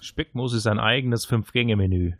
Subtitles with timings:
[0.00, 2.12] Speckmus ist ein eigenes Fünf-Gänge-Menü.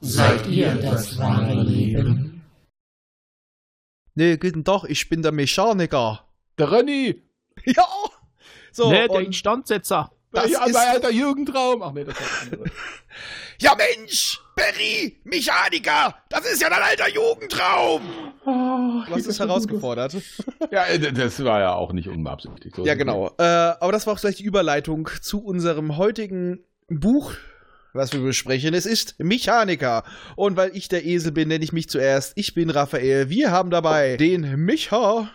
[0.00, 2.23] Seid ihr das wahre Leben?
[4.16, 6.24] Nee, guten Tag, ich bin der Mechaniker.
[6.58, 7.20] Der Renny!
[7.64, 7.86] Ja!
[8.70, 10.10] So, nee, der Instandsetzer.
[10.32, 11.82] das ja, ist, mein alter Jugendraum!
[11.82, 12.58] Ach nee, das war
[13.60, 18.02] ja Mensch, Berry, Mechaniker, das ist ja dein alter Jugendtraum.
[18.44, 20.16] Du hast es herausgefordert.
[20.70, 22.76] ja, äh, das war ja auch nicht unbeabsichtigt.
[22.76, 23.34] So Ja, genau.
[23.38, 27.32] Äh, aber das war auch gleich die Überleitung zu unserem heutigen Buch,
[27.94, 28.74] was wir besprechen.
[28.74, 30.04] Es ist Mechaniker.
[30.36, 32.32] Und weil ich der Esel bin, nenne ich mich zuerst.
[32.36, 33.30] Ich bin Raphael.
[33.30, 35.30] Wir haben dabei den Micha,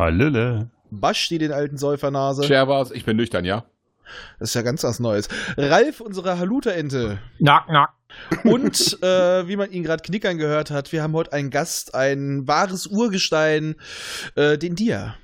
[0.00, 0.70] Hallöle.
[0.90, 2.44] Basti, den alten Säufernase.
[2.44, 3.64] Scherwas, ich bin nüchtern, ja?
[4.38, 5.28] Das ist ja ganz was Neues.
[5.56, 7.18] Ralf, unsere Haluta-Ente.
[7.38, 7.90] Nack, nack.
[8.44, 12.46] Und äh, wie man ihn gerade knickern gehört hat, wir haben heute einen Gast, ein
[12.46, 13.76] wahres Urgestein,
[14.34, 15.14] äh, den Dia.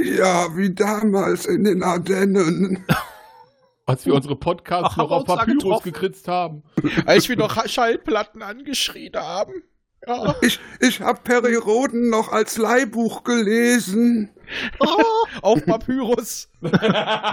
[0.00, 2.86] Ja, wie damals in den Ardennen.
[3.84, 5.92] Als wir unsere Podcasts Ach, noch auf Papyrus getroffen?
[5.92, 6.62] gekritzt haben.
[7.04, 9.64] Als wir noch Schallplatten angeschrien haben.
[10.06, 10.34] Ja.
[10.42, 14.30] Ich, ich hab Periroden noch als Leihbuch gelesen.
[15.40, 16.50] Auf Papyrus.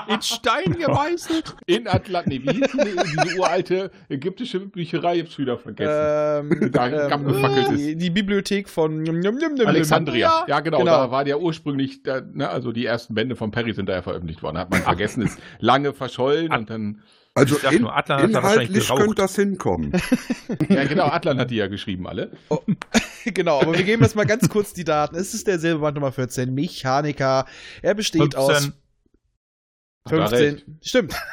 [0.07, 1.55] In Stein gemeißelt.
[1.65, 2.95] In Atlant, nee, wie hieß die,
[3.25, 5.15] diese uralte ägyptische Bücherei?
[5.17, 6.51] Ich hab's wieder vergessen.
[6.61, 7.77] ähm, Da ist.
[7.77, 9.03] die, die Bibliothek von.
[9.65, 10.45] Alexandria.
[10.47, 10.91] Ja, genau, Genau.
[10.91, 14.01] Da war der ursprünglich, da, ne, also die ersten Bände von Perry sind da ja
[14.01, 14.57] veröffentlicht worden.
[14.57, 17.01] Hat man vergessen, ist lange verschollen und dann,
[17.35, 19.91] Also in, nur, Atlan hat da wahrscheinlich inhaltlich könnte das hinkommen.
[20.69, 22.31] ja genau, Atlan hat die ja geschrieben, alle.
[23.25, 25.15] Genau, aber wir geben jetzt mal ganz kurz die Daten.
[25.15, 27.45] Es ist der Silberband Nummer 14, Mechaniker.
[27.81, 28.71] Er besteht aus 15.
[28.71, 28.88] Hat er
[30.09, 30.61] 15.
[30.81, 31.15] Stimmt.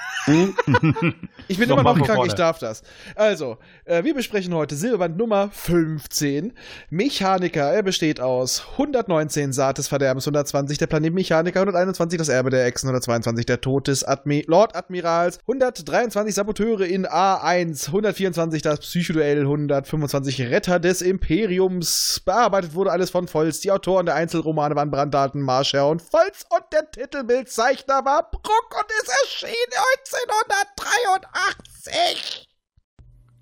[1.48, 2.26] Ich bin immer noch krank, vorne.
[2.26, 2.82] ich darf das.
[3.14, 6.52] Also, äh, wir besprechen heute Silberband Nummer 15.
[6.90, 12.50] Mechaniker, er besteht aus 119 Saat des Verderbens, 120 der Planet Mechaniker, 121 das Erbe
[12.50, 18.80] der Echsen, 122 der Tod des Admi Lord Admirals, 123 Saboteure in A1, 124 das
[18.80, 22.20] Psychoduell, 125 Retter des Imperiums.
[22.24, 23.60] Bearbeitet wurde alles von Volz.
[23.60, 28.86] Die Autoren der Einzelromane waren Branddaten, Marscher und Volz und der Titelbildzeichner war Bruck und
[29.02, 29.70] es erschien
[30.02, 32.42] 1983.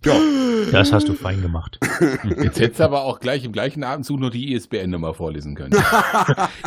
[0.04, 0.14] Ja,
[0.70, 1.78] Das hast du fein gemacht.
[2.42, 5.72] Jetzt hättest du aber auch gleich im gleichen Atemzug noch die ISBN-Nummer vorlesen können.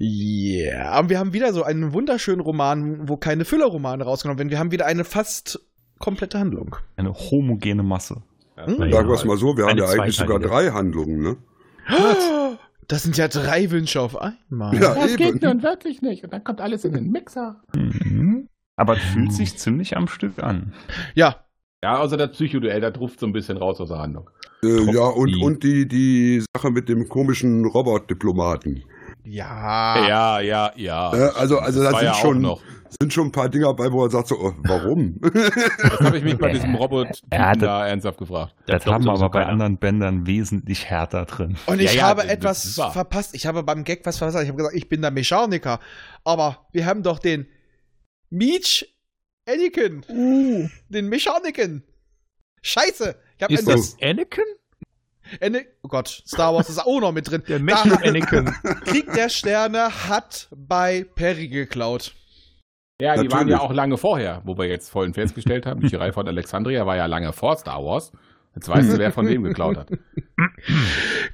[0.00, 0.90] Yeah.
[0.92, 4.50] Aber wir haben wieder so einen wunderschönen Roman, wo keine Füllerromane rausgenommen werden.
[4.50, 5.60] Wir haben wieder eine fast
[6.00, 6.74] komplette Handlung.
[6.96, 8.16] Eine homogene Masse.
[8.56, 8.76] Hm?
[8.78, 11.36] Naja, sagen wir es mal so, wir haben ja eigentlich sogar drei Handlungen, ne?
[12.88, 14.74] Das sind ja drei Wünsche auf einmal.
[14.74, 15.38] Ja, Das geht eben.
[15.42, 16.24] nun wirklich nicht.
[16.24, 17.60] Und dann kommt alles in den Mixer.
[17.74, 18.48] Mhm.
[18.76, 20.72] Aber es fühlt sich ziemlich am Stück an.
[21.14, 21.36] Ja,
[21.82, 24.28] Ja, außer das Psychoduell, das ruft so ein bisschen raus aus der Handlung.
[24.62, 28.82] Äh, ja, und, Die- und die, die Sache mit dem komischen Robotdiplomaten.
[29.24, 30.06] ja.
[30.08, 31.14] Ja, ja, ja.
[31.14, 32.60] Äh, also, also da war sind, ja schon, noch.
[33.00, 35.20] Sind schon ein paar Dinger bei, wo er sagt so, oh, warum?
[35.20, 38.54] Das habe ich mich bei diesem robot Ja, das- da ernsthaft gefragt.
[38.66, 39.52] Das glaubt haben wir aber bei keiner.
[39.52, 41.56] anderen Bändern wesentlich härter drin.
[41.66, 43.34] Und ich Ja, ja, habe das etwas verpasst.
[43.34, 44.42] Ich habe beim Gag was verpasst.
[44.42, 45.78] Ich habe gesagt, ich bin der Mechaniker.
[46.24, 47.46] Aber wir haben doch den
[48.30, 48.96] Meech
[49.48, 50.04] Anakin.
[50.88, 51.82] Den Mechaniken.
[52.62, 53.16] Scheiße.
[53.36, 54.44] Ich habe Ist das Anakin?
[55.38, 57.42] Ene oh Gott, Star Wars ist auch noch mit drin.
[57.46, 58.46] Der Mecha Anakin.
[58.84, 62.14] Krieg der Sterne hat bei Perry geklaut.
[63.00, 63.50] Ja, die waren Natürlich.
[63.52, 65.80] ja auch lange vorher, wo wir jetzt vorhin festgestellt haben.
[65.80, 68.12] Die Reihe von Alexandria war ja lange vor Star Wars.
[68.54, 69.88] Jetzt weißt du, wer von wem geklaut hat.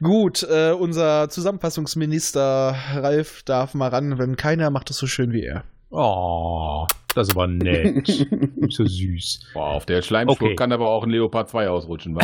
[0.03, 5.43] Gut, äh, unser Zusammenfassungsminister Ralf darf mal ran, wenn keiner macht es so schön wie
[5.43, 5.65] er.
[5.91, 8.07] Oh, das war nett.
[8.69, 9.51] so süß.
[9.55, 10.57] Boah, auf der Schleimspur Okay.
[10.57, 12.21] kann aber auch ein Leopard 2 ausrutschen, wa?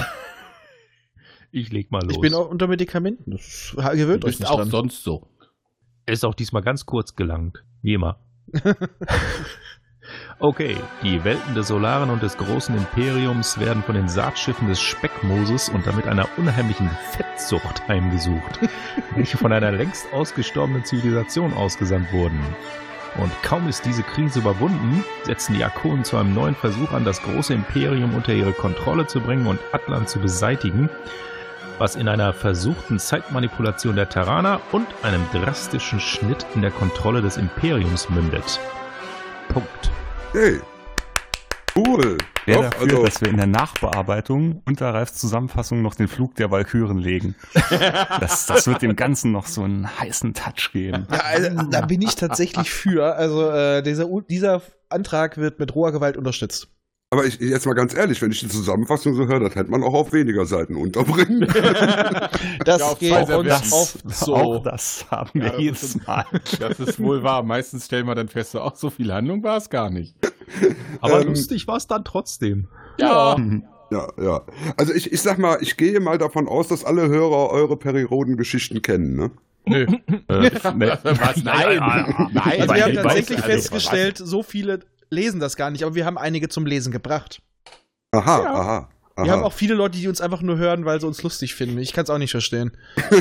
[1.52, 2.12] Ich leg mal los.
[2.14, 3.30] Ich bin auch unter Medikamenten.
[3.30, 4.70] Das gewöhnt euch nicht auch dran.
[4.70, 5.28] sonst so.
[6.06, 7.62] Ist auch diesmal ganz kurz gelangt.
[7.82, 8.18] Wie immer.
[10.38, 15.68] Okay, die Welten des Solaren und des großen Imperiums werden von den Saatschiffen des Speckmoses
[15.68, 18.58] und damit einer unheimlichen Fettsucht heimgesucht,
[19.14, 22.40] welche von einer längst ausgestorbenen Zivilisation ausgesandt wurden.
[23.18, 27.22] Und kaum ist diese Krise überwunden, setzen die Akonen zu einem neuen Versuch an, das
[27.22, 30.90] große Imperium unter ihre Kontrolle zu bringen und Atlan zu beseitigen,
[31.78, 37.36] was in einer versuchten Zeitmanipulation der Terraner und einem drastischen Schnitt in der Kontrolle des
[37.36, 38.60] Imperiums mündet.
[39.48, 39.90] Punkt.
[40.32, 40.60] Hey.
[41.74, 42.18] Cool.
[42.44, 46.34] Wer Doch, dafür, also, dass wir in der Nachbearbeitung unter Ralfs Zusammenfassung noch den Flug
[46.34, 47.34] der Walküren legen.
[48.20, 51.06] Das, das wird dem Ganzen noch so einen heißen Touch geben.
[51.10, 53.16] Ja, also, da bin ich tatsächlich für.
[53.16, 56.68] Also äh, dieser, dieser Antrag wird mit roher Gewalt unterstützt.
[57.12, 59.82] Aber ich, jetzt mal ganz ehrlich, wenn ich die Zusammenfassung so höre, das hätte man
[59.82, 61.46] auch auf weniger Seiten unterbringen.
[62.64, 64.34] Das Ja, geht zwei uns auf so.
[64.34, 66.24] Auch das haben wir Ja, das jedes Mal.
[66.58, 67.42] Das ist wohl wahr.
[67.42, 70.14] Meistens stellen wir dann fest, so, ach, so viel Handlung war es gar nicht.
[71.02, 72.68] Aber Ähm, lustig war es dann trotzdem.
[72.98, 73.36] Ja.
[73.90, 74.42] ja, ja.
[74.78, 78.80] Also ich, ich sag mal, ich gehe mal davon aus, dass alle Hörer eure Periodengeschichten
[78.80, 79.30] kennen, ne?
[79.66, 79.86] Nö.
[80.28, 81.42] Äh, ne, Was?
[81.44, 81.78] Nein.
[82.32, 82.60] Nein.
[82.60, 84.80] Also wir haben tatsächlich festgestellt, so viele
[85.12, 87.42] lesen das gar nicht, aber wir haben einige zum Lesen gebracht.
[88.12, 88.54] Aha, Ja.
[88.54, 88.88] aha.
[89.14, 89.24] aha.
[89.24, 91.78] Wir haben auch viele Leute, die uns einfach nur hören, weil sie uns lustig finden.
[91.78, 92.72] Ich kann es auch nicht verstehen.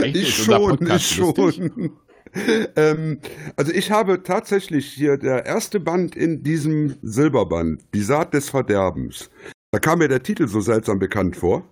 [0.00, 0.16] Echt?
[0.16, 1.90] Ich schon, ich schon.
[2.76, 3.18] ähm,
[3.56, 9.28] also ich habe tatsächlich hier der erste Band in diesem Silberband, Die Saat des Verderbens.
[9.72, 11.64] Da kam mir der Titel so seltsam bekannt vor.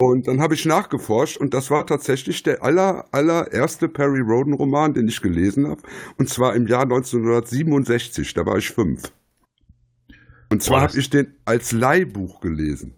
[0.00, 4.94] Und dann habe ich nachgeforscht und das war tatsächlich der aller, allererste Perry Roden Roman,
[4.94, 5.82] den ich gelesen habe.
[6.18, 9.12] Und zwar im Jahr 1967, da war ich fünf.
[10.50, 12.94] Und zwar habe ich den als Leihbuch gelesen.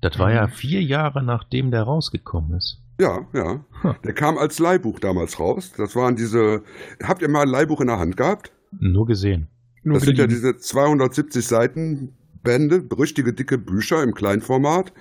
[0.00, 2.80] Das war ja vier Jahre nachdem der rausgekommen ist.
[3.00, 3.64] Ja, ja.
[3.82, 3.94] Hm.
[4.04, 5.72] Der kam als Leihbuch damals raus.
[5.76, 6.62] Das waren diese.
[7.02, 8.52] Habt ihr mal ein Leihbuch in der Hand gehabt?
[8.78, 9.48] Nur gesehen.
[9.82, 14.92] Nur das sind ja diese 270 Seiten Bände, richtige dicke Bücher im Kleinformat.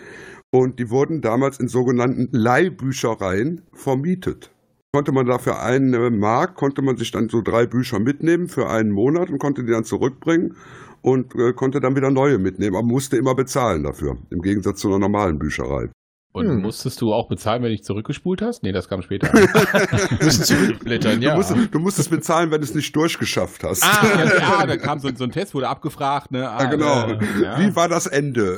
[0.52, 4.52] Und die wurden damals in sogenannten Leihbüchereien vermietet.
[4.92, 8.90] Konnte man dafür eine Mark, konnte man sich dann so drei Bücher mitnehmen für einen
[8.90, 10.56] Monat und konnte die dann zurückbringen
[11.02, 14.88] und äh, konnte dann wieder neue mitnehmen, aber musste immer bezahlen dafür, im Gegensatz zu
[14.88, 15.90] einer normalen Bücherei.
[16.40, 16.62] Und Hm.
[16.62, 18.64] musstest du auch bezahlen, wenn du zurückgespult hast?
[18.64, 19.30] Nee, das kam später.
[20.30, 23.84] zurückblättern, Du, musst, du musst es bezahlen, wenn du es nicht durchgeschafft hast.
[23.84, 26.50] Ah, ja, ja, da kam so, so ein Test, wurde abgefragt, ne?
[26.50, 27.08] Ah, Ja, genau.
[27.08, 27.60] äh, ja.
[27.60, 28.58] Wie war das Ende?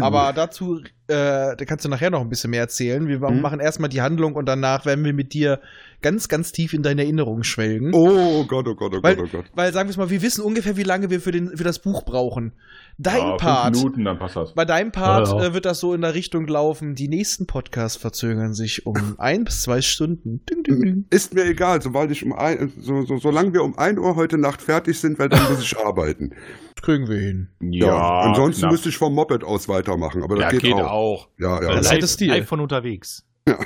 [0.00, 3.06] Aber dazu, äh, da kannst du nachher noch ein bisschen mehr erzählen.
[3.08, 3.40] Wir Hm?
[3.40, 5.60] machen erstmal die Handlung und danach werden wir mit dir
[6.00, 7.92] ganz, ganz tief in deine Erinnerungen schwelgen.
[7.94, 9.46] Oh Gott, oh Gott, oh weil, Gott, oh Gott.
[9.54, 11.78] weil, sagen wir es mal, wir wissen ungefähr, wie lange wir für, den, für das
[11.80, 12.52] Buch brauchen.
[12.98, 14.54] Dein Ja, fünf Part, Minuten, dann passt das.
[14.54, 15.44] bei deinem Part Ja, ja.
[15.46, 16.94] Äh, wird das so in der Richtung laufen.
[16.94, 20.44] Die nächsten Podcasts verzögern sich um ein bis zwei Stunden.
[20.46, 21.04] Ding, ding, ding.
[21.10, 24.38] Ist mir egal, sobald ich um ein, so, so, solange wir um 1 Uhr heute
[24.38, 26.34] Nacht fertig sind, weil dann muss ich arbeiten.
[26.74, 27.48] Das kriegen wir hin.
[27.60, 28.72] Ja, ansonsten knapp.
[28.72, 30.90] müsste ich vom Moped aus weitermachen, aber das ja, geht, geht auch.
[30.90, 31.28] auch.
[31.38, 31.74] Ja, ja.
[31.74, 32.44] Das live, hätte Stil.
[32.44, 33.24] von unterwegs.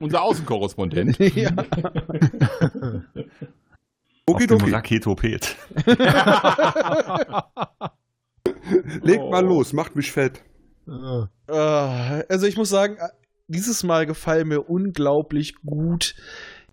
[0.00, 1.18] Unser Außenkorrespondent.
[1.18, 1.50] ja.
[4.26, 4.70] Auf dem Okidoki.
[4.70, 5.56] Raketoped.
[9.02, 10.42] Legt mal los, macht mich fett.
[10.86, 12.96] Äh, also ich muss sagen,
[13.48, 16.14] dieses Mal gefallen mir unglaublich gut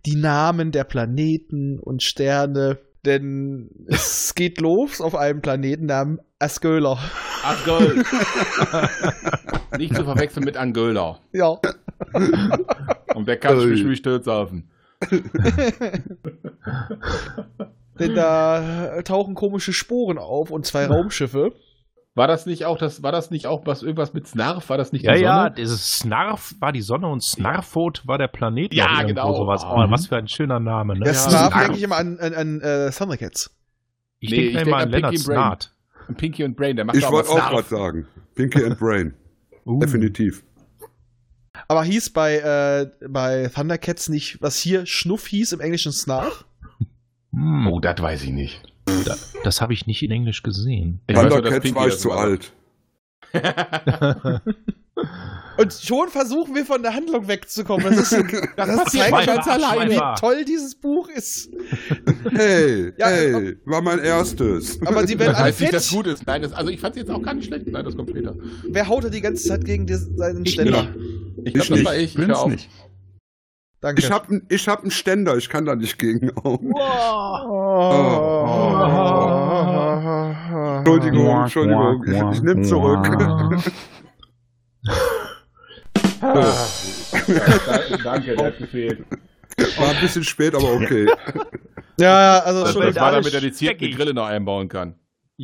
[0.06, 6.98] die Namen der Planeten und Sterne, denn es geht los auf einem Planeten namens Asköler.
[7.44, 8.04] Asgöl.
[9.78, 11.20] Nicht zu verwechseln mit Angöler.
[11.34, 11.58] Ja.
[13.16, 14.70] Und der kann sich mich stürzen.
[18.00, 21.52] Denn da tauchen komische Sporen auf und zwei Raumschiffe.
[22.14, 24.70] War das nicht auch, das, war das nicht auch was, irgendwas mit Snarf?
[24.70, 25.56] War das nicht Ja, die ja, Sonne?
[25.56, 28.74] dieses Snarf war die Sonne und Snarfot war der Planet.
[28.74, 29.34] Ja, genau.
[29.34, 29.64] Sowas.
[29.66, 31.06] Oh, was für ein schöner Name, ne?
[31.06, 31.20] Der Ja.
[31.20, 31.62] Snarf Snarf.
[31.64, 33.56] denke ich immer an, an, an äh, Thundercats.
[34.20, 35.36] Ich Nee, denke ich mir denk immer an an Leonard Pinky Brain.
[35.38, 35.74] Snart.
[36.18, 38.08] Pinky und Brain, der macht Ich wollte auch gerade sagen.
[38.36, 39.14] Pinky and Brain.
[39.64, 39.80] Uh.
[39.80, 40.44] Definitiv.
[41.68, 46.46] Aber hieß bei, äh, bei Thundercats nicht, was hier Schnuff hieß im Englischen Snarf?
[47.32, 48.64] Hm, Oh, das weiß ich nicht.
[49.06, 51.02] Da, das habe ich nicht in Englisch gesehen.
[51.08, 52.18] Thundercats war ich zu war.
[52.20, 52.54] alt.
[55.58, 57.86] Und schon versuchen wir von der Handlung wegzukommen.
[57.96, 58.24] Das, ist,
[58.58, 59.92] das, zeigt ganz alleine.
[59.96, 61.50] wie toll dieses Buch ist.
[62.32, 64.82] Hey, Ja, hey, war mein erstes.
[64.86, 65.74] Aber sie werden alle nicht, fett.
[65.74, 66.26] dass gut ist.
[66.26, 67.68] Nein, das, also ich fand es jetzt auch gar nicht schlecht.
[67.68, 68.36] Nein, das kommt später.
[68.70, 70.84] Wer haut da die ganze Zeit gegen die, seinen Ich Ständer?
[70.84, 70.96] nicht.
[71.38, 71.86] Ich Ich glaube, das nicht.
[71.86, 72.04] war ich.
[72.04, 72.52] Ich Bin's hör auf.
[72.52, 72.70] nicht.
[73.82, 74.02] Danke.
[74.02, 76.72] Ich habe ich hab einen Ständer, ich kann da nicht gegen hauen.
[76.74, 76.78] Oh.
[80.78, 83.04] Entschuldigung, Entschuldigung, ich, ich nehme zurück.
[88.04, 89.06] Danke, der hat gefehlt.
[89.78, 91.08] War ein bisschen spät, aber okay.
[92.00, 93.96] Ja, also Das, schon das war damit er die speckig.
[93.96, 94.96] Grille noch einbauen kann.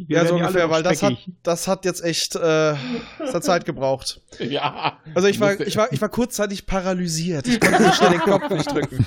[0.07, 1.13] Ja, so ungefähr, weil das hat,
[1.43, 2.75] das hat jetzt echt äh,
[3.19, 4.21] das hat Zeit gebraucht.
[4.39, 4.99] Ja.
[5.15, 7.47] Also ich war, ich war, ich war kurzzeitig paralysiert.
[7.47, 9.05] Ich konnte so schnell den Kopf nicht drücken.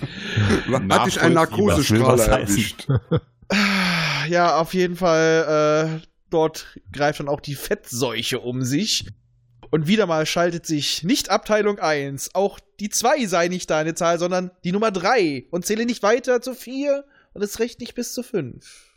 [0.91, 2.89] Hatte ich einen Narkosestrahler erwischt.
[4.29, 9.07] Ja, auf jeden Fall, äh, dort greift dann auch die Fettseuche um sich.
[9.71, 14.19] Und wieder mal schaltet sich nicht Abteilung 1, auch die 2 sei nicht deine Zahl,
[14.19, 17.05] sondern die Nummer 3 und zähle nicht weiter zu 4
[17.35, 18.90] und es reicht nicht bis zu fünf.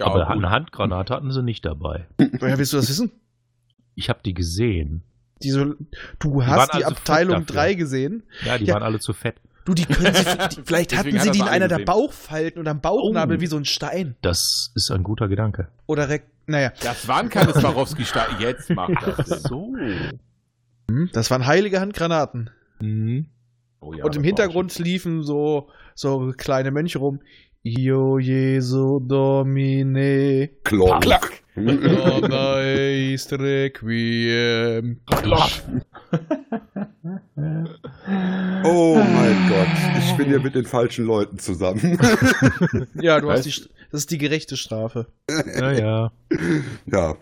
[0.00, 0.32] Ja, Aber gut.
[0.36, 2.06] eine Handgranate hatten sie nicht dabei.
[2.18, 3.10] Woher willst du das wissen?
[3.94, 5.02] Ich habe die gesehen.
[5.42, 5.76] Diese,
[6.18, 7.54] du waren hast die also Abteilung dafür.
[7.56, 8.22] 3 gesehen.
[8.44, 8.74] Ja, die Ja.
[8.74, 9.36] waren alle zu fett.
[9.64, 11.84] Du, die können sie, die, vielleicht Deswegen hatten hat sie die in einer der eingesehen.
[11.86, 13.40] Bauchfalten oder am Bauchnabel Oh.
[13.40, 14.16] wie so ein Stein.
[14.22, 15.68] Das ist ein guter Gedanke.
[15.86, 18.38] Oder, Re naja, Das waren keine Swarovski-Steine.
[18.38, 19.42] Jetzt macht das.
[19.42, 19.74] So.
[20.88, 22.50] Hm, das waren heilige Handgranaten.
[22.80, 23.26] Mhm.
[23.80, 27.20] Oh ja, und im Hintergrund liefen so, so kleine Mönche rum.
[27.66, 30.50] Io Jesu Domine.
[30.62, 31.02] Klonk.
[31.02, 31.42] Klack.
[31.56, 35.00] Dona est requiem.
[38.62, 41.98] Oh mein Gott, ich bin hier mit den falschen Leuten zusammen.
[43.02, 43.50] Ja, du hast die,
[43.90, 45.08] das ist die gerechte Strafe.
[45.28, 46.12] Ja, ja.
[46.86, 47.16] ja.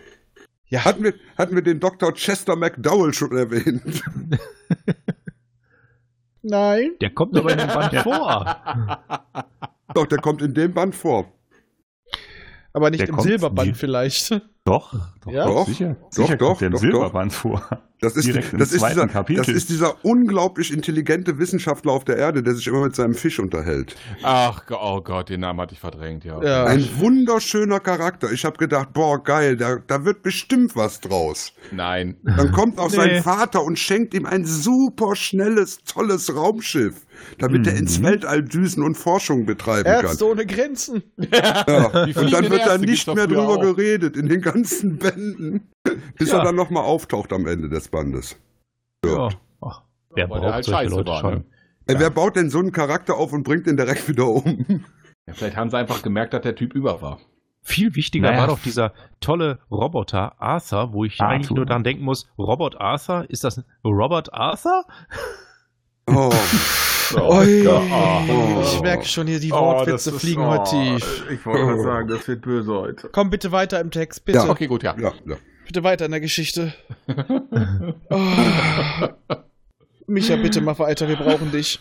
[0.68, 2.12] Ja, Hatten wir, hatten wir den Dr.
[2.12, 3.82] Chester McDowell schon erwähnt?
[6.42, 6.90] nein.
[7.00, 8.60] Der kommt aber in dem Band vor.
[9.92, 11.30] Doch, der kommt in dem Band vor.
[12.72, 14.40] Aber nicht Der im Silberband vielleicht.
[14.64, 15.44] Doch, doch, Ja?
[15.46, 15.94] Doch, sicher.
[16.00, 17.82] doch, sicher doch, kommt der im doch, Silberband vor.
[18.04, 19.44] Das ist, Direkt im das, ist zweiten dieser, Kapitel.
[19.44, 23.38] das ist dieser unglaublich intelligente Wissenschaftler auf der Erde, der sich immer mit seinem Fisch
[23.40, 23.96] unterhält.
[24.22, 26.42] Ach, oh Gott, den Namen hatte ich verdrängt, ja.
[26.42, 26.64] Ja.
[26.66, 28.30] Ein wunderschöner Charakter.
[28.32, 31.52] Ich habe gedacht, boah, geil, da, da wird bestimmt was draus.
[31.72, 32.16] Nein.
[32.24, 32.96] Dann kommt auch Nee.
[32.96, 37.06] sein Vater und schenkt ihm ein super schnelles, tolles Raumschiff,
[37.38, 38.04] damit er ins Mhm.
[38.04, 40.32] Weltall düsen und Forschung betreiben Ärzte kann.
[40.32, 41.02] ohne Grenzen.
[41.16, 41.86] Ja.
[42.04, 43.60] Und dann wird da Ärzte nicht mehr drüber auch.
[43.60, 45.68] geredet in den ganzen Bänden,
[46.18, 46.38] bis Ja.
[46.38, 48.36] er dann nochmal auftaucht am Ende des Bandes.
[49.04, 49.28] Ja.
[49.60, 49.82] Ach,
[50.14, 51.34] wer braucht halt solche Leute war, schon?
[51.34, 51.44] ne?
[51.86, 54.84] Ey, wer baut denn so einen Charakter auf und bringt ihn direkt wieder um?
[55.26, 57.18] Ja, vielleicht haben sie einfach gemerkt, dass der Typ über war.
[57.62, 58.40] Viel wichtiger Naja.
[58.40, 61.34] war doch dieser tolle Roboter Arthur, wo ich Arthur.
[61.34, 64.84] eigentlich nur daran denken muss, Robot Arthur, ist das Robert Arthur?
[66.06, 66.30] Oh,
[67.16, 67.66] Ui.
[67.68, 68.60] Oh.
[68.62, 71.24] Ich merke schon hier, die Oh, Wortwitze fliegen heute tief.
[71.30, 73.08] Ich wollte gerade sagen, das wird böse heute.
[73.12, 74.38] Komm bitte weiter im Text, bitte.
[74.38, 74.48] Ja.
[74.48, 74.94] Okay, gut, ja.
[74.98, 75.36] ja, ja.
[75.66, 76.74] Bitte weiter in der Geschichte.
[78.10, 78.20] Oh.
[80.06, 81.80] Micha, bitte mach weiter, wir brauchen dich.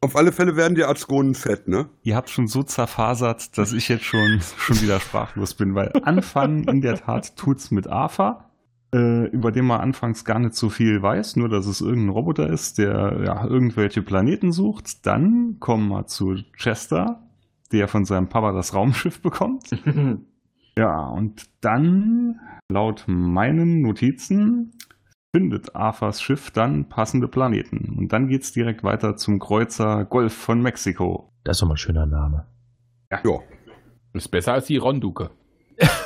[0.00, 1.88] Auf alle Fälle werden die Azgonen fett, ne?
[2.02, 6.64] Ihr habt schon so zerfasert, dass ich jetzt schon, schon wieder sprachlos bin, weil anfangen
[6.64, 8.44] in der Tat tut's mit Arthur,
[8.94, 12.48] äh, über den man anfangs gar nicht so viel weiß, nur dass es irgendein Roboter
[12.48, 15.06] ist, der ja irgendwelche Planeten sucht.
[15.06, 17.22] Dann kommen wir zu Chester,
[17.72, 19.70] der von seinem Papa das Raumschiff bekommt.
[20.78, 24.72] Ja, und dann, laut meinen Notizen,
[25.34, 27.94] findet Arthurs Schiff dann passende Planeten.
[27.98, 31.30] Und dann geht's direkt weiter zum Kreuzer Golf von Mexiko.
[31.44, 32.46] Das ist doch mal ein schöner Name.
[33.10, 33.20] Ja.
[34.12, 35.30] Ist besser als die Ronduke.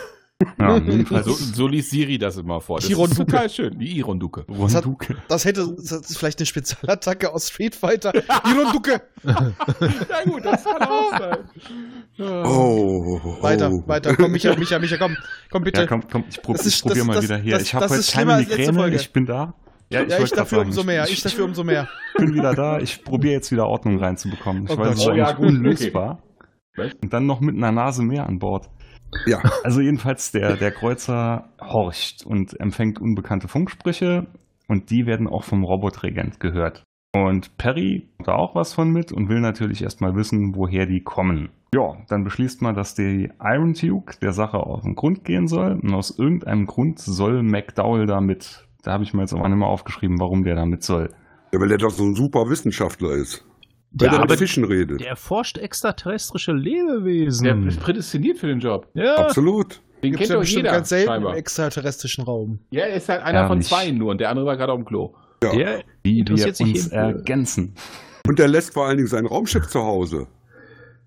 [0.59, 2.79] Ja, jedenfalls So, so liest Siri das immer vor.
[2.79, 3.79] Das Die ist total schön.
[3.79, 4.45] Die Ironduke.
[4.49, 5.17] Ronduke.
[5.29, 8.13] Das hätte das ist vielleicht eine Spezialattacke aus Street Fighter.
[8.45, 9.03] Ironduke!
[9.25, 11.39] Ja gut, das kann auch sein.
[12.19, 13.21] Oh.
[13.43, 13.83] Weiter, oh.
[13.87, 14.17] weiter.
[14.17, 15.17] Komm, Micha, Micha, Micha, komm.
[15.51, 15.83] Komm bitte.
[15.83, 17.53] Ja, komm, komm, ich, prob, Das ist- ich probier das- mal das- wieder hier.
[17.55, 19.55] das- ich habe das heute keine Migräne, ich bin da.
[19.91, 21.05] ja, ich wollte grad dafür sagen, umso mehr.
[21.09, 21.89] Ich dafür umso mehr.
[22.17, 22.79] bin wieder da.
[22.81, 24.65] Ich probiere jetzt wieder Ordnung reinzubekommen.
[24.65, 26.23] Ich Oh weiß, es ist Oh ja, gut, unlösbar.
[26.77, 26.93] Was?
[27.03, 28.69] Und dann noch mit einer Nase mehr an Bord.
[29.27, 34.27] Ja, Also jedenfalls, der, der Kreuzer horcht und empfängt unbekannte Funksprüche
[34.69, 36.85] und die werden auch vom Robotregent gehört.
[37.13, 41.03] Und Perry hat da auch was von mit und will natürlich erstmal wissen, woher die
[41.03, 41.49] kommen.
[41.75, 45.79] Ja, dann beschließt man, dass die Iron Duke der Sache auf den Grund gehen soll
[45.83, 48.67] und aus irgendeinem Grund soll McDowell da mit.
[48.83, 51.11] Da habe ich mir jetzt aber nicht mehr aufgeschrieben, warum der da mit soll.
[51.53, 53.45] ja, weil der doch so ein super Wissenschaftler ist.
[53.93, 55.01] Weil Ja, der aber mit Fischen redet.
[55.01, 57.45] der erforscht extraterrestrische Lebewesen.
[57.45, 58.89] Der ist prädestiniert für den Job.
[58.95, 59.17] ja.
[59.17, 59.81] Absolut.
[60.03, 60.71] Den Gibt's kennt ja doch jeder.
[60.73, 61.37] ganz selten im scheinbar.
[61.37, 62.61] extraterrestrischen Raum.
[62.71, 63.69] Ja, er ist halt einer von Ehrlich.
[63.69, 65.15] zwei nur und der andere war gerade auf dem Klo.
[65.43, 65.53] Ja.
[65.53, 67.75] Der Wie wir interessiert sich uns ergänzen.
[68.27, 70.27] Und der lässt vor allen Dingen sein Raumschiff zu Hause.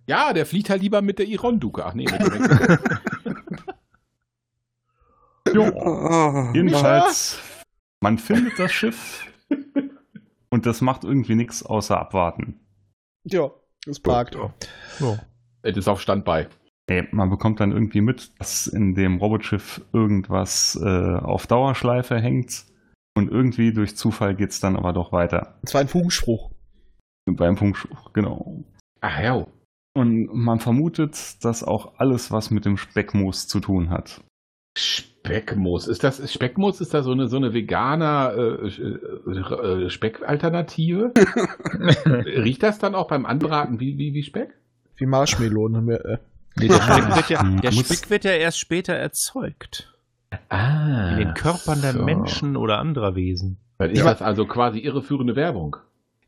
[0.05, 1.83] Ja, der fliegt halt lieber mit der Ironduke.
[1.85, 2.21] Ach nee, mit
[5.55, 7.39] dem Ah, Jedenfalls,
[7.99, 9.25] man findet das Schiff
[10.49, 12.59] und das macht irgendwie nichts außer abwarten.
[13.25, 13.51] Ja,
[13.87, 14.37] es parkt.
[15.61, 16.47] Es ist auf Standby.
[16.87, 22.65] Ey, man bekommt dann irgendwie mit, dass in dem Robotschiff irgendwas äh, auf Dauerschleife hängt
[23.15, 25.59] und irgendwie durch Zufall geht's dann aber doch weiter.
[25.63, 26.51] Es war ein Funkspruch.
[27.25, 28.65] Beim Funkspruch, genau.
[28.99, 29.47] Ach ja.
[29.95, 34.21] Und man vermutet, dass auch alles was mit dem Speckmoos zu tun hat.
[34.75, 35.87] Speckmoos.
[35.87, 36.81] Ist das ist Speckmoos?
[36.81, 41.13] Ist da so eine so eine veganer äh, äh, äh, Speckalternative?
[42.05, 44.49] Riecht das dann auch beim Anbraten wie, wie, wie Speck?
[44.97, 46.17] Wie haben wir, äh.
[46.55, 49.93] Nee, der Speck wird ja, der Speck wird ja erst später erzeugt.
[50.49, 51.11] Ah.
[51.11, 52.03] In den Körpern der so.
[52.03, 53.57] Menschen oder anderer Wesen.
[53.77, 54.05] Dann ist Ja.
[54.05, 55.77] das also quasi irreführende Werbung.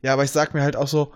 [0.02, 1.12] Ja, aber ich sag mir halt auch so,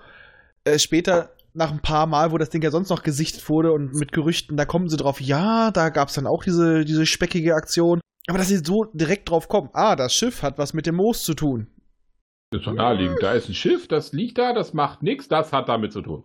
[0.63, 3.93] äh, später nach ein paar Mal, wo das Ding ja sonst noch gesichtet wurde und
[3.95, 7.55] mit Gerüchten, da kommen sie drauf, ja, da gab es dann auch diese, diese speckige
[7.55, 7.99] Aktion.
[8.27, 11.23] Aber dass sie so direkt drauf kommen, ah, das Schiff hat was mit dem Moos
[11.23, 11.67] zu tun.
[12.51, 13.17] Das ist doch naheliegend.
[13.21, 16.23] Da ist ein Schiff, das liegt da, das macht nichts, das hat damit zu tun.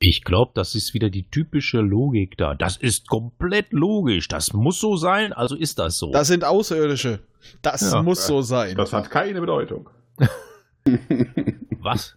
[0.00, 2.54] Ich glaube, das ist wieder die typische Logik da.
[2.54, 4.28] Das ist komplett logisch.
[4.28, 6.10] Das muss so sein, also ist das so.
[6.12, 7.20] Das sind Außerirdische.
[7.62, 8.02] Das Ja.
[8.02, 8.76] muss so sein.
[8.76, 9.88] Das hat keine Bedeutung.
[11.80, 12.16] Was?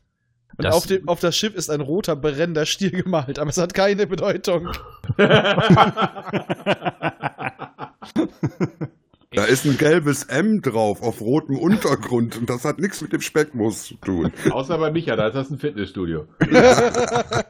[0.58, 3.58] Und Das- auf, dem, auf das Schiff ist ein roter brennender Stier gemalt, aber es
[3.58, 4.70] hat keine Bedeutung.
[9.38, 13.22] Da ist ein gelbes M drauf auf rotem Untergrund und das hat nichts mit dem
[13.22, 14.32] Speckmus zu tun.
[14.50, 16.26] Außer bei Micha, da ist das ein Fitnessstudio.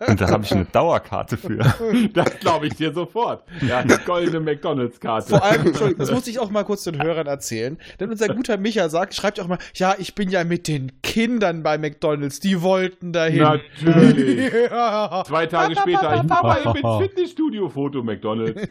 [0.08, 1.60] Und da habe ich eine Dauerkarte für.
[2.13, 3.44] Das glaube ich dir sofort.
[3.65, 5.29] Ja, eine goldene McDonalds-Karte.
[5.29, 7.77] Vor allem, Entschuldigung, das muss ich auch mal kurz den Hörern erzählen.
[8.00, 11.63] Denn unser guter Micha sagt, schreibt auch mal, ja, ich bin ja mit den Kindern
[11.63, 13.44] bei McDonalds, die wollten dahin.
[13.44, 14.51] Natürlich.
[14.70, 15.24] Ja.
[15.25, 18.67] Zwei Tage später, ich mache mal eben ins Fitnessstudio-Foto McDonalds.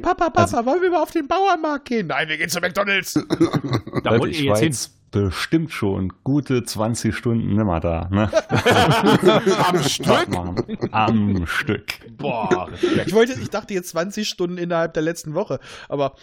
[0.00, 1.26] Papa, Papa, wollen wir mal auf den
[1.66, 2.06] Bauernmarkt gehen?
[2.06, 3.14] Nein, wir gehen zu McDonalds.
[4.04, 5.22] Da wollt ich ihr jetzt hin.
[5.24, 8.08] bestimmt schon gute 20 Stunden nimmer da.
[8.10, 8.30] Ne?
[9.68, 10.28] Am Stück?
[10.92, 11.84] Am Stück.
[12.16, 12.68] Boah,
[13.06, 15.58] Ich wollte, ich dachte jetzt 20 Stunden innerhalb der letzten Woche,
[15.88, 16.14] aber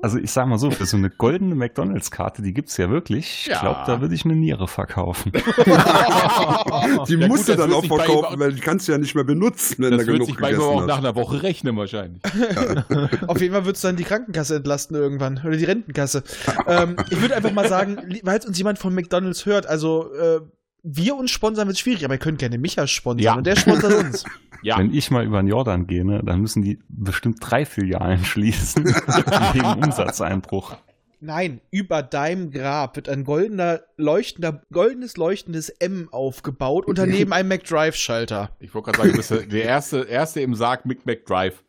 [0.00, 3.40] Also ich sag mal so, für so eine goldene McDonalds-Karte, die gibt's ja wirklich.
[3.42, 3.60] Ich Ja.
[3.60, 5.32] glaube, da würde ich eine Niere verkaufen.
[7.08, 9.76] Die Ja, musst du dann auch verkaufen, weil die kannst du ja nicht mehr benutzen,
[9.82, 12.22] wenn das du wird genug sich manchmal auch gegessen nach einer Woche rechnen wahrscheinlich.
[13.26, 15.40] auf jeden Fall wird es dann die Krankenkasse entlasten irgendwann.
[15.44, 16.22] Oder die Rentenkasse.
[16.66, 20.40] ähm, ich würde einfach mal sagen, weil uns jemand von McDonalds hört, also äh,
[20.82, 23.34] wir uns sponsern wird schwierig, aber ihr könnt gerne Micha sponsern Ja.
[23.34, 24.24] und der sponsert uns.
[24.60, 28.24] Ja, Wenn ich mal über den Jordan gehe, ne, dann müssen die bestimmt drei Filialen
[28.24, 28.84] schließen
[29.52, 30.76] wegen Umsatzeinbruch.
[31.20, 37.46] Nein, über deinem Grab wird ein goldener, leuchtender, goldenes, leuchtendes M aufgebaut und daneben ein
[37.46, 38.50] McDrive-Schalter.
[38.58, 41.62] ich wollte gerade sagen, du bist der erste, erste im Sarg Mick McDrive.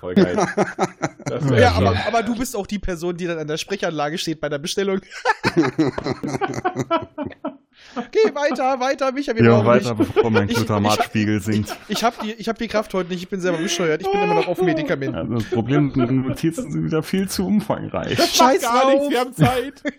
[0.00, 0.36] Voll geil.
[1.58, 4.48] Ja, aber, aber du bist auch die Person, die dann an der Sprechanlage steht bei
[4.50, 5.00] der Bestellung.
[8.12, 10.06] Geh weiter, weiter, Micha, wir Ja, weiter, dich.
[10.08, 11.76] bevor mein Ich- Glutamatspiegel sinkt.
[11.88, 14.20] Ich hab die, ich hab die Kraft heute nicht, ich bin selber bescheuert, ich bin
[14.22, 15.14] immer noch auf Medikamenten.
[15.16, 18.16] Ja, das Problem mit den Notizen sind wieder viel zu umfangreich.
[18.18, 19.82] Scheiß Gar nichts, wir haben Zeit.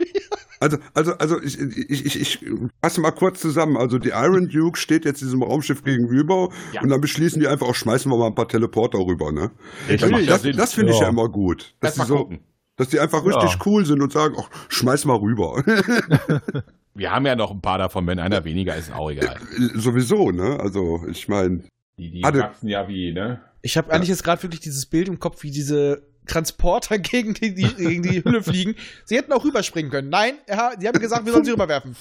[0.59, 2.39] Also, also, also ich, ich, ich, ich
[2.81, 3.77] fasse mal kurz zusammen.
[3.77, 6.81] Also die Iron Duke steht jetzt diesem Raumschiff gegenüber Ja.
[6.81, 9.51] und dann beschließen die einfach, auch schmeißen wir mal ein paar Teleporter rüber, ne?
[9.87, 10.57] Das ja Das, Sinn.
[10.57, 11.09] das finde ich Ja.
[11.09, 11.75] immer gut.
[11.79, 12.39] Dass Lass die, mal so, gucken.
[12.77, 13.59] Dass die einfach richtig Ja.
[13.65, 15.63] cool sind und sagen, ach, schmeiß mal rüber.
[16.93, 19.37] Wir haben ja noch ein paar davon, wenn einer weniger ist, auch egal.
[19.75, 20.59] Sowieso, ne?
[20.59, 21.63] Also ich meine,
[21.99, 23.41] Die, die Hatte- wachsen ja wie, ne?
[23.61, 27.53] Ich habe eigentlich jetzt gerade wirklich dieses Bild im Kopf, wie diese Transporter gegen die,
[27.53, 28.75] die, gegen die Hülle fliegen.
[29.05, 30.09] Sie hätten auch rüberspringen können.
[30.09, 31.95] Nein, ja, sie haben gesagt, wir sollen sie rüberwerfen.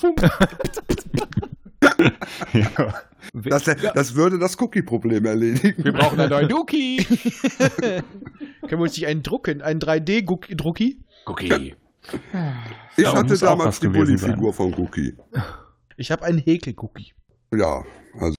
[2.52, 2.94] Ja.
[3.32, 5.82] das, das würde das Cookie-Problem erledigen.
[5.84, 7.04] Wir brauchen einen neuen Duki.
[7.80, 8.02] Können
[8.70, 10.98] wir uns nicht einen drucken, einen 3D-Drucki?
[11.26, 11.74] Cookie.
[12.96, 15.14] Ich Ja, hatte damals die gewesen Bully-Figur von Cookie.
[15.96, 17.12] Ich habe einen Häkel-Cookie.
[17.52, 18.34] Ja, also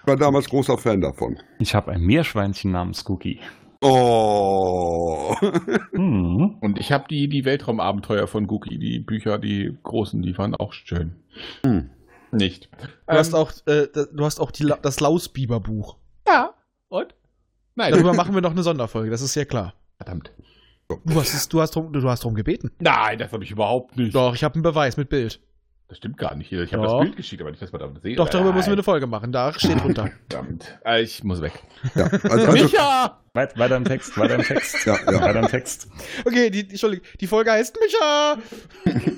[0.00, 1.38] ich war damals großer Fan davon.
[1.58, 3.40] Ich habe ein Meerschweinchen namens Cookie.
[3.80, 5.34] Oh.
[5.92, 6.56] Hm.
[6.60, 10.72] Und ich habe die, die Weltraumabenteuer von Gookie, die Bücher, die großen, die waren auch
[10.72, 11.16] schön.
[11.64, 11.90] Hm.
[12.36, 12.68] Nicht.
[13.06, 15.96] Du hast auch, äh, du hast auch die, La- das Lausbiber-Buch.
[16.26, 16.54] Ja.
[16.88, 17.14] Und?
[17.74, 17.92] Nein.
[17.92, 19.74] Darüber machen wir noch eine Sonderfolge, das ist ja klar.
[19.96, 20.32] Verdammt.
[20.88, 22.70] Du hast, es, du hast, drum, du hast drum gebeten.
[22.78, 24.14] Nein, das habe ich überhaupt nicht.
[24.14, 25.40] Doch, ich habe einen Beweis mit Bild.
[25.88, 26.50] Das stimmt gar nicht.
[26.52, 28.56] Ich habe das Bild geschickt, aber nicht, dass man da sehen Doch, darüber Nein.
[28.58, 29.32] müssen wir eine Folge machen.
[29.32, 30.10] Da steht drunter.
[30.28, 30.78] Verdammt.
[30.84, 31.52] Äh, Ich muss weg.
[31.94, 33.20] Ja, also, also, Micha!
[33.34, 34.84] Weit, weiter im Text, weiter im Text.
[34.86, 35.20] Ja, ja.
[35.20, 35.88] Weiter im Text.
[36.24, 38.38] Okay, die, die, Entschuldigung, die Folge heißt Micha!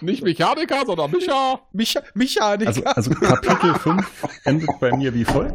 [0.00, 1.60] Nicht Mechaniker, sondern Micha!
[1.72, 2.68] Micha Mechaniker.
[2.68, 5.54] Also, also Kapitel 5 endet bei mir wie folgt.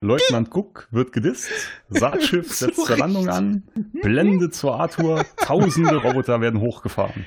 [0.00, 1.48] Leutnant Cook wird gedisst,
[1.88, 3.62] Saatschiff setzt zur Landung an,
[4.02, 7.24] Blende zur Arthur, tausende Roboter werden hochgefahren.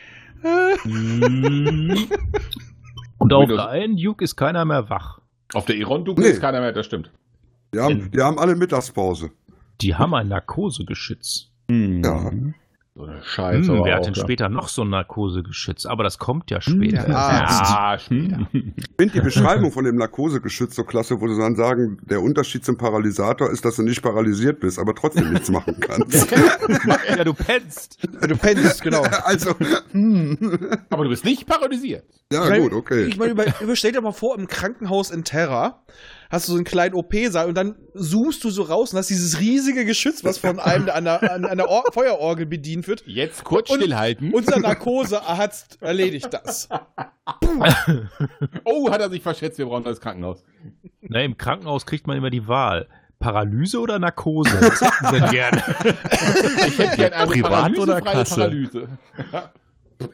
[3.17, 5.19] Und auf der einen Duke ist keiner mehr wach.
[5.53, 6.27] Auf der Iron Duke Nee.
[6.29, 7.11] ist keiner mehr, das stimmt.
[7.73, 9.31] die, haben, die haben alle Mittagspause.
[9.81, 11.49] Die haben ein Narkosegeschütz.
[11.69, 12.03] Hm.
[12.03, 12.31] Ja.
[13.25, 13.71] Scheiße.
[13.71, 14.21] Hm, wer auch, hat denn ja.
[14.21, 15.87] später noch so ein Narkosegeschütz?
[15.87, 17.09] Aber das kommt ja später.
[17.09, 17.71] Arzt.
[17.71, 18.47] Ja, später.
[18.53, 22.63] Ich finde die Beschreibung von dem Narkosegeschütz so klasse, wo sie dann sagen, der Unterschied
[22.63, 26.31] zum Paralysator ist, dass du nicht paralysiert bist, aber trotzdem nichts machen kannst.
[27.17, 27.97] ja, du pennst.
[28.03, 29.01] du pennst, genau.
[29.23, 29.55] also,
[29.91, 30.37] hm.
[30.91, 32.05] Aber du bist nicht paralysiert.
[32.31, 33.05] ja Ich gut, okay.
[33.05, 35.83] Ich meine, über, überstell dir mal vor, im Krankenhaus in Terra,
[36.29, 39.39] hast du so einen kleinen OP-Saal und dann zoomst du so raus und hast dieses
[39.39, 43.03] riesige Geschütz, was von einem an der, an einer Or Feuerorgel bedient wird.
[43.05, 44.33] Jetzt kurz Und- stillhalten.
[44.33, 46.69] Unser Narkose hat erledigt das.
[48.63, 50.43] oh, hat er sich verschätzt, wir brauchen das Krankenhaus.
[51.01, 52.87] Na, im Krankenhaus kriegt man immer die Wahl.
[53.19, 54.51] Paralyse oder Narkose?
[54.61, 55.63] Was hätten Sie denn gerne?
[56.67, 58.35] Ich hätte gerne eine Privat oder Kasse?
[58.35, 58.87] Paralyse.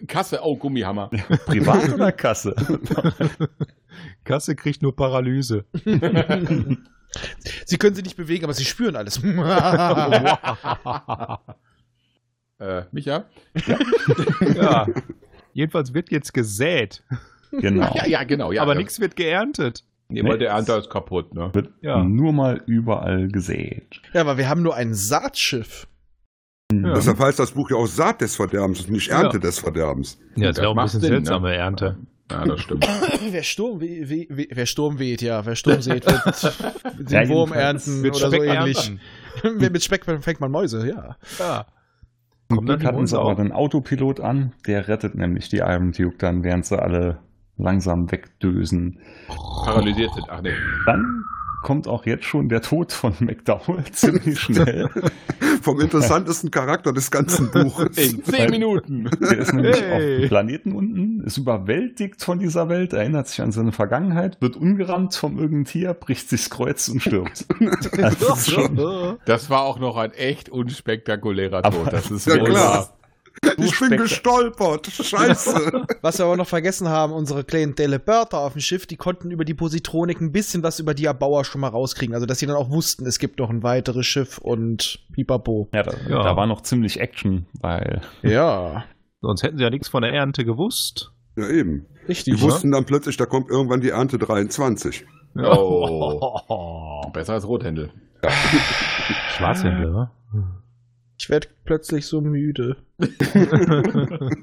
[0.07, 1.09] Kasse, oh, Gummihammer.
[1.45, 2.55] Privat oder Kasse?
[4.23, 5.65] Kasse kriegt nur Paralyse.
[7.65, 9.21] Sie können sich nicht bewegen, aber sie spüren alles.
[12.59, 13.25] Äh, Micha?
[14.55, 14.85] ja.
[15.53, 17.03] Jedenfalls wird jetzt gesät,
[17.51, 17.91] Genau.
[17.95, 18.51] Ja, ja, genau.
[18.51, 18.77] Ja, aber ja.
[18.79, 19.83] nichts wird geerntet.
[20.09, 21.49] Nee, weil der Ernter ist kaputt, ne?
[21.53, 22.03] Wird Ja.
[22.03, 24.01] nur mal überall gesät.
[24.13, 25.87] ja, aber wir haben nur ein Saatschiff.
[26.71, 26.93] Ja.
[26.93, 29.41] Deshalb heißt das Buch ja auch Saat des Verderbens und nicht Ernte Ja.
[29.41, 30.19] des Verderbens.
[30.35, 31.55] Ja, das Das wäre auch ein macht bisschen Sinn, seltsame ne?
[31.55, 31.97] Ernte.
[32.31, 32.87] Ja, das stimmt.
[33.31, 35.45] Wer Sturm, we, we, we, wer Sturm weht, ja.
[35.45, 36.53] Wer Sturm sät, wird
[36.99, 38.77] den Ja, Wurm ernten Mit oder so Speck ähnlich.
[39.43, 39.57] ernten.
[39.71, 41.15] Mit Speck fängt man Mäuse, ja.
[41.39, 41.65] Ja.
[42.49, 43.43] Kommt dann Glück die hatten sie Hunde aber auch.
[43.43, 47.19] den Autopilot an, der rettet nämlich die Iron Duke dann, während sie alle
[47.57, 48.99] langsam wegdösen.
[49.65, 50.25] Paralysiert sind.
[50.29, 50.53] Ach nee.
[50.85, 51.23] Dann
[51.61, 54.89] kommt auch jetzt schon der Tod von McDowell ziemlich schnell.
[55.61, 57.97] Vom interessantesten Charakter des ganzen Buches.
[57.97, 59.09] In zehn Minuten.
[59.21, 59.93] Der ist nämlich Hey.
[60.15, 64.55] auf dem Planeten unten, ist überwältigt von dieser Welt, erinnert sich an seine Vergangenheit, wird
[64.55, 67.45] umgerannt vom irgendeinem Tier, bricht sich's Kreuz und stirbt.
[68.01, 71.93] Also das ist schon Das war auch noch ein echt unspektakulärer Aber- Tod.
[71.93, 72.89] Das ist Ja, wohl klar.
[73.57, 74.87] Ich bin gestolpert.
[74.87, 75.85] Scheiße.
[76.01, 79.45] Was wir aber noch vergessen haben, unsere kleinen Delebörter auf dem Schiff, die konnten über
[79.45, 82.13] die Positronik ein bisschen was über die Erbauer schon mal rauskriegen.
[82.13, 85.69] Also, dass sie dann auch wussten, es gibt noch ein weiteres Schiff und pipapo.
[85.73, 86.23] ja, da, Ja.
[86.23, 88.83] da war noch ziemlich Action, weil Ja,
[89.21, 91.11] Sonst hätten sie ja nichts von der Ernte gewusst.
[91.37, 91.85] Ja, eben.
[92.07, 92.35] richtig.
[92.35, 95.05] Die wussten dann plötzlich, da kommt irgendwann die Ernte 23.
[95.37, 97.01] Oh.
[97.13, 97.91] Besser als Rothändel.
[99.37, 100.11] Schwarzhändler, wa?
[101.21, 102.77] Ich werde plötzlich so müde.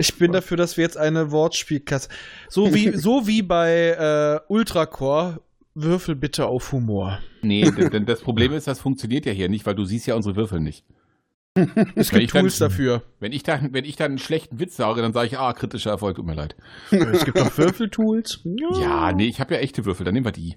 [0.00, 2.08] Ich bin dafür, dass wir jetzt eine Wortspielkasse.
[2.48, 5.40] So wie, so wie bei äh, Ultracore,
[5.74, 7.18] würfel bitte auf Humor.
[7.42, 10.36] Nee, denn, das Problem ist, das funktioniert ja hier nicht, weil du siehst ja unsere
[10.36, 10.84] Würfel nicht.
[11.56, 13.02] Es Wenn gibt ich dann- Tools dafür.
[13.18, 15.90] Wenn ich dann, wenn ich dann einen schlechten Witz sage, dann sage ich, ah, kritischer
[15.90, 16.54] Erfolg, tut mir leid.
[16.92, 18.40] Es gibt auch Würfeltools.
[18.80, 20.56] Ja, nee, ich habe ja echte Würfel, dann nehmen wir die.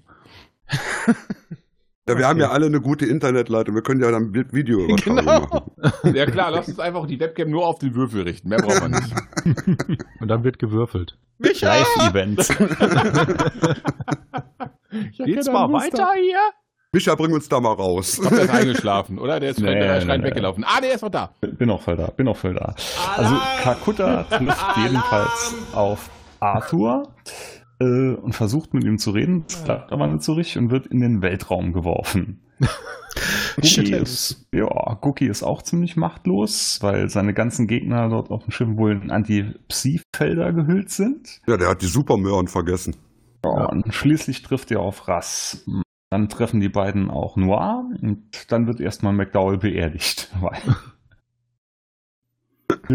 [2.08, 3.74] Ja, wir haben ja alle eine gute Internetleitung.
[3.76, 5.40] Wir können ja dann Bild- Videoübertragung Genau.
[5.40, 6.14] machen.
[6.16, 8.48] Ja klar, lass uns einfach die Webcam nur auf den Würfel richten.
[8.48, 9.94] Mehr brauchen wir nicht.
[10.20, 11.16] Und dann wird gewürfelt.
[11.38, 11.66] Micha!
[11.68, 12.38] Live-Event.
[15.18, 16.38] Geht's mal weiter hier?
[16.92, 18.18] Micha, bring uns da mal raus.
[18.18, 19.40] Ich hab der ist eingeschlafen, oder?
[19.40, 20.24] Der ist Nee, nee, nee, nee.
[20.24, 20.64] weggelaufen.
[20.66, 21.30] Ah, der ist noch da.
[21.40, 22.74] Bin auch voll da, bin auch voll da.
[23.16, 26.10] Also Kalkutta trifft jedenfalls auf
[26.40, 27.08] Arthur
[27.82, 30.86] äh, und versucht mit ihm zu reden, das klappt aber nicht so richtig und wird
[30.86, 32.40] in den Weltraum geworfen.
[33.56, 34.30] Happens.
[34.30, 38.68] ist, ja, Gookie ist auch ziemlich machtlos, weil seine ganzen Gegner dort auf dem Schiff
[38.76, 41.40] wohl in Anti-Psi-Felder gehüllt sind.
[41.46, 42.96] Ja, der hat die Supermöhren vergessen.
[43.44, 45.64] Ja, und schließlich trifft er auf Rass.
[46.10, 50.30] Dann treffen die beiden auch Noir und dann wird erstmal McDowell beerdigt.
[50.40, 50.60] Weil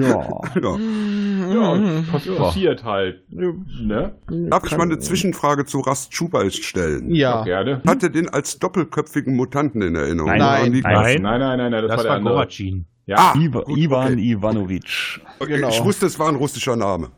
[0.04, 0.42] ja.
[0.56, 1.76] Ja.
[1.76, 2.04] Ja,
[2.38, 3.24] passiert halt.
[3.32, 4.16] Ne?
[4.50, 7.14] Darf ich mal eine Zwischenfrage zu Rast Chubai stellen?
[7.14, 7.44] Ja.
[7.44, 7.82] Gerne.
[7.88, 10.30] Hatte den als doppelköpfigen Mutanten in Erinnerung?
[10.30, 10.82] Nein, nein.
[10.84, 12.34] Nein, Nein, nein, nein, nein, das, das war der war andere.
[12.36, 12.86] Goracin.
[13.06, 13.18] Ja.
[13.18, 14.32] Ah, Iva, gut, Ivan okay.
[14.32, 15.22] Ivanovic.
[15.40, 15.70] Okay, Genau.
[15.70, 17.12] Ich wusste, es war ein russischer Name.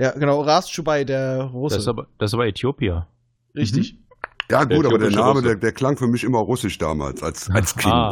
[0.00, 0.40] Ja, genau.
[0.40, 1.74] Rast Schubai, der Russe.
[1.74, 3.06] Das ist aber, das ist aber Äthiopier.
[3.54, 3.98] Richtig.
[4.50, 7.50] Ja, gut, Der aber der Name, der, der klang für mich immer russisch damals, als,
[7.50, 7.92] als Kind.
[7.94, 8.10] Ah.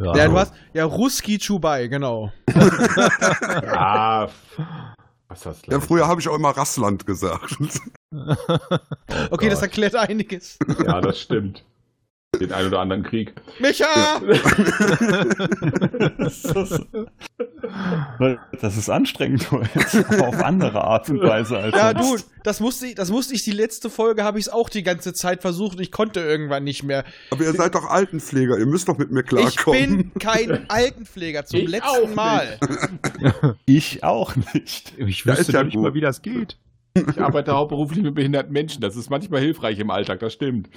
[0.00, 2.32] Ja, Ja, du hast, ja, Ruski Chubai, genau.
[3.66, 4.28] Ah,
[5.28, 7.56] was das Ja, früher habe ich auch immer Rassland gesagt.
[9.30, 10.58] Okay, das erklärt einiges.
[10.84, 11.64] Ja, das stimmt.
[12.38, 13.34] Den einen oder anderen Krieg.
[13.58, 14.20] Micha!
[18.60, 22.94] Das ist anstrengend aber auf andere Art und Weise als Ja, du, das musste ich,
[22.94, 25.82] das musste ich die letzte Folge, habe ich es auch die ganze Zeit versucht und
[25.82, 27.04] ich konnte irgendwann nicht mehr.
[27.30, 30.10] aber ihr seid doch Altenpfleger, ihr müsst doch mit mir Ich klarkommen.
[30.10, 32.14] bin kein Altenpfleger zum Ich letzten.
[32.14, 32.58] Mal.
[33.66, 34.92] Ich auch nicht.
[34.98, 35.82] Ich wüsste ist ja nicht gut.
[35.82, 36.56] mal, wie das geht.
[36.94, 38.80] Ich arbeite hauptberuflich mit behinderten Menschen.
[38.80, 40.68] Das ist manchmal hilfreich im Alltag, das stimmt.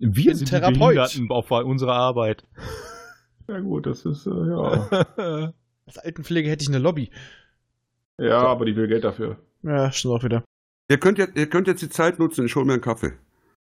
[0.00, 0.74] Wir sind Therapeut.
[0.74, 2.44] die Behinderten auf unserer Arbeit.
[3.48, 5.52] Ja gut, das ist, äh, ja.
[5.86, 7.10] Als Altenpfleger hätte ich eine Lobby.
[8.18, 9.38] Ja, aber die will Geld dafür.
[9.62, 10.44] Ja, schon auch wieder.
[10.88, 13.12] Ihr könnt, jetzt, ihr könnt jetzt die Zeit nutzen, ich hole mir einen Kaffee.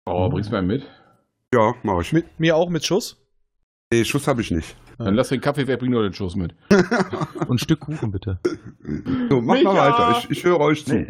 [0.05, 0.83] Oh, bringst du einen mit?
[1.53, 2.13] Ja, mach ich.
[2.13, 3.17] Mit mir auch mit Schuss?
[3.91, 4.75] Nee, Schuss habe ich nicht.
[4.97, 6.55] Dann lass den Kaffee weg, bring nur den Schuss mit.
[6.69, 8.39] Und ein Stück Kuchen bitte.
[9.29, 9.75] So, mach mal Micha!
[9.75, 11.05] weiter, ich, ich höre euch zu.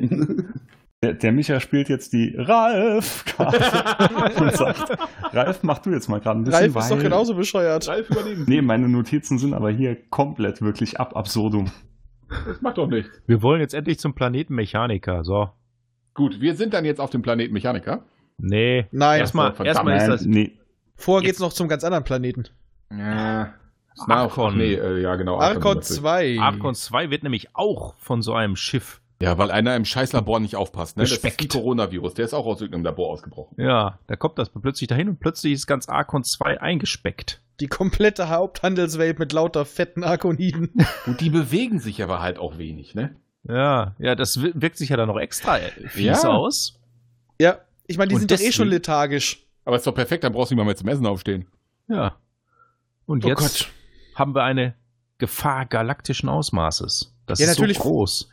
[1.03, 4.99] Der, der Micha spielt jetzt die Ralf-Karte und sagt,
[5.33, 7.87] Ralf, mach du jetzt mal gerade ein bisschen, Ralf ist doch genauso bescheuert.
[7.87, 8.45] Ralf übernehmen.
[8.47, 11.71] Nee, meine Notizen sind aber hier komplett wirklich ab absurdum.
[12.45, 13.09] Das macht doch nichts.
[13.25, 15.23] Wir wollen jetzt endlich zum Planeten Mechaniker.
[15.23, 15.49] So.
[16.13, 18.05] Gut, wir sind dann jetzt auf dem Planeten Mechaniker.
[18.37, 18.85] Nee.
[18.91, 20.25] Nein, Erstmal, erstmal ist das.
[20.25, 20.51] nee.
[20.95, 22.43] vorher jetzt- geht's noch zum ganz anderen Planeten.
[22.95, 23.55] Ja.
[24.07, 24.55] Arkon.
[24.55, 25.39] Nee, äh, ja, genau.
[25.39, 25.99] Arkon natürlich.
[25.99, 26.39] 2.
[26.39, 29.00] Arkon 2 wird nämlich auch von so einem Schiff.
[29.21, 30.97] Ja, weil einer im Scheißlabor nicht aufpasst.
[30.97, 31.03] Ne?
[31.03, 32.13] Das ist Coronavirus.
[32.15, 33.55] Der ist auch aus irgendeinem Labor ausgebrochen.
[33.62, 37.41] Ja, da kommt das plötzlich dahin und plötzlich ist ganz Arkon 2 eingespeckt.
[37.60, 40.71] Die komplette Haupthandelswelt mit lauter fetten Arkoniden.
[41.05, 43.15] Und die bewegen sich aber halt auch wenig, ne?
[43.43, 45.57] Ja, ja, das wir- wirkt sich ja dann noch extra
[45.88, 46.29] fies Ja.
[46.29, 46.79] aus.
[47.39, 49.45] ja, ich meine, die Und sind doch eh schon lethargisch.
[49.65, 51.45] Aber ist doch perfekt, dann brauchst du nicht mal mehr zum Essen aufstehen.
[51.88, 52.15] Ja.
[53.05, 53.69] Und Oh jetzt Gott.
[54.15, 54.73] haben wir eine
[55.19, 57.13] Gefahr galaktischen Ausmaßes.
[57.27, 57.77] Das Ja, ist natürlich.
[57.77, 58.29] so groß.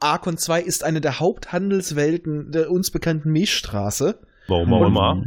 [0.00, 4.18] Arkon 2 ist eine der Haupthandelswelten der uns bekannten Milchstraße.
[4.48, 5.24] Warum auch Und- immer.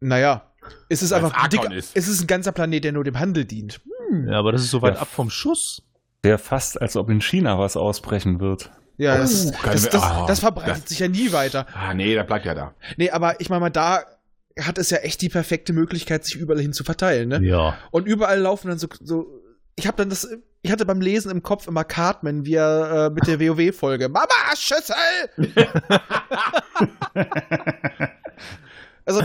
[0.00, 0.52] Naja,
[0.88, 1.96] es ist Weil's einfach Arkon dick, ist.
[1.96, 3.80] es ist ein ganzer Planet, der nur dem Handel dient.
[4.26, 5.00] Ja, aber das ist so weit Ja.
[5.02, 5.82] ab vom Schuss.
[6.22, 8.70] Wäre fast, als ob in China was ausbrechen wird.
[8.96, 11.66] Ja, das, Oh, das, das, das, Ah, das verbreitet das- sich ja nie weiter.
[11.74, 12.74] Ah, nee, der bleibt ja da.
[12.96, 14.04] Nee, aber ich meine mal, da
[14.60, 17.40] hat es ja echt die perfekte Möglichkeit, sich überall hin zu verteilen, ne?
[17.42, 17.76] Ja.
[17.90, 19.26] Und überall laufen dann so, so
[19.74, 20.28] ich habe dann das,
[20.64, 24.28] ich hatte beim Lesen im Kopf immer Cartman, wie er äh, mit der WoW-Folge Mama,
[24.56, 24.94] Schüssel!
[29.04, 29.22] also,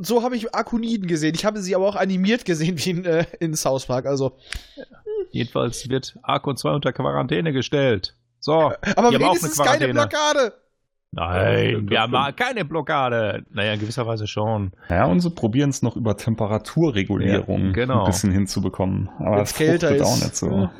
[0.00, 1.34] so habe ich Arkoniden gesehen.
[1.34, 4.06] Ich habe sie aber auch animiert gesehen, wie in, äh, in South Park.
[4.06, 4.38] Also,
[5.32, 8.14] Jedenfalls wird Arkon 2 unter Quarantäne gestellt.
[8.38, 8.72] So.
[8.94, 9.92] aber wenigstens eine keine.
[9.92, 10.52] Blockade.
[11.12, 13.44] Nein, wir haben keine Blockade.
[13.50, 14.72] Naja, in gewisser Weise schon.
[14.90, 18.00] Ja, und sie probieren es noch über Temperaturregulierung Ja, genau.
[18.00, 19.08] ein bisschen hinzubekommen.
[19.18, 20.02] Aber es kälter ist.
[20.02, 20.50] auch nicht so.
[20.50, 20.72] Ja.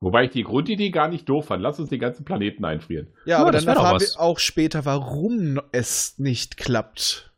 [0.00, 1.62] Wobei ich die Grundidee gar nicht doof fand.
[1.62, 3.08] Lass uns den ganzen Planeten einfrieren.
[3.24, 7.32] Ja, Ja, aber dann erfahren wir auch später, warum es nicht klappt.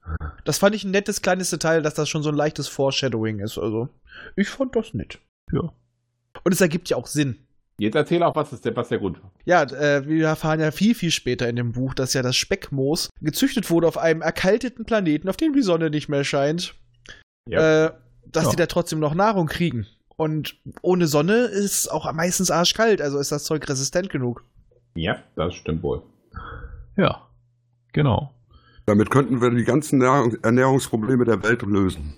[0.44, 3.58] Das fand ich ein nettes kleines Detail, dass das schon so ein leichtes Foreshadowing ist.
[3.58, 3.88] Also,
[4.36, 5.18] ich fand das nett.
[5.52, 5.72] Ja.
[6.44, 7.36] Und es ergibt ja auch Sinn.
[7.80, 9.30] Jetzt erzähl auch, was, ist der, was der Grund war.
[9.44, 13.08] Ja, äh, wir erfahren ja viel, viel später in dem Buch, dass ja das Speckmoos
[13.20, 16.74] gezüchtet wurde auf einem erkalteten Planeten, auf dem die Sonne nicht mehr scheint.
[17.48, 17.86] Ja.
[17.86, 17.92] Äh,
[18.26, 18.50] dass Ja.
[18.50, 19.86] die da trotzdem noch Nahrung kriegen.
[20.16, 24.44] Und ohne Sonne ist auch meistens arschkalt, also ist das Zeug resistent genug.
[24.96, 26.02] ja, das stimmt wohl.
[26.96, 27.28] Ja.
[27.92, 28.34] Genau.
[28.86, 32.14] Damit könnten wir die ganzen Nahrung Ernährungsprobleme der Welt lösen.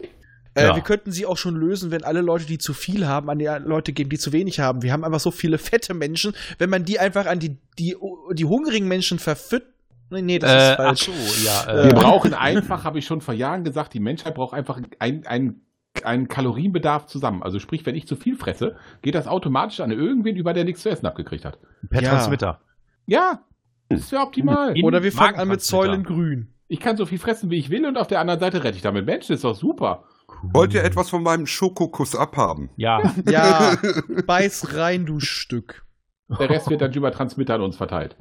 [0.55, 0.75] Äh, Ja.
[0.75, 3.47] Wir könnten sie auch schon lösen, wenn alle Leute, die zu viel haben, an die
[3.65, 4.83] Leute geben, die zu wenig haben.
[4.83, 6.33] Wir haben einfach so viele fette Menschen.
[6.59, 7.97] Wenn man die einfach an die, die,
[8.33, 9.69] die hungrigen Menschen verfüttert.
[10.13, 11.05] Nee, nee, das ist Äh, ach falsch.
[11.07, 11.13] so,
[11.47, 11.73] ja.
[11.73, 15.25] Äh, Wir brauchen einfach, habe ich schon vor Jahren gesagt, die Menschheit braucht einfach einen
[15.27, 15.61] ein,
[16.05, 17.43] einen Kalorienbedarf zusammen.
[17.45, 20.83] Also sprich, wenn ich zu viel fresse, geht das automatisch an irgendwen über, der nichts
[20.83, 21.59] zu essen abgekriegt hat.
[21.89, 22.11] per Ja.
[22.11, 22.61] Transmitter.
[23.07, 23.45] Ja,
[23.89, 24.77] das ist ja optimal.
[24.77, 25.63] In- Oder wir fangen an mit.
[25.63, 26.55] Säulen grün.
[26.69, 28.83] Ich kann so viel fressen, wie ich will und auf der anderen Seite rette ich
[28.83, 29.35] damit Menschen.
[29.35, 30.05] Ist doch super.
[30.43, 32.71] Wollt ihr etwas von meinem Schokokuss abhaben?
[32.77, 33.01] Ja.
[33.31, 33.77] Ja,
[34.27, 35.85] beiß rein, du Stück.
[36.29, 38.17] Der Rest wird dann über Transmitter an uns verteilt.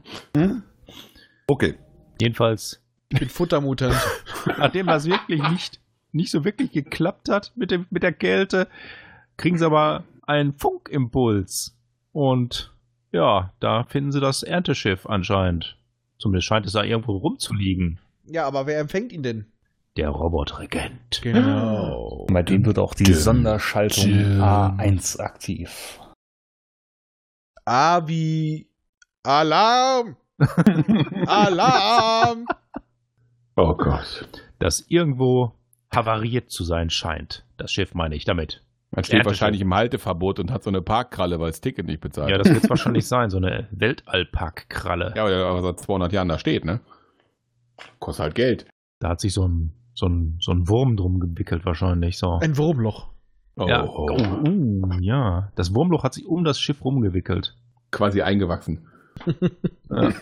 [1.48, 1.76] Okay.
[2.20, 3.94] Jedenfalls, Ich bin Futtermutter.
[4.58, 5.80] nachdem das wirklich nicht,
[6.12, 8.68] nicht so wirklich geklappt hat mit, dem, mit der Kälte,
[9.38, 11.78] kriegen sie aber einen Funkimpuls.
[12.12, 12.74] Und
[13.12, 15.78] ja, da finden sie das Ernteschiff anscheinend.
[16.18, 18.00] Zumindest scheint es da irgendwo rumzuliegen.
[18.26, 19.46] Ja, aber wer empfängt ihn denn?
[20.00, 21.22] Der Robotregent.
[21.22, 22.26] Genau.
[22.32, 23.16] Bei dem wird auch die Jim.
[23.16, 24.42] Sonderschaltung Jim.
[24.42, 26.00] A1 aktiv.
[27.66, 28.70] A wie
[29.24, 30.16] Alarm!
[31.28, 32.46] Alarm!
[33.58, 34.30] Oh Gott.
[34.58, 35.52] Das irgendwo
[35.94, 37.46] havariert zu sein scheint.
[37.58, 38.64] Das Schiff meine ich damit.
[38.92, 42.30] Man steht wahrscheinlich im Halteverbot und hat so eine Parkkralle, weil das Ticket nicht bezahlt.
[42.30, 45.12] Ja, das wird es wahrscheinlich sein, so eine Weltallpack-Kralle.
[45.18, 46.80] ja, aber seit 200 Jahren da steht, ne?
[48.00, 48.66] Kostet halt Geld.
[49.00, 52.18] Da hat sich so ein, so ein, so ein Wurm drum gewickelt wahrscheinlich.
[52.18, 52.40] So.
[52.40, 53.10] Ein Wurmloch.
[53.58, 53.86] Oh, ja.
[53.86, 55.52] Oh, uh, ja.
[55.56, 57.58] Das Wurmloch hat sich um das Schiff rumgewickelt.
[57.92, 58.88] Quasi eingewachsen.
[59.92, 60.14] Ja.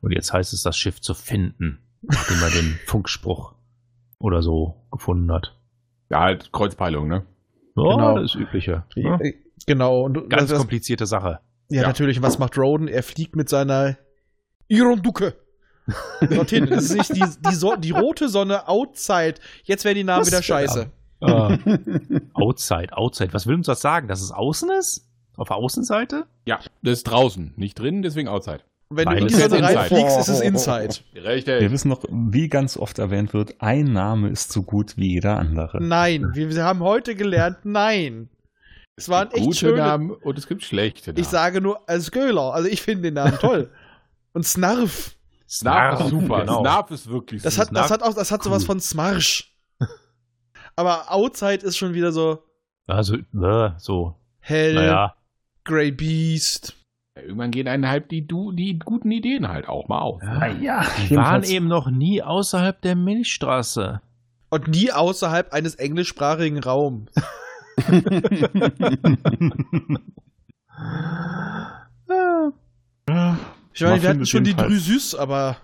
[0.00, 3.54] Und jetzt heißt es, das Schiff zu finden, nachdem er den Funkspruch
[4.18, 5.56] oder so gefunden hat.
[6.10, 7.24] Ja, halt Kreuzpeilung, ne?
[7.76, 8.18] Ja, Genau.
[8.18, 8.84] das Übliche.
[8.96, 9.18] Ja.
[9.20, 9.34] Äh,
[9.66, 10.02] Genau.
[10.02, 11.40] Und Ganz das, komplizierte Sache.
[11.68, 11.86] ja, ja.
[11.86, 12.20] natürlich.
[12.20, 12.88] Was macht Roden?
[12.88, 13.96] Er fliegt mit seiner
[14.68, 15.34] Ironducke
[16.30, 16.66] dorthin.
[16.66, 19.34] Das ist nicht die, die, so die rote Sonne outside.
[19.64, 20.90] Jetzt werden die Namen Was wieder scheiße.
[21.20, 21.58] Ah.
[22.34, 23.32] Outside, Outside.
[23.32, 24.06] Was will uns das sagen?
[24.08, 25.04] Dass es außen ist?
[25.36, 26.26] Auf der Außenseite?
[26.46, 28.60] Ja, das ist draußen, nicht drin, deswegen outside.
[28.90, 30.94] Wenn Nein, du in die Sonne reinfliegst, ist es inside.
[31.12, 31.70] Wir Richtig.
[31.70, 35.82] wissen noch, wie ganz oft erwähnt wird, ein Name ist so gut wie jeder andere.
[35.82, 38.30] Nein, wir, wir haben heute gelernt, nein.
[38.96, 39.76] Es waren echt Gute schöne.
[39.76, 41.20] Namen und es gibt schlechte Namen.
[41.20, 42.54] Ich sage nur als Göhler.
[42.54, 43.70] Also ich finde den Namen toll.
[44.32, 45.16] Und Snarf.
[45.48, 46.40] Snarf ist super.
[46.40, 46.60] genau.
[46.60, 49.54] Snarf ist wirklich Das das hat auch, das hat sowas von Smarsch.
[50.76, 52.42] Aber Outside ist schon wieder so
[52.86, 55.14] Also, äh, so, hell, naja.
[55.64, 56.74] Grey Beast.
[57.16, 60.22] Ja, Irgendwann gehen einem halt die, die guten Ideen halt auch mal auf.
[60.60, 64.00] ja, Die waren eben noch nie außerhalb der Milchstraße.
[64.50, 67.10] Und nie außerhalb eines englischsprachigen Raums.
[73.86, 75.56] Ich meine, wir hatten schon die Drüsüs, aber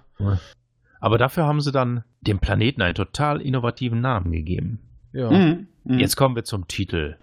[1.00, 4.78] Aber dafür haben sie dann dem Planeten einen total innovativen Namen gegeben.
[5.12, 5.30] ja.
[5.30, 5.68] Mhm.
[5.84, 5.98] Mhm.
[5.98, 7.18] Jetzt kommen wir zum Titel.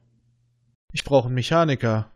[0.92, 2.12] Ich brauche einen Mechaniker.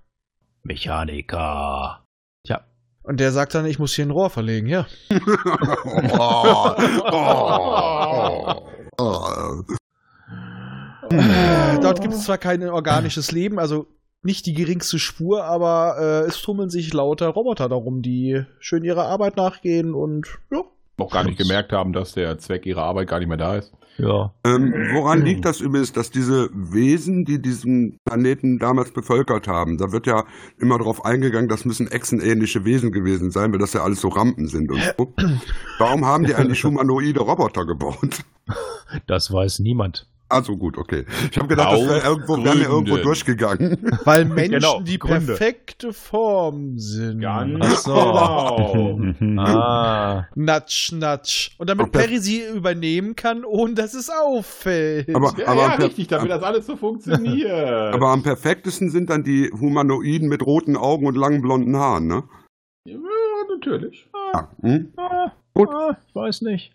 [0.63, 2.03] Mechaniker.
[2.45, 2.61] Tja,
[3.03, 4.85] Und der sagt dann, ich muss hier ein Rohr verlegen, ja.
[5.09, 6.75] oh,
[7.11, 9.63] oh, oh,
[11.81, 13.87] Dort gibt es zwar kein organisches Leben, also
[14.25, 19.05] nicht die geringste Spur, aber äh, es tummeln sich lauter Roboter darum, die schön ihrer
[19.05, 20.63] Arbeit nachgehen und ja.
[20.97, 23.73] Auch gar nicht gemerkt haben, dass der Zweck ihrer Arbeit gar nicht mehr da ist.
[23.97, 24.33] ja.
[24.45, 29.91] Ähm, woran liegt das übrigens, dass diese Wesen, die diesen Planeten damals bevölkert haben, da
[29.91, 30.23] wird ja
[30.57, 34.47] immer darauf eingegangen, das müssen echsenähnliche Wesen gewesen sein, weil das ja alles so Rampen
[34.47, 35.13] sind und so.
[35.79, 38.23] Warum haben die eigentlich humanoide Roboter gebaut?
[39.05, 40.07] Das weiß niemand.
[40.27, 41.05] Also gut, okay.
[41.29, 43.77] Ich habe gedacht, das wäre irgendwo, wär irgendwo durchgegangen.
[44.05, 45.27] Weil Menschen Genau, die Gründe.
[45.33, 47.23] perfekte Form sind.
[47.25, 47.93] Ach so.
[49.19, 49.45] genau.
[49.45, 50.27] Ah.
[50.35, 51.51] Natsch, natsch.
[51.59, 51.99] Und damit Okay.
[51.99, 55.13] Perry sie übernehmen kann, ohne dass es auffällt.
[55.15, 57.93] Aber, Ja, aber, ja, richtig, damit das alles so funktioniert.
[57.93, 62.23] aber am perfektesten sind dann die Humanoiden mit roten Augen und langen blonden Haaren, ne?
[62.87, 62.95] ja,
[63.49, 64.09] natürlich.
[64.33, 64.49] Ja.
[64.61, 64.91] Hm?
[65.53, 65.69] Gut.
[65.71, 66.74] Ah, ich weiß nicht.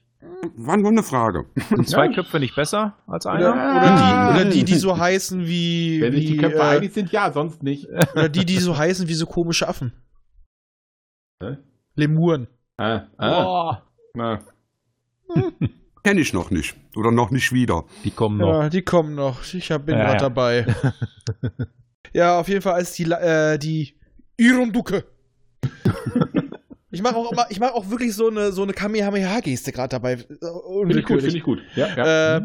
[0.56, 1.46] War nur eine Frage.
[1.70, 3.52] Sind zwei Köpfe nicht besser als einer?
[3.52, 6.00] oder, die, oder die, die so heißen wie.
[6.02, 7.88] Wenn sich die Köpfe äh, einig sind, ja, sonst nicht.
[8.12, 9.92] oder die, die so heißen wie so komische Affen.
[11.42, 11.56] Hä?
[11.94, 12.48] Lemuren.
[12.76, 13.82] Ah, ah, Boah.
[14.14, 14.40] na.
[16.02, 16.76] Kenne ich noch nicht.
[16.96, 17.84] Oder noch nicht wieder.
[18.04, 18.62] Die kommen noch.
[18.62, 19.42] Ja, die kommen noch.
[19.52, 20.20] Ich hab, bin Ja, gerade ja.
[20.20, 20.66] dabei.
[22.12, 23.98] ja, auf jeden Fall als die, äh, die
[24.38, 25.04] Irunduke.
[26.90, 30.16] ich mache auch, immer- ich mach auch wirklich so eine, so eine Kamehameha-Geste gerade dabei.
[30.18, 31.60] Finde ich gut, finde ich gut.
[31.76, 32.36] Ja, ja.
[32.36, 32.40] Äh,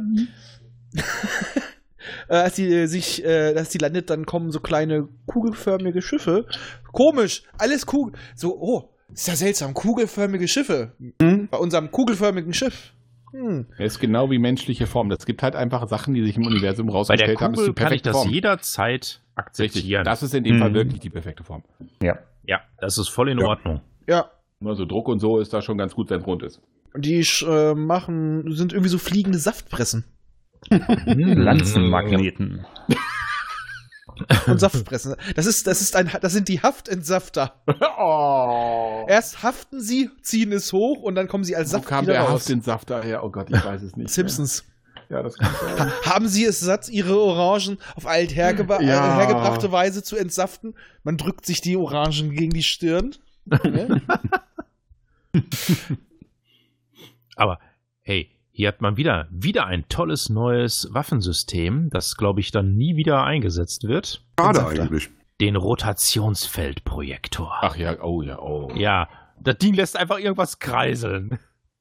[2.30, 6.46] äh, als die äh, sich, äh, als die landet, dann kommen so kleine kugelförmige Schiffe.
[6.92, 8.14] Komisch, alles Kugel.
[8.36, 10.94] So, oh, ist ja seltsam, kugelförmige Schiffe.
[11.22, 11.48] Hm?
[11.50, 12.94] Bei unserem kugelförmigen Schiff.
[13.32, 13.66] Hm.
[13.78, 15.12] Er ist genau wie menschliche Form.
[15.12, 17.54] Es gibt halt einfach Sachen, die sich im Universum Bei der rausgestellt haben.
[17.56, 18.30] Kugel ist die kann ich das Form.
[18.30, 19.22] jederzeit Richtig.
[19.36, 20.04] akzeptieren.
[20.06, 20.76] Das ist in dem Fall Mhm.
[20.76, 21.64] wirklich die perfekte Form.
[22.02, 22.20] Ja.
[22.46, 23.46] ja, das ist voll in Ja.
[23.48, 23.82] Ordnung.
[24.08, 26.62] Ja, Nur so Druck und so ist da schon ganz gut, wenn es rund ist.
[26.96, 30.06] die äh, machen, sind irgendwie so fliegende Saftpressen.
[31.06, 32.66] Lanzenmagneten.
[34.48, 35.16] Und Saftpressen.
[35.36, 37.62] Das ist, das ist ein, das sind die Haftentsafter.
[38.00, 39.06] oh.
[39.10, 42.14] Erst haften sie, ziehen es hoch und dann kommen sie als Wo Saft kam wieder
[42.14, 42.42] der raus.
[42.42, 43.24] Haft in Saft daher?
[43.26, 44.10] Oh Gott, ich weiß es nicht.
[44.10, 44.64] Simpsons.
[45.10, 45.92] Ja, das kann sein.
[46.04, 49.18] Haben Sie es satt, Ihre Orangen auf alt hergeba Ja.
[49.20, 50.74] hergebrachte Weise zu entsaften?
[51.04, 53.16] Man drückt sich die Orangen gegen die Stirn.
[57.36, 57.60] Aber
[58.02, 62.96] hey, hier hat man wieder, wieder ein tolles neues Waffensystem, das, glaube ich, dann nie
[62.96, 64.24] wieder eingesetzt wird.
[64.40, 64.84] Schade Entsafter.
[64.84, 65.10] eigentlich.
[65.42, 67.54] Den Rotationsfeldprojektor.
[67.62, 68.72] Ach ja, oh ja, oh.
[68.74, 69.10] Ja,
[69.42, 71.38] das Ding lässt einfach irgendwas kreiseln.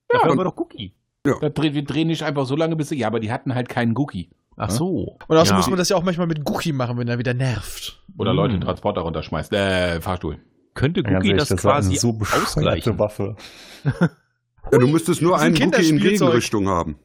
[0.09, 0.95] Dafür haben wir doch Cookie.
[1.23, 2.91] Da drehen, wir drehen nicht einfach so lange bis.
[2.91, 4.31] Ja, aber die hatten halt keinen Cookie.
[4.57, 5.17] Ach so.
[5.27, 5.57] Und außerdem ja.
[5.57, 8.03] muss man das ja auch manchmal mit Gucki machen, wenn er wieder nervt.
[8.19, 8.35] Oder.
[8.35, 9.53] Leute den Transporter runterschmeißt.
[9.53, 10.39] Äh, Fahrstuhl.
[10.75, 12.99] Könnte Cookie ehrlich, das eine quasi so ausgleichen?
[12.99, 13.37] Waffe.
[13.85, 15.99] Ja, du müsstest nur Das ist ein einen Cookie in.
[15.99, 16.97] Gegenrichtung haben.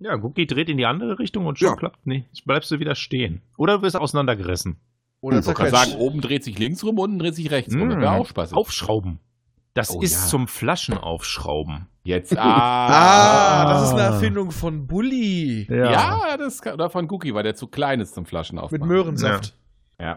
[0.00, 1.76] Ja, Cookie dreht in die andere Richtung und schon Ja.
[1.76, 2.26] klappt nicht.
[2.44, 3.40] Bleibst du wieder stehen.
[3.56, 4.76] Oder du wirst auseinandergerissen.
[5.20, 5.90] Oder wollte gerade zerquetscht.
[5.92, 7.88] sagen, oben dreht sich links rum, unten dreht sich rechts rum.
[7.88, 8.00] Das Mm.
[8.02, 8.52] wäre auch Spaß.
[8.52, 9.20] Aufschrauben.
[9.74, 10.26] Das Oh, ist ja.
[10.28, 11.86] zum Flaschenaufschrauben.
[12.04, 12.32] Jetzt.
[12.38, 13.72] Ah, Ah.
[13.72, 15.66] das ist eine Erfindung von Bully.
[15.70, 18.84] Ja, das kann, oder von Cookie, weil der zu klein ist zum Flaschen Mit.
[18.84, 19.46] Möhrensaft.
[19.46, 19.52] Ja.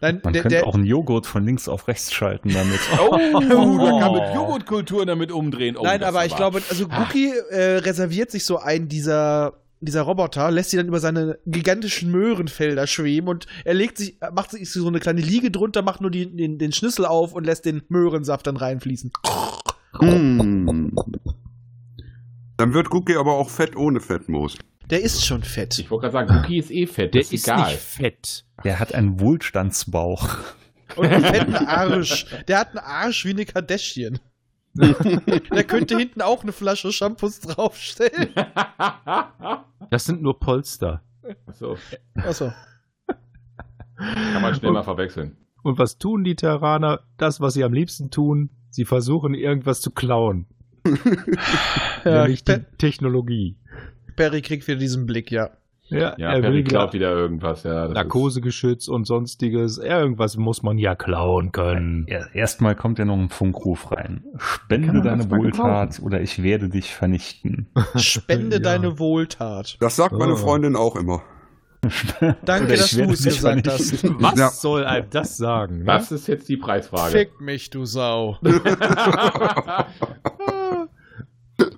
[0.00, 2.80] Nein, Man der, könnte der, auch einen Joghurt von links auf rechts schalten damit.
[2.98, 5.76] Oh, da kann man Joghurtkultur damit umdrehen.
[5.76, 10.50] Oh, nein, aber ich glaube, also Guki äh, reserviert sich so einen dieser dieser Roboter
[10.50, 14.88] lässt sie dann über seine gigantischen Möhrenfelder schweben und er legt sich, macht sich so
[14.88, 18.46] eine kleine Liege drunter, macht nur die, den, den Schlüssel auf und lässt den Möhrensaft
[18.46, 19.12] dann reinfließen.
[20.00, 20.96] Hm.
[22.56, 24.56] Dann wird Cookie aber auch fett ohne Fettmoos.
[24.90, 25.78] Der ist schon fett.
[25.78, 27.14] Ich wollte gerade sagen, Cookie ist eh fett.
[27.14, 27.70] Der das ist egal.
[27.72, 28.44] nicht fett.
[28.64, 30.36] Der hat einen Wohlstandsbauch.
[30.96, 32.26] Und einen fetten Arsch.
[32.46, 34.20] Der hat einen Arsch wie eine Kardashian.
[34.74, 38.28] Der könnte hinten auch eine Flasche Shampoos draufstellen.
[39.90, 41.02] Das sind nur Polster.
[41.52, 41.76] so,
[42.16, 42.52] Achso.
[43.96, 45.36] kann man schnell mal verwechseln.
[45.62, 47.00] Und was tun die Terraner?
[47.18, 48.50] Das, was sie am liebsten tun.
[48.70, 50.46] Sie versuchen irgendwas zu klauen.
[52.04, 53.56] Ja, Nämlich die Technologie.
[54.16, 55.50] Perry kriegt wieder diesen Blick, ja.
[55.88, 57.84] Ja, Ja, er Perry klaut wieder irgendwas, ja.
[57.84, 59.78] das Narkosegeschütz und sonstiges.
[59.78, 62.06] Irgendwas muss man ja klauen können.
[62.08, 64.24] Er- Erstmal kommt ja noch ein Funkruf rein.
[64.36, 67.68] Spende deine Wohltat oder ich werde dich vernichten.
[67.94, 68.62] Spende Ja.
[68.62, 69.76] deine Wohltat.
[69.78, 70.36] Das sagt meine Oh.
[70.36, 71.22] Freundin auch immer.
[72.44, 74.02] Danke, dass du es gesagt hast.
[74.20, 74.48] Was Ja.
[74.48, 75.78] soll einem das sagen?
[75.80, 75.84] Ne?
[75.84, 77.12] Das ist jetzt die Preisfrage.
[77.12, 78.38] Fick mich, du Sau.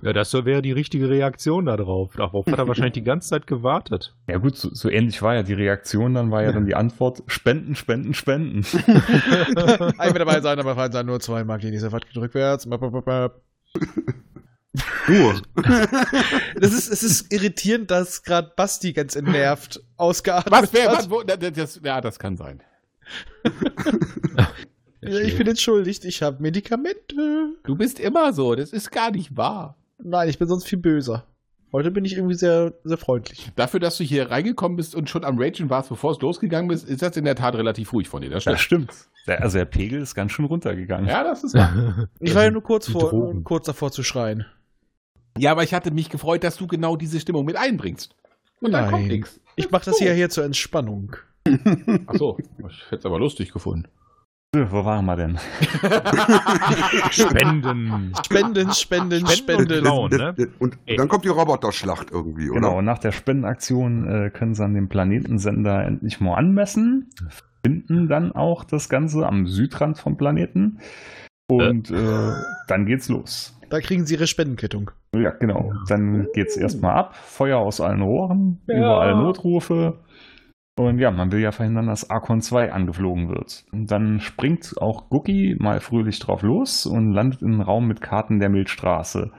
[0.03, 2.15] Ja, das wäre die richtige Reaktion darauf.
[2.15, 4.15] Darauf hat er wahrscheinlich die ganze Zeit gewartet.
[4.27, 7.23] Ja gut, so, so ähnlich war ja die Reaktion, dann war ja dann die Antwort,
[7.27, 8.65] spenden, spenden, spenden.
[9.99, 12.73] Einmal dabei sein, aber fein sein, nur zwei Mark, die diese Watt gedrückt werden.
[15.09, 15.41] Ruhe.
[16.61, 20.99] Das ist, es ist irritierend, dass gerade Basti ganz entnervt ausgeatmet Was wäre, hat.
[20.99, 22.63] was, wo, das, das, ja, das kann sein.
[25.01, 27.53] Ja, ich bin entschuldigt, ich habe Medikamente.
[27.65, 29.77] Du bist immer so, das ist gar nicht wahr.
[30.03, 31.25] Nein, ich bin sonst viel böser.
[31.71, 33.51] Heute bin ich irgendwie sehr, sehr freundlich.
[33.55, 36.89] Dafür, dass du hier reingekommen bist und schon am Ragen warst, bevor es losgegangen ist,
[36.89, 38.31] ist das in der Tat relativ ruhig von dir.
[38.31, 38.93] Das Das stimmt.
[38.93, 39.09] stimmt.
[39.27, 41.07] Der, also der Pegel ist ganz schön runtergegangen.
[41.09, 42.09] Ja, das ist wahr.
[42.21, 44.47] Ich war ja nur kurz, vor, kurz davor zu schreien.
[45.37, 48.17] Ja, aber ich hatte mich gefreut, dass du genau diese Stimmung mit einbringst.
[48.61, 49.09] Und dann kommt Nein.
[49.19, 49.39] nichts.
[49.55, 51.15] Ich mache das hier, hier zur Entspannung.
[52.07, 52.39] Achso,
[52.69, 53.89] ich hätte es aber lustig gefunden.
[54.57, 55.37] Wo waren wir denn?
[57.11, 58.15] Spenden.
[58.25, 60.35] Spenden, spenden, Spenden und ne?
[60.59, 62.61] Und dann kommt die Roboterschlacht irgendwie, oder?
[62.61, 67.11] Genau, nach der Spendenaktion äh, können sie an dem Planetensender endlich mal anmessen,
[67.63, 70.79] finden dann auch das Ganze am Südrand vom Planeten
[71.51, 72.33] und äh,
[72.69, 73.55] dann geht's los.
[73.69, 74.91] Da kriegen sie ihre Spendenquittung.
[75.15, 75.75] Ja, genau.
[75.89, 78.79] Dann geht's erstmal ab, Feuer aus allen Rohren, Ja.
[78.79, 79.99] überall Notrufe.
[80.79, 83.65] Und ja, man will ja verhindern, dass Archon 2 angeflogen wird.
[83.73, 88.01] Und dann springt auch Gookie mal fröhlich drauf los und landet in einem Raum mit
[88.01, 89.33] Karten der Milchstraße.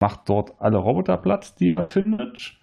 [0.00, 2.54] Macht dort alle Roboter platt, die er findet.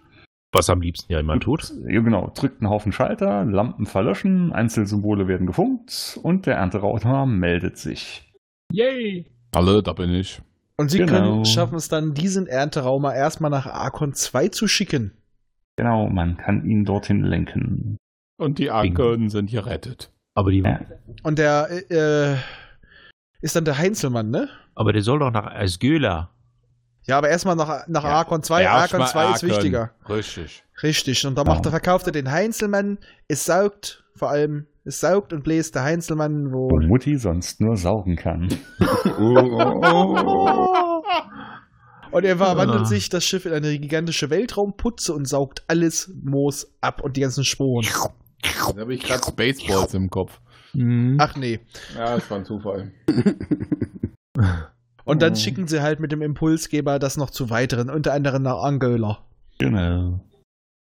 [0.54, 1.74] Was am liebsten ja immer tut.
[1.90, 2.32] Ja, genau.
[2.34, 8.32] Drückt einen Haufen Schalter, Lampen verlöschen, Einzelsymbole werden gefunkt und der Ernterautor meldet sich.
[8.72, 9.26] Yay!
[9.54, 10.42] Alle, da bin ich.
[10.78, 11.12] Und sie Genau.
[11.12, 15.12] können schaffen es dann, diesen Ernteraumer erstmal nach Arkon 2 zu schicken.
[15.78, 17.98] Genau, man kann ihn dorthin lenken.
[18.38, 20.12] Und die Arken sind gerettet.
[20.34, 20.80] Aber, die, Ja.
[21.24, 22.36] Und der äh,
[23.42, 24.50] ist dann der Heinzelmann, ne?
[24.76, 26.32] aber der soll doch nach Asgöla.
[27.08, 28.10] Ja, aber erstmal nach, nach Ja.
[28.10, 28.68] Arkon 2.
[28.70, 29.92] Arkon 2 ist wichtiger.
[30.10, 30.64] Richtig.
[30.84, 31.26] Richtig.
[31.26, 31.48] Und da Ja.
[31.54, 32.98] macht er, verkauft er den Heinzelmann.
[33.30, 36.70] Es saugt, vor allem, es saugt und bläst der Heinzelmann, wo.
[36.70, 38.50] Wo Mutti sonst nur saugen kann.
[42.12, 42.86] Und er verwandelt Ah.
[42.86, 47.44] sich das Schiff in eine gigantische Weltraumputze und saugt alles Moos ab und die ganzen
[47.44, 47.86] Sporen.
[48.42, 50.40] Da habe ich gerade Spaceballs im Kopf.
[50.74, 51.18] Mhm.
[51.20, 51.60] Ach nee.
[51.96, 52.92] Ja, das war ein Zufall.
[55.06, 55.36] Und dann Oh.
[55.36, 59.20] schicken sie halt mit dem Impulsgeber das noch zu weiteren, unter anderem nach Angola.
[59.60, 60.20] Genau.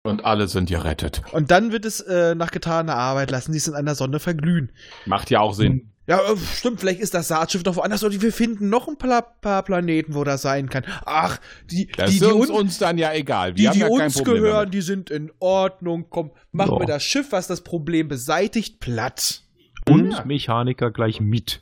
[0.05, 1.21] Und alle sind gerettet.
[1.31, 4.71] Und dann wird es äh, nach getaner Arbeit lassen, sie es in einer Sonne verglühen.
[5.05, 5.92] Macht ja auch Sinn.
[6.05, 9.21] Ja, äh, stimmt, vielleicht ist das Saatschiff noch woanders oder wir finden noch ein paar,
[9.39, 10.83] paar Planeten, wo das sein kann.
[11.05, 11.39] Ach,
[11.71, 13.55] die, Das die, ist die, uns, uns, dann ja egal.
[13.55, 14.73] Wir die, haben die ja kein uns Problem gehören, damit.
[14.73, 16.07] die sind in Ordnung.
[16.09, 16.79] Komm, machen Ja.
[16.81, 19.43] wir das Schiff, was das Problem beseitigt, platt.
[19.89, 20.25] Und Ja.
[20.25, 21.61] Mechaniker gleich mit.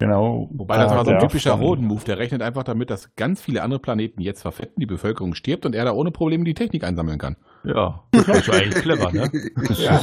[0.00, 0.48] Genau.
[0.52, 2.04] Wobei das Ah, war so ein typischer Roden-Move.
[2.04, 5.74] Der rechnet einfach damit, dass ganz viele andere Planeten jetzt verfetten, die Bevölkerung stirbt und
[5.74, 7.36] er da ohne Probleme die Technik einsammeln kann.
[7.64, 9.30] Ja, das ist eigentlich clever, ne?
[9.78, 10.00] Ja.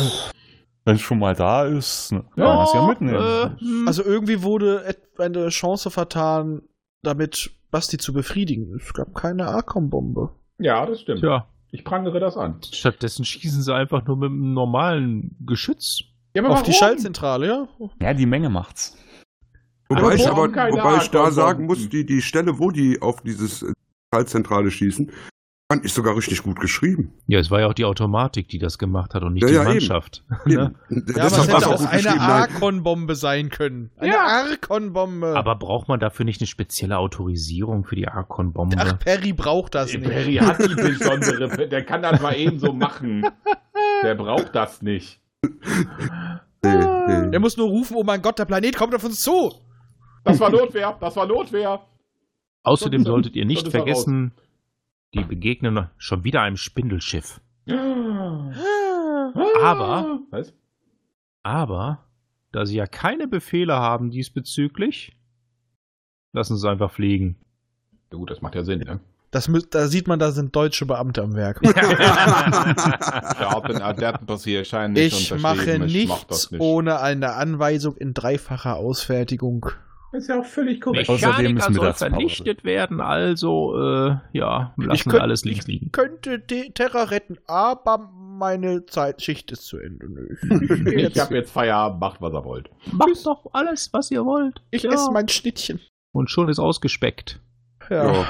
[0.85, 3.15] Wenn es schon mal da ist, ne, kann man es ja mitnehmen.
[3.15, 3.87] äh, hm.
[3.87, 6.61] Also irgendwie wurde eine Chance vertan,
[7.01, 8.75] damit Basti zu befriedigen.
[8.75, 10.29] Es gab keine Arkom-Bombe.
[10.59, 11.19] ja, das stimmt.
[11.21, 12.59] Tja, Ich prangere das an.
[12.71, 16.01] stattdessen schießen sie einfach nur mit einem normalen Geschütz.
[16.35, 16.79] Ja, aber Auf die warum?
[16.79, 17.67] Schaltzentrale, ja?
[18.01, 18.95] Ja, die Menge macht's.
[19.89, 23.61] Wobei ich, aber, wobei ich da sagen muss, die, die Stelle, wo die auf dieses
[23.63, 23.71] äh,
[24.13, 25.11] Schaltzentrale schießen,
[25.67, 27.13] fand ich sogar richtig gut geschrieben.
[27.27, 29.53] Ja, es war ja auch die Automatik, die das gemacht hat und nicht Ja, die
[29.55, 29.69] ja, eben.
[29.71, 30.23] Mannschaft.
[30.45, 30.55] Eben.
[30.55, 30.75] Ne?
[31.15, 32.21] Ja, aber es hätte auch eine.
[32.21, 33.91] Arkon-Bombe sein können.
[33.97, 34.25] Eine Ja.
[34.25, 35.35] Arkon-Bombe.
[35.35, 38.75] Aber braucht man dafür nicht eine spezielle Autorisierung für die Archon-Bombe?
[38.79, 40.07] Ach, Perry braucht das nicht.
[40.07, 43.25] Perry hat die besondere, der kann das mal eben so machen.
[44.03, 45.19] Der braucht das nicht.
[45.43, 45.51] Nee,
[46.63, 47.29] nee.
[47.31, 49.51] Er muss nur rufen, oh mein Gott, der Planet kommt auf uns zu.
[50.23, 51.81] Das war Notwehr, das war Notwehr.
[52.63, 54.31] Außerdem solltet ihr nicht er vergessen,
[55.15, 57.41] die begegnen schon wieder einem Spindelschiff.
[59.63, 60.53] Aber- Was?
[61.43, 62.05] Aber,
[62.51, 65.15] da sie ja keine Befehle haben diesbezüglich,
[66.33, 67.35] lassen sie es einfach fliegen.
[68.11, 68.99] Gut, das macht ja Sinn, ne?
[69.31, 71.59] Das, da sieht man, da sind deutsche Beamte am Werk.
[74.95, 76.61] Ich mache Ich mach nichts nicht.
[76.61, 79.67] ohne eine Anweisung in dreifacher Ausfertigung.
[80.13, 81.09] Ist ja auch völlig korrekt.
[81.09, 85.91] Mechaniker soll vernichtet werden, also äh, ja, lassen wir könnt- alles links liegen.
[85.91, 87.97] Könnte die Terra retten, aber
[88.37, 90.07] meine Zeitschicht ist zu Ende.
[90.07, 90.27] Nö.
[91.09, 92.69] Ich habe jetzt Feierabend, macht was ihr wollt.
[92.91, 94.61] Macht doch alles, was ihr wollt.
[94.71, 94.91] Ich Ja.
[94.91, 95.79] esse mein Schnittchen.
[96.13, 97.39] Und schon ist ausgespeckt.
[97.89, 98.13] Ja.
[98.13, 98.25] Ja.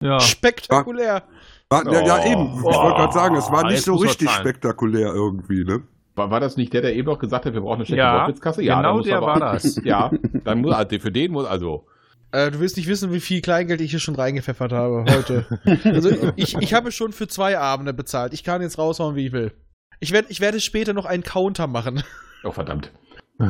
[0.00, 0.20] Ja.
[0.20, 1.22] Spektakulär.
[1.70, 2.30] War, ja, ja, Oh.
[2.30, 2.54] eben.
[2.58, 5.82] Ich wollte gerade sagen, es war Oh, nicht so richtig spektakulär irgendwie, ne?
[6.16, 8.20] War, war das nicht der, der eben noch gesagt hat, wir brauchen eine schlechte Ja,
[8.20, 8.62] Wortwitzkasse?
[8.62, 9.76] genau dann muss der aber- war das.
[9.84, 10.10] Ja,
[10.44, 11.86] dann muss, also für den muss, also,
[12.32, 15.46] Äh, du willst nicht wissen, wie viel Kleingeld ich hier schon reingepfeffert habe heute.
[15.84, 18.32] also ich, ich habe schon für zwei Abende bezahlt.
[18.34, 19.52] Ich kann jetzt raushauen, wie ich will.
[20.00, 22.02] Ich, werd, ich werde später noch einen Counter machen.
[22.44, 22.90] oh verdammt.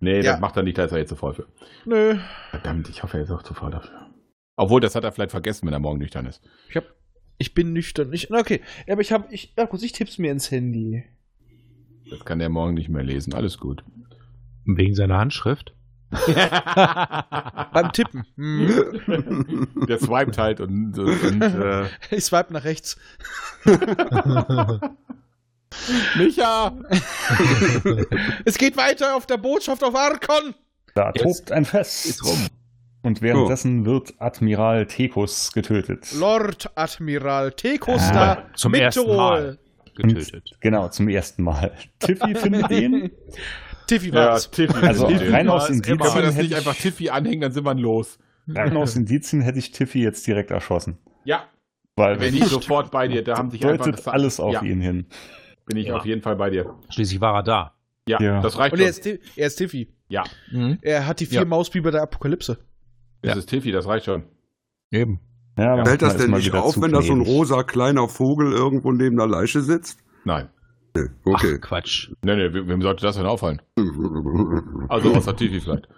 [0.00, 0.32] Nee, Ja.
[0.32, 1.46] das macht er nicht, da ist er jetzt zu voll für.
[1.84, 2.16] Nö.
[2.50, 4.06] Verdammt, ich hoffe, er ist auch zu voll dafür.
[4.56, 6.42] Obwohl, das hat er vielleicht vergessen, wenn er morgen nüchtern ist.
[6.68, 6.84] Ich hab.
[7.38, 8.12] Ich bin nüchtern.
[8.12, 8.62] Ich, okay.
[8.86, 9.26] Ja, aber ich habe.
[9.30, 11.04] Ich, ja, gut, ich tipp's mir ins Handy.
[12.10, 13.34] Das kann er morgen nicht mehr lesen.
[13.34, 13.82] Alles gut.
[14.64, 15.72] Wegen seiner Handschrift.
[17.72, 18.24] Beim Tippen.
[19.88, 22.96] Der swiped halt und, und äh, Ich swipe nach rechts.
[26.16, 26.72] Micha!
[28.44, 30.54] Es geht weiter auf der Botschaft auf Arkon.
[30.94, 32.06] Da tobt ein Fest.
[32.06, 32.46] ist rum.
[33.02, 36.08] Und währenddessen wird Admiral Tekus getötet.
[36.18, 39.58] Lord Admiral Tekosta Ah, zum ersten Mal.
[39.96, 40.50] Getötet.
[40.60, 41.72] Genau, zum ersten Mal.
[41.98, 43.10] Tiffy findet ihn.
[43.86, 44.50] Tiffy Ja, war's.
[44.50, 44.74] Tiffy.
[44.86, 45.28] Also Tiffy.
[45.28, 45.98] rein aus Indizien.
[45.98, 48.18] Kann man das hätte nicht ich, einfach Tiffy anhängen, dann sind wir los.
[48.48, 50.98] rein aus Indizien hätte ich Tiffy jetzt direkt erschossen.
[51.24, 51.44] Ja,
[51.96, 53.22] Weil bin ich sofort bei dir.
[53.24, 55.06] Da haben sich einfach deutet alles auf ja, ihn hin.
[55.66, 55.96] Bin ich Ja.
[55.96, 56.74] auf jeden Fall bei dir.
[56.90, 57.72] Schließlich war er da.
[58.08, 58.40] Ja, Ja.
[58.42, 59.12] das reicht Und er schon.
[59.14, 59.88] ist, er ist Tiffy.
[60.08, 60.22] Ja,
[60.82, 61.44] Er hat die vier Ja.
[61.44, 62.58] Mausbiber der Apokalypse.
[63.22, 63.38] das Ja.
[63.38, 64.22] ist Tiffy, das reicht schon.
[64.92, 65.18] Eben.
[65.56, 69.16] Ja, Fällt das denn nicht auf, wenn da so ein rosa kleiner Vogel irgendwo neben
[69.16, 69.98] der Leiche sitzt?
[70.24, 70.48] Nein.
[71.24, 71.54] Okay.
[71.56, 72.10] Ach, Quatsch.
[72.22, 73.60] Nee, nee, wem sollte das denn auffallen?
[74.88, 75.88] Also außer Tiffy vielleicht.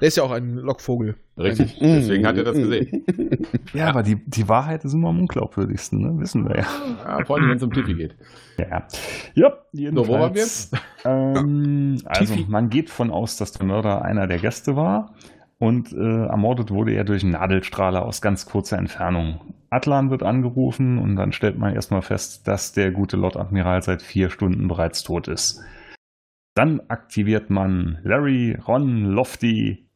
[0.00, 1.16] Der ist ja auch ein Lockvogel.
[1.38, 1.78] Richtig.
[1.80, 3.04] Deswegen hat er das gesehen.
[3.72, 6.20] Ja, aber die, die Wahrheit ist immer am unglaubwürdigsten, ne?
[6.20, 6.66] wissen wir ja.
[7.04, 8.14] Ja, vor allem, wenn es um Tiffy geht.
[8.58, 8.86] Ja,
[9.34, 10.06] ja jedenfalls.
[10.06, 10.46] So, wo waren wir?
[11.04, 15.14] Ähm, also, man geht von aus, dass der Mörder einer der Gäste war
[15.58, 19.54] und äh, ermordet wurde er durch einen Nadelstrahler aus ganz kurzer Entfernung.
[19.70, 24.02] Atlan wird angerufen und dann stellt man erstmal fest, dass der gute Lord Admiral seit
[24.02, 25.60] vier Stunden bereits tot ist.
[26.54, 29.88] Dann aktiviert man Larry, Ron, Lofty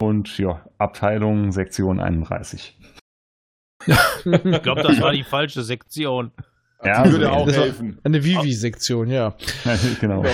[0.00, 2.78] und ja, Abteilung Sektion 31.
[3.86, 6.32] Ich glaube, das war die falsche Sektion.
[6.82, 7.98] Ja, Die würde so auch das war- helfen.
[8.04, 9.34] Eine Vivi-Sektion, ja.
[10.00, 10.24] genau.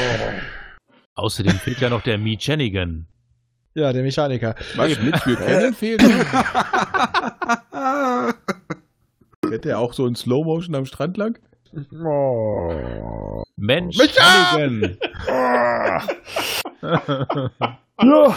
[1.14, 3.06] Außerdem fehlt ja noch der Me Chanigan.
[3.76, 4.54] Ja, der Mechaniker.
[4.76, 6.02] Was, mit für Kennen fehlt?
[9.46, 11.38] Fährt der auch so in Slow Motion am Strand lang?
[12.02, 13.42] Oh.
[13.56, 14.22] Mensch, Micha!
[14.54, 14.96] Chanigan.
[17.98, 18.36] Ja,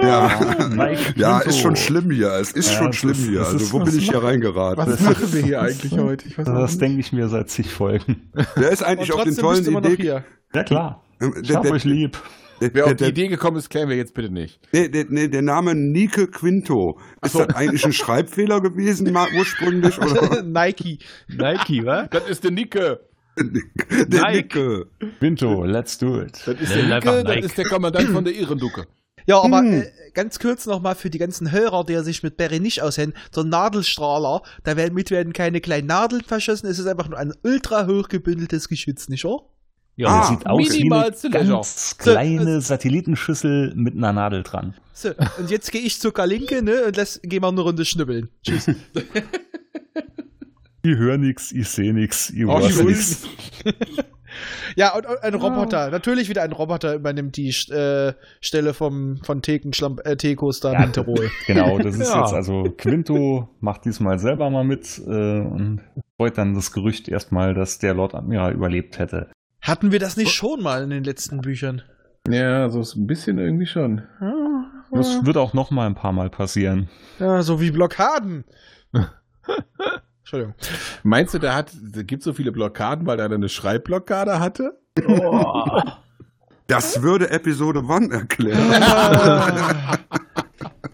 [0.00, 0.30] Ja,
[1.16, 2.32] ja ist schon schlimm hier.
[2.34, 3.40] Es ist Ja, schon es schlimm ist- hier.
[3.40, 4.86] Also, wo bin ich hier reingeraten?
[4.86, 6.28] Was machen wir hier eigentlich heute?
[6.28, 6.82] Ich weiß auch Das nicht.
[6.82, 8.30] denke ich mir seit zig Folgen.
[8.56, 9.96] Der ist eigentlich auf den tollen Idee.
[9.96, 10.24] hier.
[10.54, 11.02] Ja klar.
[11.40, 12.16] Ich Der, hab der, euch lieb.
[12.60, 14.58] Der, Wer der, auf die der, Idee gekommen ist, klären wir jetzt bitte nicht.
[14.72, 16.98] der, der, nee, der Name Nike Quinto.
[17.22, 17.44] Ist so.
[17.44, 19.98] das eigentlich ein Schreibfehler gewesen, mal ursprünglich?
[19.98, 20.42] Oder?
[20.44, 20.98] Nike.
[21.28, 22.06] Nike, wa?
[22.06, 23.00] Das ist der Nicke.
[23.38, 24.58] Der Nike.
[24.58, 24.86] Nike.
[25.20, 26.32] Vinto, let's do it.
[26.46, 27.44] Das ist der Nicke, das Nike.
[27.46, 28.86] ist der Kommandant von der Irrenducke.
[29.26, 29.82] Ja, aber Hm.
[29.82, 33.12] äh, ganz kurz nochmal für die ganzen Hörer, die sich mit Barry nicht auskennen.
[33.32, 37.86] So ein Nadelstrahler, damit werden keine kleinen Nadeln verschossen, es ist einfach nur ein ultra
[37.88, 39.40] hochgebündeltes Geschütz, nicht wahr?
[39.98, 44.74] Ja, Ah, sieht aus wie eine ganz kleine Satellitenschüssel mit einer Nadel dran.
[44.92, 48.28] So, und jetzt gehe ich zur Kalinke, ne, und lass, geh mal eine Runde schnibbeln.
[48.42, 48.70] Tschüss.
[50.82, 53.28] Ich höre nix, ich sehe nix, ich Oh, weiß ich nix.
[54.76, 55.90] Ja, und, und ein Roboter.
[55.90, 59.72] Natürlich wieder ein Roboter übernimmt die äh, Stelle vom, von Theken,
[60.04, 61.30] äh, Tekos da in Tirol.
[61.46, 62.20] Genau, das ist Ja.
[62.20, 65.80] jetzt also Quinto macht diesmal selber mal mit äh, und
[66.18, 69.30] freut dann das Gerücht erstmal, dass der Lord Admiral überlebt hätte.
[69.66, 71.82] Hatten wir das nicht schon mal in den letzten Büchern?
[72.28, 74.02] Ja, so ist ein bisschen irgendwie schon.
[74.92, 76.88] Das wird auch noch mal ein paar Mal passieren.
[77.18, 78.44] Ja, so wie Blockaden.
[80.20, 80.54] Entschuldigung.
[81.02, 84.78] Meinst du, der hat, der gibt so viele Blockaden, weil er eine Schreibblockade hatte?
[86.68, 88.70] Das würde Episode 1 erklären.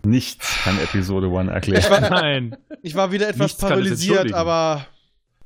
[0.07, 2.07] Nichts kann Episode 1 erklären.
[2.11, 2.57] Nein.
[2.81, 4.87] Ich war wieder etwas Nichts es paralysiert, aber.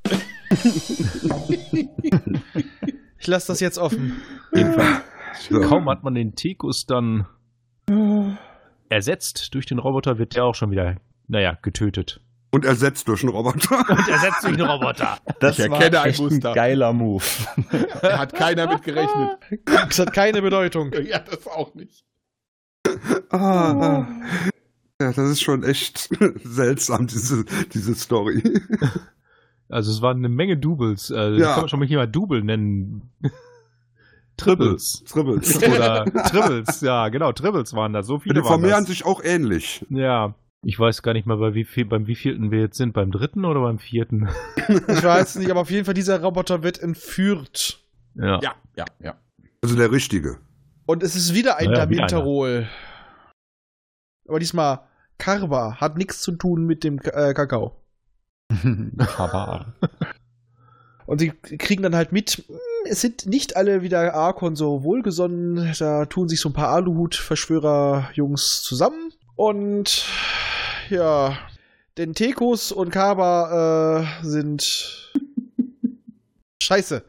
[3.18, 4.20] ich lasse das jetzt offen.
[5.48, 5.60] So.
[5.60, 7.26] Kaum hat man den Tekus dann
[8.88, 10.96] ersetzt durch den Roboter, wird der auch schon wieder,
[11.28, 12.20] naja, getötet.
[12.52, 13.78] Und ersetzt durch einen Roboter.
[13.88, 15.18] Und ersetzt durch den Roboter.
[15.40, 16.52] Das Ich war erkenne ein echt ein Muster.
[16.54, 17.24] geiler Move.
[18.02, 19.38] Hat keiner mit gerechnet.
[19.66, 20.92] Das hat keine Bedeutung.
[21.06, 22.04] Ja, das auch nicht.
[23.30, 23.82] Ah, Oh.
[23.82, 24.08] ah.
[24.98, 26.08] Ja, das ist schon echt
[26.44, 27.44] seltsam, diese,
[27.74, 28.42] diese Story.
[29.68, 31.10] Also es waren eine Menge Doubles.
[31.10, 31.52] Äh, Ja.
[31.52, 33.10] Kann man schon mal hier mal Double nennen.
[34.36, 35.02] Triples.
[35.08, 35.56] Tribbles.
[35.62, 38.02] Oder Tribbles, ja, genau, Tribbles waren da.
[38.02, 38.88] So viele Die waren vermehren das.
[38.88, 39.84] sich auch ähnlich.
[39.90, 40.34] Ja.
[40.62, 42.92] Ich weiß gar nicht mal, bei wie viel, beim wievielten wir jetzt sind.
[42.92, 44.28] Beim dritten oder beim vierten?
[44.88, 47.80] Ich weiß nicht, aber auf jeden Fall, dieser Roboter wird entführt.
[48.14, 48.40] Ja.
[48.42, 49.14] Ja, ja, ja.
[49.62, 50.38] Also der richtige.
[50.86, 52.66] Und es ist wieder ein Ja, Daminterol.
[54.28, 54.80] Aber diesmal
[55.18, 57.76] Karba hat nichts zu tun mit dem äh, Kakao.
[59.18, 59.74] Aber
[61.06, 62.44] Und sie kriegen dann halt mit,
[62.88, 65.74] es sind nicht alle wieder Arkon so wohlgesonnen.
[65.78, 69.12] Da tun sich so ein paar Aluhut-Verschwörer-Jungs zusammen.
[69.34, 70.06] Und
[70.88, 71.38] ja,
[71.96, 75.12] denn Tekos und Kaba äh, sind
[76.62, 77.04] scheiße.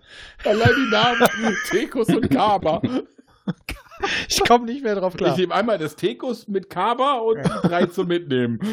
[0.45, 1.27] Allein die Namen
[1.69, 2.81] Tekus und Kaba.
[4.29, 5.31] Ich komme nicht mehr drauf klar.
[5.31, 8.59] Ich nehme einmal das Tekus mit Kaba und die drei zum Mitnehmen.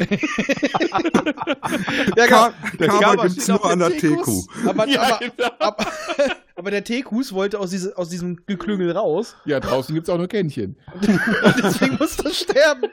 [2.15, 2.27] Ja.
[2.27, 4.15] Ka Der Kaba Kaba gibt's auf nur an der Teku.
[4.15, 4.47] Tekus.
[4.67, 5.49] Aber, Ja, aber, genau.
[5.59, 5.85] aber,
[6.55, 9.35] aber der Tekus wollte aus, diese, aus diesem Geklüngel raus.
[9.45, 10.77] ja, draußen gibt's auch nur Kännchen.
[10.93, 12.89] Und deswegen musste er sterben.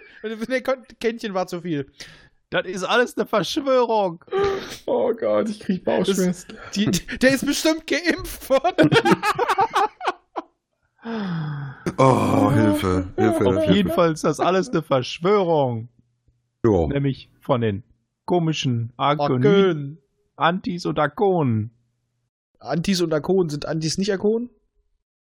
[1.01, 1.87] Kännchen war zu viel.
[2.51, 4.23] Das ist alles eine Verschwörung.
[4.87, 6.59] Oh Gott, ich krieg Bauchschmerzen.
[7.23, 8.91] Der ist bestimmt geimpft worden.
[11.05, 13.47] Oh, Hilfe, Hilfe.
[13.47, 13.73] Auf Hilfe.
[13.75, 15.89] jeden Fall ist das alles eine Verschwörung.
[16.65, 16.87] Ja.
[16.87, 17.83] Nämlich von den
[18.25, 19.99] komischen Arkoniden, Argon.
[20.37, 21.71] Antis und Arkonen.
[22.61, 23.49] Antis und Arkonen.
[23.49, 24.51] Sind Antis nicht Arkonen?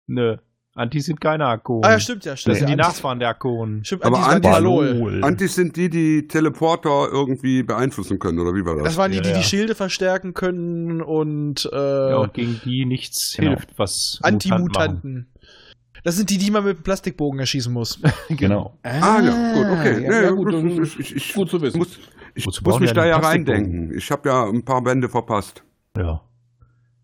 [0.07, 0.37] Nö,
[0.77, 1.85] Antis sind keine Arkonen.
[1.85, 2.37] Ah ja, stimmt ja.
[2.37, 3.85] Stimmt, Das sind die ja, Antis, Nachfahren der Arkonen.
[3.85, 5.25] Stimmt, Aber Antis die Antis- Halol.
[5.25, 8.85] Antis sind die, die Teleporter irgendwie beeinflussen können, oder wie war das?
[8.85, 9.39] Das waren die, die Ja, ja.
[9.41, 13.51] die Schilde verstärken können und, äh, Ja, und gegen die nichts Genau.
[13.51, 14.63] hilft, was Mutanten machen.
[14.63, 15.27] Antimutanten.
[16.05, 17.99] Das sind die, die man mit dem Plastikbogen erschießen muss.
[18.29, 18.79] genau.
[18.83, 20.05] Ah, ja, gut, okay.
[20.05, 20.53] Ja, ja, gut,
[20.83, 21.79] ich, ich, ich, gut zu wissen.
[21.79, 21.99] muss,
[22.35, 23.97] ich Wozu muss mich da ja reindenken.
[23.97, 25.65] Ich habe ja ein paar Bände verpasst.
[25.97, 26.21] Ja.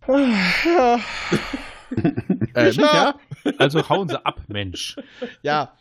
[0.07, 1.01] ja.
[2.55, 3.14] Äh, Micha?
[3.59, 4.96] Also hauen sie ab, Mensch.
[5.42, 5.72] Ja.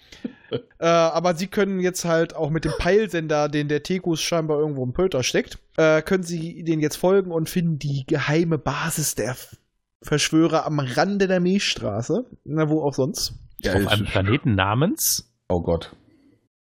[0.79, 4.83] äh, aber sie können jetzt halt auch mit dem Peilsender, den der Tekus scheinbar irgendwo
[4.83, 9.31] im Pölter steckt, äh, können sie den jetzt folgen und finden die geheime Basis der
[9.31, 9.57] F-
[10.01, 12.25] Verschwörer am Rande der Milchstraße.
[12.45, 13.33] Na, wo auch sonst.
[13.59, 15.95] Ja, Auf einem Planeten namens Oh Gott.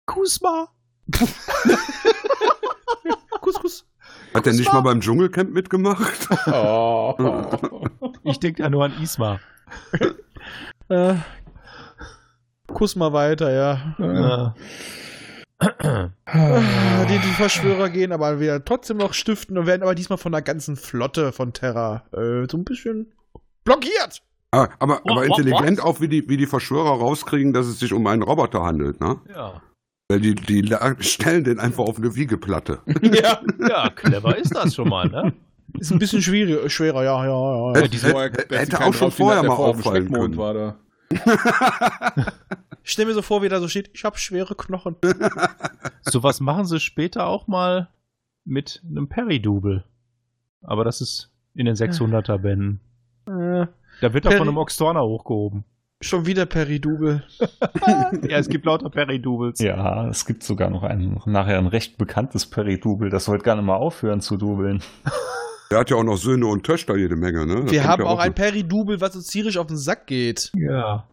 [0.06, 0.68] Kusma.
[3.42, 3.86] Kuss, kuss.
[4.34, 6.28] Hat er nicht mal beim Dschungelcamp mitgemacht?
[6.48, 7.14] Oh.
[8.24, 9.40] Ich denke da nur an Isma.
[10.90, 11.14] Äh,
[12.68, 13.96] kuss mal weiter, ja.
[14.00, 14.56] Ja.
[16.26, 20.32] Ah, Die, die Verschwörer gehen aber wieder trotzdem noch stiften und werden aber diesmal von
[20.32, 23.14] der ganzen Flotte von Terra äh, so ein bisschen
[23.66, 24.22] blockiert.
[24.52, 25.86] Ah, aber, aber what, intelligent what?
[25.86, 29.18] auch, wie die, wie die Verschwörer rauskriegen, dass es sich um einen Roboter handelt, ne?
[29.36, 29.62] ja.
[30.08, 30.64] Weil die, die
[31.00, 32.80] stellen den einfach auf eine Wiegeplatte.
[33.02, 33.42] ja.
[33.68, 35.34] Ja, clever ist das schon mal, ne?
[35.80, 37.68] Ist ein bisschen schwierig, schwerer, ja, ja, ja.
[37.74, 37.76] ja.
[37.80, 40.38] Hätte- diese- hätte- hätte auch schon vorher mal auffallen können.
[40.38, 40.76] War da.
[42.84, 44.96] Ich stell mir so vor, wie da so steht, ich habe schwere Knochen.
[46.04, 47.90] Sowas machen sie später auch mal
[48.44, 49.84] mit einem Peri-Double.
[50.62, 52.80] Aber das ist in den 600er Bänden.
[53.28, 53.68] Äh,
[54.02, 55.64] Da wird er Peri- von einem Oxtorner hochgehoben.
[56.02, 57.24] schon wieder Peridubel.
[58.28, 59.60] Ja, es gibt lauter Peri-Doubles.
[59.60, 63.10] Ja, es gibt sogar noch ein, nachher ein recht bekanntes Peri-Double.
[63.10, 64.82] Das sollte gar nicht mal aufhören zu dubeln.
[65.72, 67.66] Der hat ja auch noch Söhne und Töchter jede Menge, ne?
[67.66, 70.52] Da Wir haben ja auch ein noch- Peridubel, was uns tierisch auf den Sack geht.
[70.56, 71.08] Ja.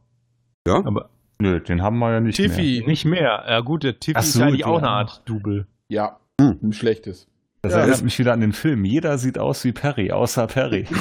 [0.66, 0.76] Ja?
[0.84, 1.08] Aber
[1.38, 2.84] Nö, den haben wir ja nicht Tiffy.
[2.86, 3.44] nicht mehr.
[3.48, 4.92] Ja gut, der Tiffy so, ist eigentlich die auch eine auch.
[4.92, 5.66] Art Double.
[5.88, 6.18] Ja.
[6.40, 6.58] Hm.
[6.62, 7.26] Ein schlechtes.
[7.62, 8.84] Das Ja, erinnert mich wieder an den Film.
[8.84, 10.82] Jeder sieht aus wie Perry, außer Perry.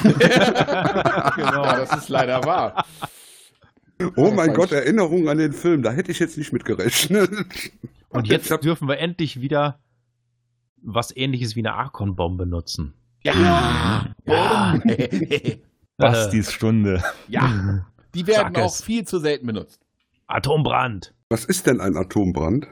[1.35, 1.63] genau.
[1.63, 2.85] Das ist leider wahr.
[4.15, 5.81] Oh mein Gott, war- Erinnerung an den Film.
[5.81, 7.31] Da hätte ich jetzt nicht mit gerechnet.
[8.09, 9.79] Und jetzt hab- dürfen wir endlich wieder
[10.83, 12.93] was ähnliches wie eine Archon-Bombe nutzen.
[13.23, 14.13] Ja.
[14.25, 14.79] ja.
[15.97, 17.03] Bastis Stunde.
[17.27, 17.85] ja.
[18.15, 18.83] Die werden Sag auch es.
[18.83, 19.79] viel zu selten benutzt.
[20.27, 21.13] Atombrand.
[21.29, 22.67] Was ist denn ein Atombrand?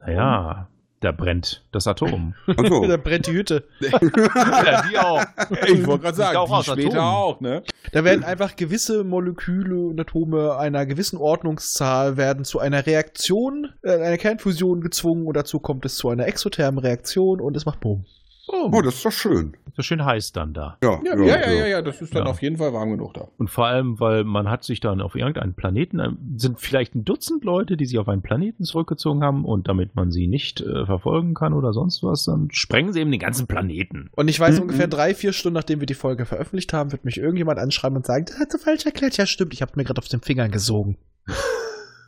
[0.00, 0.68] Naja,
[1.00, 2.34] da brennt das Atom.
[2.46, 2.86] Achso.
[2.90, 3.64] Da brennt die Hütte.
[3.80, 5.24] ja, die auch.
[5.66, 7.14] Ich wollte gerade sagen, auch die später Atom.
[7.14, 7.62] auch, ne?
[7.92, 13.92] Da werden einfach gewisse Moleküle und Atome einer gewissen Ordnungszahl werden zu einer Reaktion, äh,
[13.92, 18.04] einer Kernfusion gezwungen und dazu kommt es zu einer exothermen Reaktion und es macht Boom.
[18.52, 19.56] Oh, das ist doch schön.
[19.76, 20.76] So schön heiß dann da.
[20.82, 22.30] Ja, Ja, ja, ja, ja, ja, das ist dann Ja.
[22.30, 23.28] auf jeden Fall warm genug da.
[23.38, 27.04] Und vor allem, weil man hat sich dann auf irgendeinen Planeten, äh, sind vielleicht ein
[27.04, 30.84] Dutzend Leute, die sich auf einen Planeten zurückgezogen haben und damit man sie nicht äh,
[30.84, 34.10] verfolgen kann oder sonst was, dann sprengen sie eben den ganzen Planeten.
[34.16, 34.62] Und ich weiß, Mhm.
[34.62, 38.04] ungefähr drei, vier Stunden, nachdem wir die Folge veröffentlicht haben, wird mich irgendjemand anschreiben und
[38.06, 39.16] sagen, das hat so falsch erklärt.
[39.16, 40.96] Ja, stimmt, ich habe mir gerade auf den Fingern gesogen.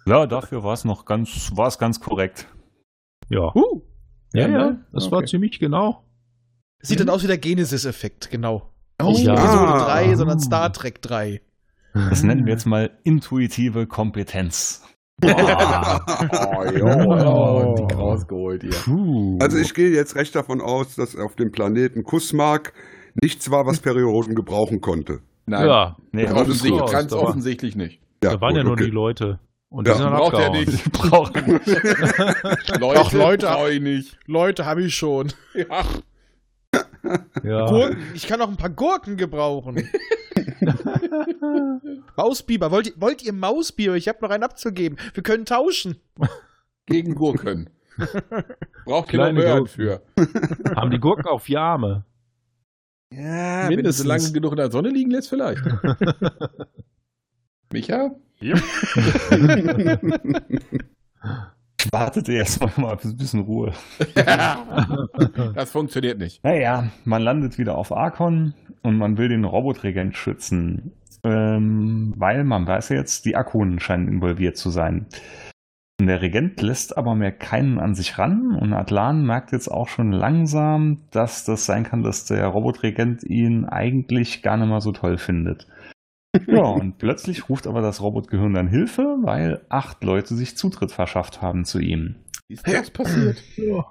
[0.05, 2.49] Ja, dafür war es noch ganz, war es ganz korrekt.
[3.28, 3.55] Ja.
[3.55, 3.82] Uh,
[4.34, 4.84] Ja, Ja, ja, ne?
[4.93, 5.28] das war Okay.
[5.28, 6.03] ziemlich genau.
[6.83, 8.68] Sieht dann aus wie der Genesis-Effekt, genau.
[9.03, 9.33] Oh, Nicht ja.
[9.35, 9.85] Episode Ah.
[9.87, 11.41] 3, sondern Star Trek 3.
[11.95, 14.83] Das nennen wir jetzt mal intuitive Kompetenz.
[15.24, 18.72] Oh, jo, oh, dick rausgeholt hier.
[18.72, 19.39] Puh.
[19.41, 22.72] Also ich gehe jetzt recht davon aus, dass auf dem Planeten Kussmark
[23.22, 25.20] nichts war, was Perioden gebrauchen konnte.
[25.47, 26.91] Nein, ja, Nee, Ja, alles offensichtlich, gut.
[26.93, 28.01] ganz offensichtlich nicht.
[28.20, 28.85] da waren ja gut, nur okay.
[28.87, 29.39] die Leute.
[29.68, 30.64] Und Ja, die sind dann braucht er abgehauen.
[30.66, 30.93] nicht.
[30.93, 31.61] brauchen.
[32.80, 33.49] Leute, Ach, Leute.
[33.70, 34.18] ich nicht.
[34.26, 35.33] Leute, habe ich schon.
[35.55, 35.85] Ja.
[37.43, 37.67] Ja.
[37.67, 39.77] Gurken, ich kann auch ein paar Gurken gebrauchen.
[42.17, 43.95] Mausbiber, wollt ihr, wollt ihr Mausbiber?
[43.97, 44.99] Ich habe noch einen abzugeben.
[45.15, 45.97] Wir können tauschen.
[46.87, 47.71] Gegen Gurken.
[48.85, 49.69] Braucht Kleine Kilo Möhren Gurken.
[49.69, 50.03] für.
[50.77, 52.05] Haben die Gurken auf vier Arme.
[53.13, 54.07] Ja, wenn du Mindestens.
[54.07, 55.63] lange genug in der Sonne liegen lässt, vielleicht.
[57.73, 58.13] Micha?
[61.91, 63.72] Wartet ihr erstmal mal ein bisschen Ruhe.
[65.55, 66.43] das funktioniert nicht.
[66.45, 70.93] Naja, man landet wieder auf Arkon und man will den Robotregent schützen.
[71.24, 75.07] Ähm, weil man weiß ja jetzt, die Arkonen scheinen involviert zu sein.
[76.01, 79.87] Und der Regent lässt aber mehr keinen an sich ran und Atlan merkt jetzt auch
[79.87, 84.91] schon langsam, dass das sein kann, dass der Robotregent ihn eigentlich gar nicht mal so
[84.91, 85.68] toll findet.
[86.47, 91.43] Ja, und plötzlich ruft aber das Robotgehirn dann Hilfe, weil acht Leute sich Zutritt verschafft
[91.43, 92.16] haben zu ihm.
[92.49, 93.43] Wie ist das passiert?
[93.55, 93.85] Tja.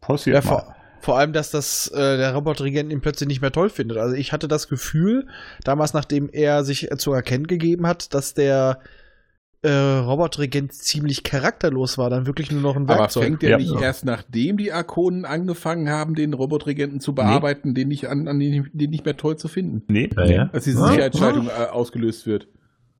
[0.00, 0.60] Passiert Ja, mal.
[0.60, 3.98] vor, vor allem, dass das äh, der Robotregent ihn plötzlich nicht mehr toll findet.
[3.98, 5.26] Also ich hatte das Gefühl,
[5.64, 8.80] damals, nachdem er sich zu erkennen gegeben hat, dass der
[9.62, 13.22] äh, Robotregent ziemlich charakterlos war, dann wirklich nur noch ein Aber Werkzeug.
[13.24, 13.58] fängt der Ja.
[13.58, 18.40] nicht erst nachdem die Arkonen angefangen haben, den Robotregenten zu bearbeiten, den, nicht an, an
[18.40, 19.82] den, den nicht mehr toll zu finden?
[19.88, 20.50] Nee, Ja, ja.
[20.52, 22.48] Als diese Sicherheitsschaltung äh, ausgelöst wird.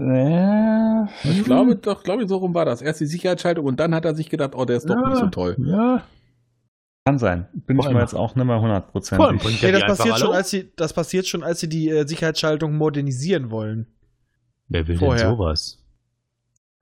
[0.00, 2.80] Äh, Ich glaube, doch, glaube ich, so rum war das.
[2.82, 5.08] Erst die Sicherheitsschaltung und dann hat er sich gedacht, oh, der ist doch Ja.
[5.08, 5.56] nicht so toll.
[5.58, 6.02] Ja.
[7.04, 7.46] Kann sein.
[7.66, 9.60] Bin Vor ich mir jetzt auch nicht mehr hundertprozentig.
[9.62, 13.50] Nee, das passiert, schon, als sie, das passiert schon, als sie die äh, Sicherheitsschaltung modernisieren
[13.50, 13.86] wollen.
[14.68, 15.26] Wer will Vorher.
[15.26, 15.81] denn sowas?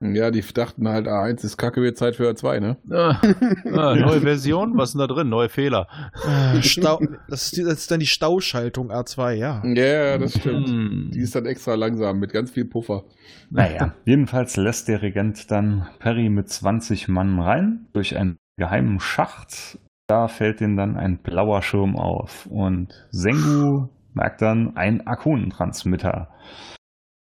[0.01, 2.77] Ja, die dachten halt, A1 ist kacke, wird Zeit für A2, ne?
[2.89, 3.21] Ah,
[3.71, 4.75] ah, neue Version?
[4.75, 5.29] Was ist denn da drin?
[5.29, 5.87] Neue Fehler.
[6.25, 6.99] Äh, Stau,
[7.29, 9.63] das, ist die, das ist dann die Stauschaltung A2, ja.
[9.63, 10.69] Ja, das stimmt.
[10.69, 11.11] Hm.
[11.13, 13.03] Die ist dann extra langsam mit ganz viel Puffer.
[13.51, 19.77] Naja, jedenfalls lässt der Regent dann Perry mit 20 Mann rein durch einen geheimen Schacht.
[20.07, 26.29] Da fällt ihm dann ein blauer Schirm auf und Sengu merkt dann ein Arkonentransmitter.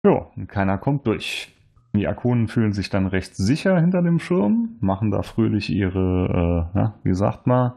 [0.04, 1.54] Jo, und keiner kommt durch.
[1.95, 6.78] Die Arkonen fühlen sich dann recht sicher hinter dem Schirm, machen da fröhlich ihre, äh,
[6.78, 7.72] na, wie sagt man,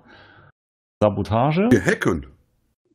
[1.02, 1.68] Sabotage.
[1.70, 2.26] Wir hacken.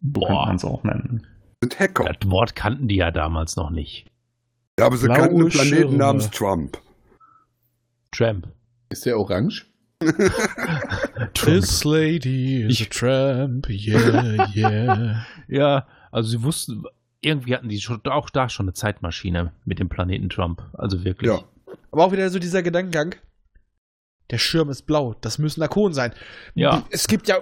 [0.03, 1.27] So könnte man Boah, es auch nennen.
[1.63, 2.05] Sind Hacker.
[2.05, 4.07] das Wort kannten die ja damals noch nicht.
[4.79, 5.97] Ja, aber sie Blaue kannten einen Planeten Schirme.
[5.99, 6.79] namens Trump.
[8.13, 8.49] Tramp.
[8.89, 9.67] Ist der orange?
[11.35, 15.27] This lady is a tramp, yeah, yeah.
[15.49, 16.85] Ja, also sie wussten,
[17.23, 20.63] irgendwie hatten die schon, auch da schon eine Zeitmaschine mit dem Planeten Trump.
[20.73, 21.31] Also wirklich.
[21.31, 21.43] Ja.
[21.93, 23.15] Aber auch wieder so dieser Gedankengang.
[24.31, 26.13] Der Schirm ist blau, das müssen Arkonen sein.
[26.55, 26.85] Ja.
[26.91, 27.39] Es gibt ja.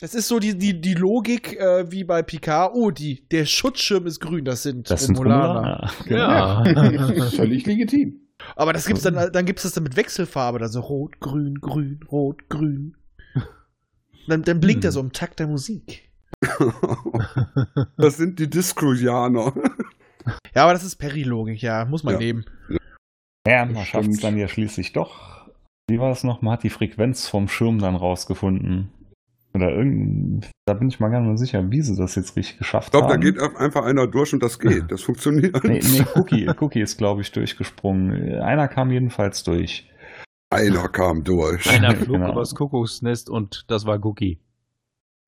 [0.00, 2.72] Das ist so die, die, die Logik äh, wie bei Picard.
[2.74, 5.90] Oh, die, der Schutzschirm ist grün, das sind Das sind Romulaner.
[6.08, 6.92] Romulaner.
[6.92, 7.24] Ja.
[7.30, 8.20] Völlig legitim.
[8.56, 12.00] Aber das gibt's dann, dann gibt's das dann mit Wechselfarbe, dann so rot, grün, grün,
[12.10, 12.96] rot, grün.
[14.26, 14.88] Dann, dann blinkt Hm.
[14.88, 16.10] er so im Takt der Musik.
[17.96, 19.52] das sind die Discruianer.
[20.54, 22.20] Ja, aber das ist Perry-Logik, ja, muss man Ja.
[22.20, 22.44] nehmen.
[23.46, 25.48] Ja, man schafft es dann ja schließlich doch.
[25.88, 26.42] Wie war das noch?
[26.42, 28.90] Man hat die Frequenz vom Schirm dann rausgefunden.
[29.54, 32.56] Oder irgend, da bin ich mal gar nicht mehr sicher, wie sie das jetzt richtig
[32.58, 33.20] geschafft Ich glaube, da haben.
[33.20, 34.84] geht einfach einer durch und das geht.
[34.90, 35.62] Das funktioniert.
[35.64, 38.40] nee, nee, Cookie, Cookie ist, glaube ich, durchgesprungen.
[38.40, 39.90] Einer kam jedenfalls durch.
[40.50, 41.68] Einer kam durch.
[41.68, 42.32] Einer flog Genau.
[42.32, 44.38] übers Kuckucksnest und das war Cookie.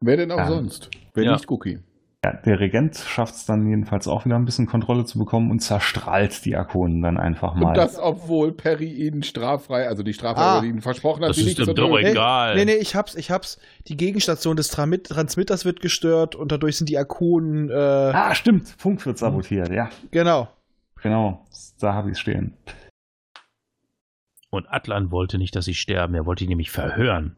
[0.00, 0.48] Wer denn auch Ja.
[0.48, 0.90] sonst?
[1.14, 1.32] Wenn Ja.
[1.32, 1.78] nicht Cookie.
[2.24, 5.60] Ja, der Regent schafft es dann jedenfalls auch wieder ein bisschen Kontrolle zu bekommen und
[5.60, 7.68] zerstrahlt die Arkonen dann einfach mal.
[7.68, 10.62] Und das, obwohl Perry ihnen straffrei, also die straffrei, Ah.
[10.62, 12.54] ihnen versprochen hat, Das sie ist nicht doch egal.
[12.56, 13.58] Nee, nee, ich hab's, ich hab's.
[13.88, 18.68] Die Gegenstation des Tramit Transmitters wird gestört und dadurch sind die Arkonen, äh, ah, stimmt,
[18.78, 20.48] Funk wird sabotiert, ja, genau.
[21.02, 21.44] genau,
[21.78, 22.54] da habe ich es stehen.
[24.48, 26.14] Und Atlan wollte nicht, dass sie sterben.
[26.14, 27.36] Er wollte die nämlich verhören.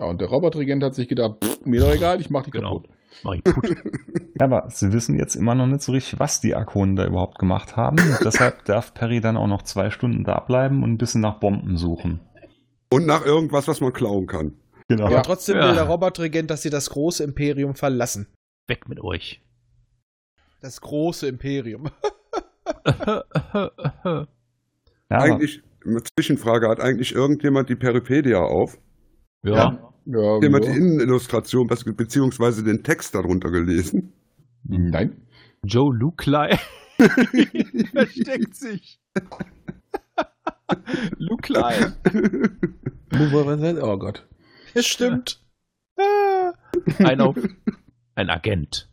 [0.00, 2.80] Ja, und der Robotregent hat sich gedacht, pff, mir doch egal, ich mach die Genau.
[2.80, 2.90] kaputt.
[3.22, 3.76] Mach ich putt.
[4.40, 7.38] Ja, aber sie wissen jetzt immer noch nicht so richtig, was die Arkonen da überhaupt
[7.38, 7.96] gemacht haben.
[8.24, 11.76] Deshalb darf Perry dann auch noch zwei Stunden da bleiben und ein bisschen nach Bomben
[11.76, 12.18] suchen.
[12.90, 14.54] Und nach irgendwas, was man klauen kann.
[14.88, 15.06] Genau.
[15.06, 15.68] Aber trotzdem Ja.
[15.68, 18.26] will der Robotregent, dass sie das große Imperium verlassen.
[18.66, 19.40] Weg mit euch.
[20.60, 21.88] Das große Imperium.
[25.10, 28.78] Ja, eigentlich, eine Zwischenfrage, hat eigentlich irgendjemand die Peripedia auf?
[29.44, 29.78] Ja.
[30.06, 30.72] Ja, Jemand ja.
[30.72, 34.12] die Innenillustration beziehungsweise den Text darunter gelesen?
[34.64, 35.16] Nein.
[35.62, 36.58] Joe Luklei
[37.92, 39.00] versteckt sich.
[41.18, 41.92] Luklei.
[43.12, 44.26] Oh Gott.
[44.74, 45.40] Ja, stimmt.
[45.96, 46.52] Ah,
[46.98, 47.36] Ein auf.
[48.14, 48.90] Ein Agent.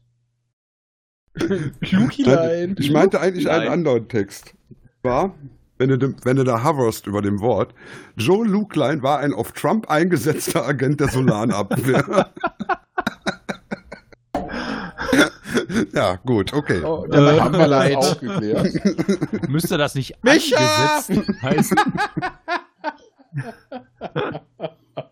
[1.34, 2.76] Klukilein.
[2.78, 4.54] Ich meinte eigentlich einen anderen Text.
[5.02, 5.36] War,
[5.82, 7.74] wenn du, wenn du da hoverst über dem Wort,
[8.16, 12.30] Joe Lukeline war ein auf Trump eingesetzter Agent der Solanabwehr.
[15.94, 16.84] ja, gut, okay.
[16.84, 18.22] Oh, Äh, der Haben wir leid.
[19.50, 20.58] Müsste das nicht Micha!
[20.58, 21.78] angesetzt heißen?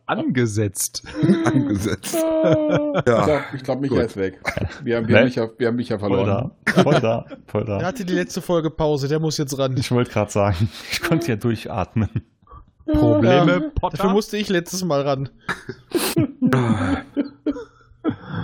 [0.09, 1.03] Angesetzt.
[1.45, 2.15] Angesetzt.
[2.41, 4.03] Ich Ja, glaube, ich glaub, Micha Gut.
[4.05, 4.39] ist weg.
[4.83, 5.29] Wir haben, wir haben, Nee.
[5.29, 6.51] Micha, wir haben Micha voll verloren.
[6.65, 7.85] da, voll da, voll Der da.
[7.85, 9.75] hatte die letzte Folge Pause, der muss jetzt ran.
[9.77, 12.09] Ich wollte gerade sagen, ich konnte ja durchatmen.
[12.85, 13.97] Probleme, Ja, Potter?
[13.97, 15.29] Dafür musste ich letztes Mal ran.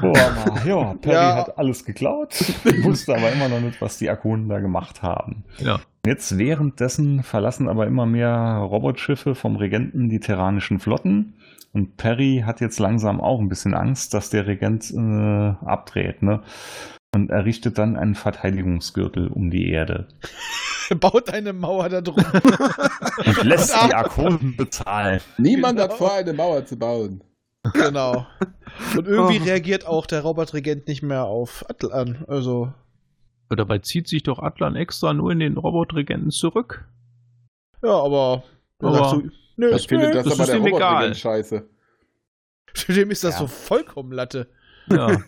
[0.01, 1.36] Boah, ja, Perry Ja.
[1.38, 2.36] hat alles geklaut,
[2.84, 5.43] wusste aber immer noch nicht, was die Akunen da gemacht haben.
[5.59, 5.80] ja.
[6.05, 11.34] Jetzt währenddessen verlassen aber immer mehr Robotschiffe vom Regenten die terranischen Flotten.
[11.76, 14.97] Und Perry hat jetzt langsam auch ein bisschen Angst, dass der Regent äh,
[15.65, 16.21] abdreht.
[16.23, 16.41] Ne?
[17.13, 20.07] Und errichtet dann einen Verteidigungsgürtel um die Erde.
[21.01, 22.15] Baut eine Mauer da drum.
[23.26, 25.19] Und lässt die Akonen bezahlen.
[25.38, 25.97] Niemand hat Genau.
[25.97, 27.23] vor, eine Mauer zu bauen.
[27.73, 28.26] genau.
[28.95, 29.43] Und irgendwie Oh.
[29.43, 32.23] reagiert auch der Robotregent nicht mehr auf Atlan.
[32.28, 32.71] Also,
[33.49, 36.86] Dabei zieht sich doch Atlan extra nur in den Robotregenten zurück.
[37.84, 38.43] ja, aber.
[38.82, 40.60] Aber- sagst du, nö, Ich finde das, das aber ist der.
[40.60, 41.68] Robotregent scheiße.
[42.74, 43.39] Für dem ist das Ja.
[43.41, 44.47] so vollkommen Latte.
[44.89, 45.18] Ja.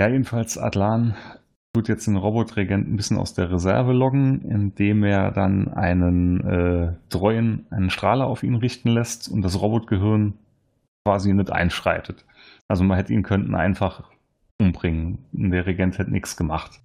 [0.00, 1.16] Ja, jedenfalls Atlan
[1.74, 6.92] tut jetzt den Robotregent ein bisschen aus der Reserve loggen, indem er dann einen äh,
[7.08, 10.34] treuen, einen Strahler auf ihn richten lässt und das Robotgehirn
[11.04, 12.24] quasi nicht einschreitet.
[12.68, 14.08] Also man hätte ihn könnten einfach
[14.60, 15.18] umbringen.
[15.32, 16.78] Der Regent hätte nichts gemacht.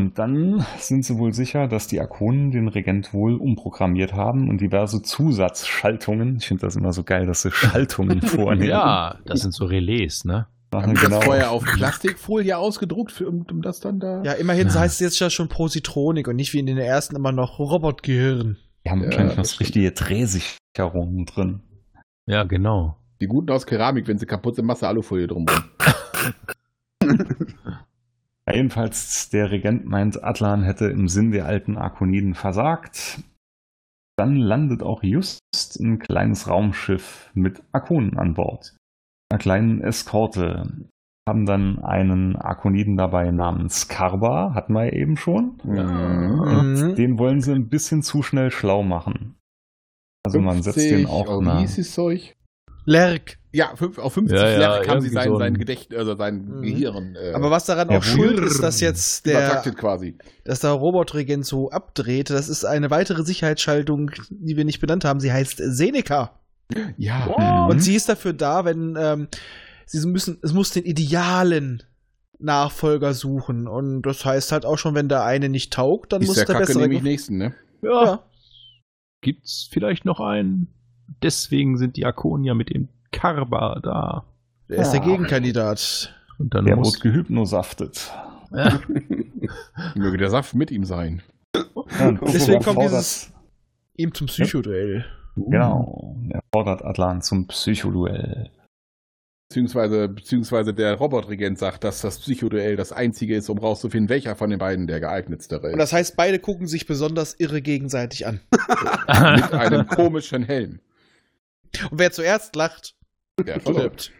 [0.00, 4.60] Und dann sind sie wohl sicher, dass die Akonen den Regent wohl umprogrammiert haben und
[4.60, 6.36] diverse Zusatzschaltungen.
[6.36, 8.70] Ich finde das immer so geil, dass sie Schaltungen vornehmen.
[8.70, 10.46] ja, das sind so Relais, ne?
[10.72, 11.16] machen genau.
[11.16, 14.22] das vorher auf Plastikfolie ausgedruckt, für, um, um das dann da?
[14.22, 17.32] Ja, immerhin heißt es jetzt ja schon Positronik und nicht wie in den ersten immer
[17.32, 18.56] noch Robotgehirn.
[18.86, 21.60] Die haben Ja, wahrscheinlich noch das so richtige Drehsicherungen drin.
[22.26, 22.96] Ja, genau.
[23.20, 25.64] Die guten aus Keramik, wenn sie kaputt sind, Masse Alufolie drumherum.
[28.48, 33.22] Ja, jedenfalls, der Regent meint, Atlan hätte im Sinn der alten Arkoniden versagt.
[34.18, 38.76] Dann landet auch just ein kleines Raumschiff mit Arkonen an Bord.
[39.30, 40.88] Einer kleinen Eskorte.
[41.28, 45.58] Haben dann einen Arkoniden dabei namens Karba, hatten wir ja eben schon.
[45.62, 46.40] Mhm.
[46.40, 46.94] Und Mhm.
[46.96, 49.36] den wollen sie ein bisschen zu schnell schlau machen.
[50.26, 51.56] Also man setzt den auch oh, nach.
[51.58, 52.34] wie hieß das Zeug?
[52.90, 53.38] Lerk.
[53.52, 56.14] Ja, fünf, auf 50 Ja, ja, Lerk haben sie sein, so ein- sein Gedächtnis, also
[56.16, 56.62] sein Mhm.
[56.62, 60.16] Gehirn äh, Aber was daran Ja, auch schuld ist, dass jetzt der, quasi.
[60.44, 65.18] dass der Robotregent so abdreht, das ist eine weitere Sicherheitsschaltung, die wir nicht benannt haben.
[65.20, 66.38] Sie heißt Seneca.
[66.96, 67.26] Ja.
[67.66, 67.70] Mhm.
[67.70, 69.26] Und sie ist dafür da, wenn ähm,
[69.86, 71.82] sie müssen, es muss den idealen
[72.38, 73.66] Nachfolger suchen.
[73.66, 76.46] Und das heißt halt auch schon, wenn der eine nicht taugt, dann Ist muss der
[76.46, 76.82] der Kacke bessere.
[76.82, 77.54] nämlich ge- nächsten, ne?
[77.82, 78.22] Ja.
[79.22, 80.68] Gibt's vielleicht noch einen?
[81.22, 84.24] Deswegen sind die Akonen ja mit dem Karba da.
[84.68, 85.06] Der ist der Ja.
[85.06, 86.14] Gegenkandidat.
[86.38, 86.88] Und dann Der muss.
[86.94, 88.10] wurde gehypnosaftet.
[88.52, 88.80] Ja,
[89.94, 91.22] Möge der Saft mit ihm sein.
[91.54, 93.32] Ja, und Deswegen er kommt dieses
[93.96, 95.04] ihm zum Psychoduell.
[95.36, 96.16] Genau.
[96.30, 98.50] Er fordert Atlan zum Psychoduell.
[99.48, 104.48] Beziehungsweise, beziehungsweise der Robotregent sagt, dass das Psychoduell das einzige ist, um rauszufinden, welcher von
[104.50, 105.76] den beiden der geeignetste Und ist.
[105.78, 108.40] das heißt, beide gucken sich besonders irre gegenseitig an.
[109.36, 110.78] Mit einem komischen Helm.
[111.90, 112.94] Und wer zuerst lacht,
[113.38, 113.92] Der verloren.
[113.98, 114.12] stirbt.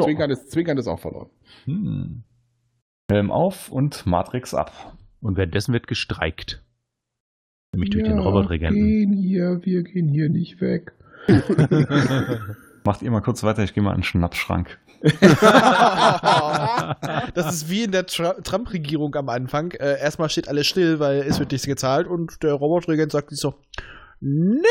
[0.00, 1.30] Zwinkern ist, Zwinkern ist auch verloren.
[1.64, 2.22] Hm.
[3.10, 4.96] Helm auf und Matrix ab.
[5.20, 6.62] Und währenddessen wird gestreikt.
[7.72, 8.80] Nämlich durch den Ja, Robotregenten.
[8.86, 10.92] Gehen hier, wir gehen hier nicht weg.
[12.84, 14.78] Macht ihr mal kurz weiter, ich gehe mal in den Schnapsschrank.
[17.34, 19.72] das ist wie in der Trump-Regierung am Anfang.
[19.72, 23.38] Äh, erstmal steht alles still, weil es wird nichts gezahlt und der Robotregent sagt sich
[23.38, 23.54] so,
[24.20, 24.62] ne,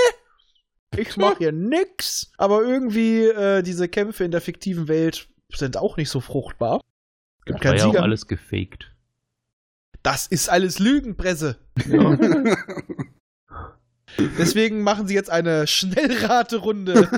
[0.95, 2.31] ich mach hier nix.
[2.37, 6.81] Aber irgendwie äh, diese Kämpfe in der fiktiven Welt sind auch nicht so fruchtbar.
[7.45, 8.03] Gibt Das war keinen ja auch Sieger.
[8.03, 8.93] alles gefaked.
[10.03, 11.57] Das ist alles Lügenpresse.
[14.37, 17.09] Deswegen machen sie jetzt eine Schnellraterunde.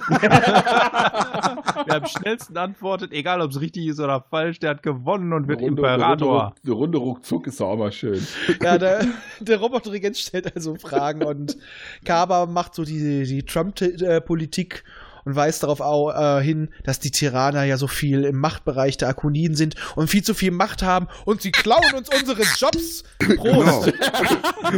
[1.86, 5.48] Wer am schnellsten antwortet, egal ob es richtig ist oder falsch, der hat gewonnen und
[5.48, 6.44] wird Runde, Imperator.
[6.44, 8.26] Runde, Runde, Runde ruckzuck ist doch auch mal schön.
[8.62, 9.06] ja, der,
[9.40, 11.58] der Roboterregent stellt also Fragen und
[12.06, 14.84] Kaba macht so die, die Trump-Politik
[15.30, 19.10] und weist darauf au, äh, hin, dass die Tyranner ja so viel im Machtbereich der
[19.10, 23.04] Akoniden sind und viel zu viel Macht haben und sie klauen uns unsere Jobs.
[23.20, 23.44] Prost!
[23.44, 23.86] Genau.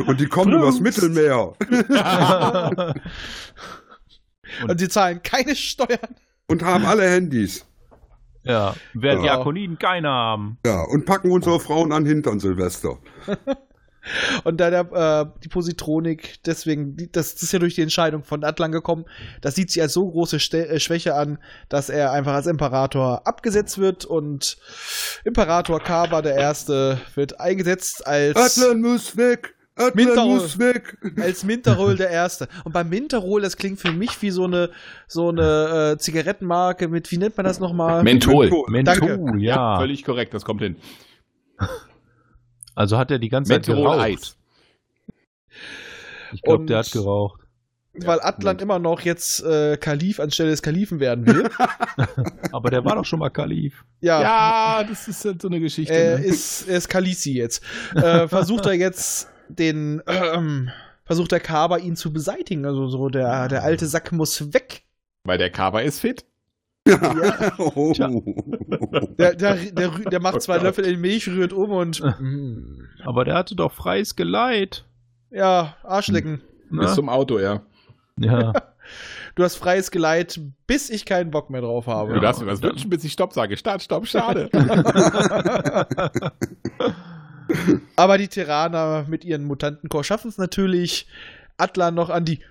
[0.08, 1.54] Und die kommen übers Mittelmeer.
[4.68, 6.16] Und sie zahlen keine Steuern.
[6.48, 7.66] Und haben alle Handys.
[8.44, 9.40] Ja, während die Ja.
[9.40, 10.58] Akoniden keine haben.
[10.66, 12.98] Ja, und packen unsere Frauen an Hintern, Silvester.
[14.44, 18.44] Und da der, äh, die Positronik, deswegen, das, das ist ja durch die Entscheidung von
[18.44, 19.06] Atlan gekommen,
[19.42, 21.38] das sieht sie als so große Ste äh, Schwäche an,
[21.70, 24.58] dass er einfach als Imperator abgesetzt wird und
[25.24, 29.56] Imperator Kaba der Erste wird eingesetzt als, Atlan muss weg!
[29.76, 30.28] Atlan Minterol.
[30.36, 30.98] muss weg!
[31.22, 32.48] als Minterol der Erste.
[32.64, 34.70] Und beim Minterol, das klingt für mich wie so eine,
[35.08, 38.04] so eine äh, Zigarettenmarke mit, wie nennt man das nochmal?
[38.04, 38.50] Menthol.
[38.68, 39.40] Menthol, Danke.
[39.40, 39.78] ja.
[39.80, 40.76] Völlig korrekt, das kommt hin.
[42.76, 44.00] Also hat er die ganze Zeit geraucht.
[44.00, 44.36] Eis.
[46.34, 47.42] Ich glaube, Und- der hat geraucht.
[47.94, 51.50] Weil Atlan immer noch jetzt äh, Kalif anstelle des Kalifen werden will.
[52.54, 53.84] Aber der war doch schon mal Kalif.
[54.00, 55.94] Ja, Ja, das ist halt so eine Geschichte.
[55.94, 56.24] er ne?
[56.24, 57.62] ist, er ist Kalisi jetzt.
[57.94, 60.70] Äh, versucht er jetzt den, ähm,
[61.04, 62.66] versucht der Kaba ihn zu beseitigen.
[62.66, 64.84] Also so der, der alte Sack muss weg.
[65.26, 66.24] Weil der Kaba ist fit.
[67.58, 67.92] Oh.
[67.94, 68.10] Tja.
[69.18, 73.36] Der, der, der, der macht zwei Löffel in Milch, rührt um und mm, Aber der
[73.36, 74.86] hatte doch freies Geleit.
[75.30, 76.42] ja, Arschlecken.
[76.72, 76.82] Ne?
[76.82, 77.62] Bis zum Auto, ja.
[78.18, 78.54] Ja.
[79.36, 82.16] Du hast freies Geleit, bis ich keinen Bock mehr drauf habe.
[82.16, 83.56] Du darfst mir was wünschen, bis ich Stopp sage.
[83.56, 84.50] Start, Stopp, schade.
[87.96, 91.08] Aber die Terraner mit ihren Mutantenchor schaffen es natürlich,
[91.58, 92.42] Atlan noch an die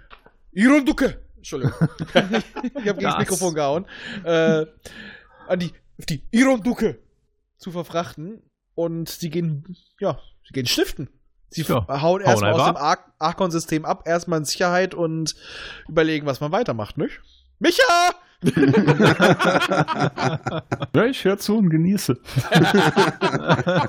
[0.53, 1.19] Ironduke.
[1.41, 1.75] Entschuldigung.
[2.01, 3.19] ich habe gegen das.
[3.19, 3.87] Mikrofon gehauen.
[4.25, 4.67] Äh,
[5.49, 6.99] an die, auf die Ironduke
[7.57, 8.43] zu verfrachten.
[8.75, 11.11] Und sie gehen, ja, sie gehen stiften.
[11.51, 15.35] Sie Ja, hauen erstmal aus dem Ar Archon-System ab, erstmal in Sicherheit und
[15.89, 17.21] überlegen, was man weitermacht, nicht?
[17.59, 18.15] Micha!
[20.95, 22.19] Ja, ich höre zu und genieße.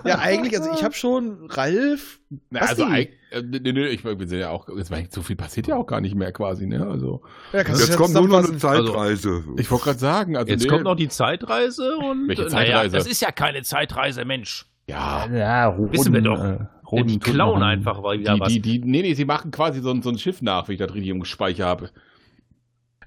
[0.05, 2.19] Ja, eigentlich, also ich habe schon Ralf.
[2.49, 5.35] Na, also, eig- äh, nö, nö, ich wir sind ja auch, jetzt war so viel
[5.35, 6.85] passiert ja auch gar nicht mehr quasi, ne?
[6.87, 7.21] Also,
[7.53, 8.57] Ja, Jetzt kommt nur noch eine?
[8.57, 9.43] Zeitreise.
[9.57, 12.27] ich wollte gerade sagen, also, Jetzt nee, kommt noch die Zeitreise und.
[12.27, 12.97] Welche Naja, Zeitreise?
[12.97, 14.65] das ist ja keine Zeitreise, Mensch.
[14.87, 16.43] ja, Ja, Roden, Wissen wir doch.
[16.43, 16.57] Äh,
[16.89, 18.49] Roden die klauen einfach mal wieder die, was.
[18.53, 20.79] die, die, nee, nee, sie machen quasi so, ein- so ein Schiff nach, wie ich
[20.79, 21.89] das richtig im Speicher habe.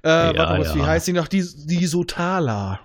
[0.05, 0.75] Äh, Ja, warte mal, ja.
[0.75, 1.29] wie heißt die noch?
[1.29, 2.81] Die, die Sotala.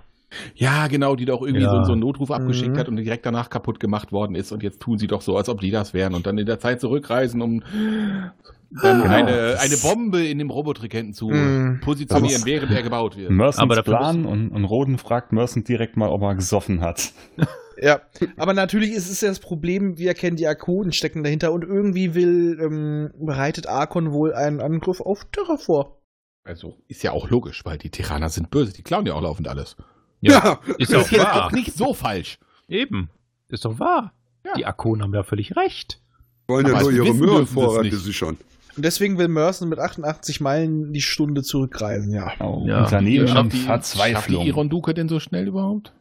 [0.56, 1.72] Ja, genau, die doch irgendwie Ja.
[1.72, 2.80] so, so einen Notruf abgeschickt Mhm.
[2.80, 5.50] hat und direkt danach kaputt gemacht worden ist und jetzt tun sie doch so, als
[5.50, 7.64] ob die das wären und dann in der Zeit zurückreisen, um
[8.82, 9.12] dann Genau.
[9.12, 11.80] eine, eine Bombe in dem Robotregenten zu Mhm.
[11.82, 13.32] positionieren, während er gebaut wird.
[13.32, 17.12] Mersons Plan und, und Roden fragt Merson direkt mal, ob er gesoffen hat.
[17.82, 18.02] Ja,
[18.36, 22.14] aber natürlich ist es ja das Problem, wir kennen die Arkonen stecken dahinter und irgendwie
[22.14, 25.96] will, ähm, bereitet Arkon wohl einen Angriff auf Terra vor.
[26.50, 29.48] Also ist ja auch logisch, weil die Tyranner sind böse, die klauen ja auch laufend
[29.48, 29.76] alles.
[30.20, 31.46] Ja, Ist Das doch ist jetzt wahr.
[31.46, 32.40] auch nicht so falsch.
[32.68, 33.12] Eben.
[33.50, 34.14] Ist doch wahr.
[34.44, 34.54] Ja.
[34.56, 36.02] Die Akonen haben da völlig recht.
[36.48, 38.38] wollen ja Aber nur ihre Möhrenvorräte sichern.
[38.76, 42.32] Und deswegen will Merson mit 88 Meilen die Stunde zurückreisen, ja.
[42.40, 42.80] Oh, Ja.
[42.84, 44.46] Unternehmen in die, schafft die Verzweiflung.
[44.48, 45.94] Ironduke denn so schnell überhaupt?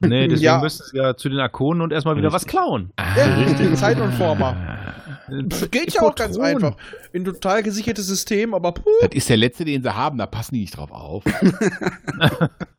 [0.00, 0.60] Nee, deswegen Ja.
[0.60, 2.92] müssen sie ja zu den Akonen und erstmal wieder was klauen.
[3.16, 3.74] Ja, richtig.
[3.76, 4.56] Zeit und Former.
[5.70, 6.76] Geht ja auch ganz einfach.
[7.14, 8.84] Ein total gesichertes System, aber puh.
[9.00, 11.24] Das ist der letzte, den sie haben, da passen die nicht drauf auf.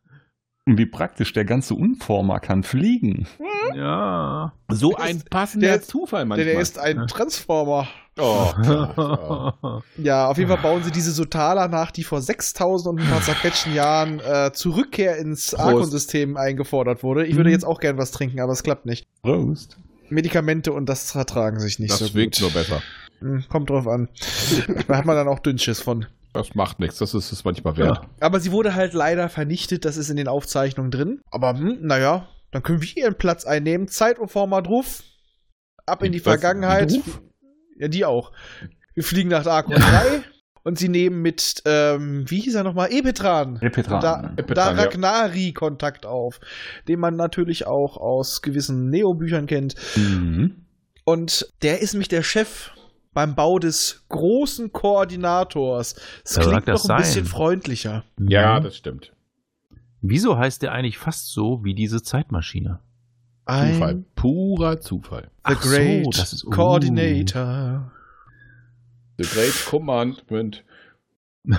[0.67, 3.25] Und wie praktisch, der ganze Unformer kann fliegen.
[3.73, 4.51] Ja.
[4.69, 6.47] So Der ein passender der- Zufall Denn manchmal.
[6.49, 7.87] er ist ein Transformer.
[8.19, 8.51] oh,
[9.61, 9.81] oh.
[9.97, 13.21] Ja, auf jeden Fall bauen sie diese Sotala nach, die vor 6000 und ein paar
[13.21, 15.53] zerquetschten Jahren äh, zur Rückkehr ins.
[15.55, 17.25] Arkon-System eingefordert wurde.
[17.25, 17.53] Ich würde Mhm.
[17.53, 19.07] jetzt auch gern was trinken, aber es klappt nicht.
[19.21, 19.77] Prost.
[20.09, 22.41] Medikamente und das vertragen sich nicht Das so wirkt gut.
[22.41, 22.81] nur besser.
[23.19, 24.09] Hm, Kommt drauf an.
[24.87, 26.05] da hat man dann auch Dünnschiss von.
[26.37, 28.01] Das macht nichts, das ist es manchmal wert.
[28.19, 31.21] Aber sie wurde halt leider vernichtet, das ist in den Aufzeichnungen drin.
[31.31, 33.87] Aber hm, naja, dann können wir ihren Platz einnehmen.
[33.87, 35.01] Zeit und Format drauf.
[35.87, 36.33] Ab in die Was?
[36.33, 36.91] Vergangenheit.
[36.91, 37.21] Die Ruf?
[37.79, 38.31] Ja, die auch.
[38.93, 40.23] Wir fliegen nach Arkon 3
[40.61, 42.93] und sie nehmen mit, ähm, wie hieß er nochmal?
[42.93, 43.57] Ebetran.
[43.59, 44.01] Epetran.
[44.01, 44.83] Da, Epetran, da ja.
[44.83, 46.39] Ragnari Kontakt auf,
[46.87, 49.73] den man natürlich auch aus gewissen Neo-Büchern kennt.
[49.95, 50.67] Mhm.
[51.03, 52.69] Und der ist nämlich der Chef
[53.17, 55.95] beim Bau des großen Koordinators.
[56.23, 57.07] Das Ja, klingt mag das noch ein sein.
[57.13, 58.03] bisschen freundlicher.
[58.19, 59.11] Ja, das stimmt.
[60.01, 62.79] Wieso heißt der eigentlich fast so wie diese Zeitmaschine?
[63.47, 63.89] Zufall.
[63.89, 65.23] Ein Purer Zufall.
[65.23, 66.49] The Ach so, Great das ist- uh.
[66.51, 67.91] Coordinator.
[69.17, 70.63] The Great Commandment.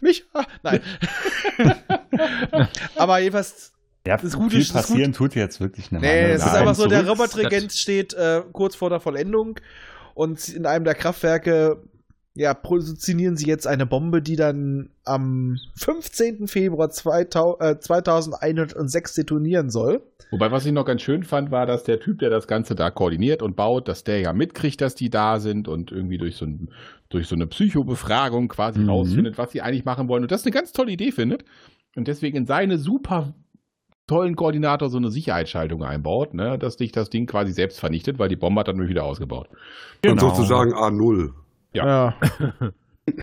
[0.00, 0.24] Mich?
[0.34, 0.80] Ah, nein.
[2.96, 3.72] Aber jedenfalls,
[4.06, 6.00] Ja, Das Gute viel ist- das passieren tut jetzt wirklich nicht.
[6.00, 7.06] nee, es ist einfach so, der.
[7.08, 9.60] Robotregent steht äh, kurz vor der Vollendung
[10.18, 11.80] und in einem der Kraftwerke
[12.34, 16.48] ja, positionieren sie jetzt eine Bombe, die dann am 15.
[16.48, 20.02] Februar 2000, äh, 2106 detonieren soll.
[20.30, 22.90] Wobei, was ich noch ganz schön fand, war, dass der Typ, der das Ganze da
[22.90, 26.46] koordiniert und baut, dass der ja mitkriegt, dass die da sind und irgendwie durch so,
[26.46, 26.70] ein,
[27.08, 28.90] durch so eine Psychobefragung quasi Mhm.
[28.90, 30.22] rausfindet, was sie eigentlich machen wollen.
[30.22, 31.44] Und das eine ganz tolle Idee findet.
[31.96, 33.34] Und deswegen in seine super
[34.08, 38.28] tollen Koordinator so eine Sicherheitsschaltung einbaut, ne, dass dich das Ding quasi selbst vernichtet, weil
[38.28, 39.48] die Bombe hat dann wieder ausgebaut.
[39.50, 39.58] Und
[40.02, 40.20] Genau.
[40.30, 41.30] sozusagen A0.
[41.72, 42.14] Ja.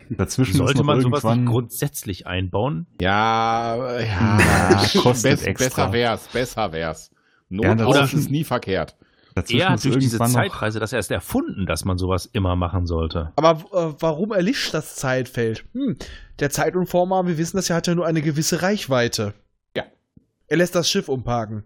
[0.09, 2.87] Dazwischen ist Sollte man sowas nicht grundsätzlich einbauen?
[2.99, 4.39] Ja, ja,
[4.93, 5.67] Ja, kostet Bess- extra.
[5.87, 7.11] besser wär's, besser wär's.
[7.49, 8.95] Not Ja, dazwischen- ist nie verkehrt.
[9.35, 12.87] dazwischen Er hat ist durch diese Zeitreise das erst erfunden, dass man sowas immer machen
[12.87, 13.31] sollte.
[13.35, 15.65] Aber äh, warum erlischt das Zeitfeld?
[15.73, 15.97] Hm,
[16.39, 19.33] der Zeitumformer, wir wissen das ja, hat ja nur eine gewisse Reichweite.
[20.47, 20.51] Ja.
[20.53, 21.63] Er lässt das Schiff umparken.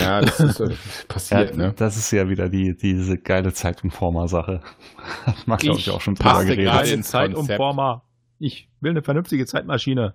[0.00, 0.76] Ja, das ist äh, Ja,
[1.08, 1.74] passiert, ne?
[1.76, 4.60] Das ist ja wieder die, diese geile Zeitumformer-Sache.
[5.26, 6.64] Hat man, glaube ich, auch schon drüber geredet.
[6.64, 7.04] gerade Konzept.
[7.04, 8.04] Zeitumformer.
[8.38, 10.14] Ich will eine vernünftige Zeitmaschine.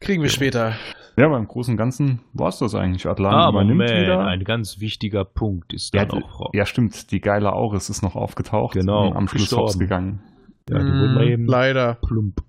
[0.00, 0.74] Kriegen wir später.
[1.16, 3.06] Ja, beim Großen und Ganzen war es das eigentlich.
[3.06, 4.26] Atlan Ah, übernimmt Moment, wieder.
[4.26, 6.50] ein ganz wichtiger Punkt ist ja, dann auch.
[6.52, 7.10] ja, stimmt.
[7.10, 10.22] Die geile Auris ist noch aufgetaucht Genau, und am Schluss hops gegangen.
[10.68, 11.94] Ja, die eben leider.
[11.94, 12.42] plump.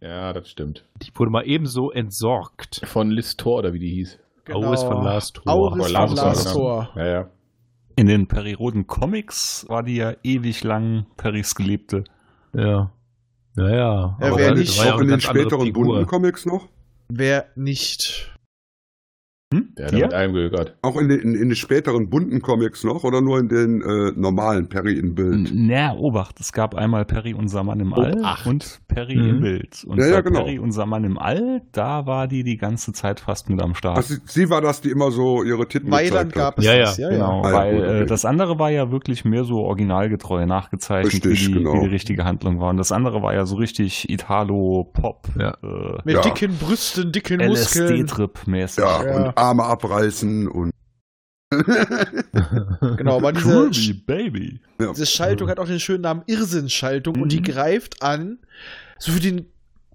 [0.00, 0.84] Ja, das stimmt.
[1.02, 2.80] Die wurde mal ebenso entsorgt.
[2.84, 4.18] Von Listor oder wie die hieß.
[4.52, 5.52] Auris von Last Tor.
[5.52, 6.56] Auris von Lastor, Last genau.
[6.56, 6.92] Tor.
[6.96, 7.30] Ja, ja.
[7.96, 12.04] In den Periroden Comics war die ja ewig lang Peris Geliebte.
[12.54, 12.92] Ja.
[13.56, 14.16] Naja.
[14.20, 16.68] Ja, aber wer nicht, ja Auch in den späteren bunten Comics noch?
[17.08, 18.32] Wer nicht?
[19.52, 19.72] Hm?
[19.78, 20.04] Der hat Hier?
[20.04, 20.76] mit einem gehört.
[20.82, 24.12] Auch in den, in, in den späteren bunten Comics noch oder nur in den äh,
[24.14, 25.50] normalen Perry in Bild?
[25.54, 28.46] Na, Obacht, es gab einmal Perry unser Mann im All Obacht.
[28.46, 29.28] und Perry Mhm.
[29.28, 29.84] im Bild.
[29.86, 30.40] Und Ja, ja, genau.
[30.40, 33.98] Perry unser Mann im All, da war die die ganze Zeit fast mit am Start.
[33.98, 36.58] Ach, sie, war das, die immer so ihre Titten Weiland gezeigt gab hat.
[36.58, 36.96] es Ja, ja, das.
[36.96, 38.00] Ja, Genau, Ah, ja, weil gut, okay.
[38.02, 41.74] äh, das andere war ja wirklich mehr so originalgetreu nachgezeichnet, Richtig, wie, die, genau.
[41.74, 42.70] wie die richtige Handlung war.
[42.70, 45.50] Und das andere war ja so richtig Italo-Pop, Ja.
[45.62, 46.20] äh, Mit Ja.
[46.22, 47.88] dicken Brüsten, dicken Muskeln.
[48.06, 48.82] LSD-Trip-mäßig.
[48.84, 49.16] Ja, Ja.
[49.26, 50.70] und Arme abreißen und
[52.96, 54.60] Genau, aber diese, Groovy, Baby.
[54.78, 57.44] diese Schaltung hat auch den schönen Namen Irrsinnschaltung und die Mhm.
[57.44, 58.38] greift an,
[58.98, 59.46] so für den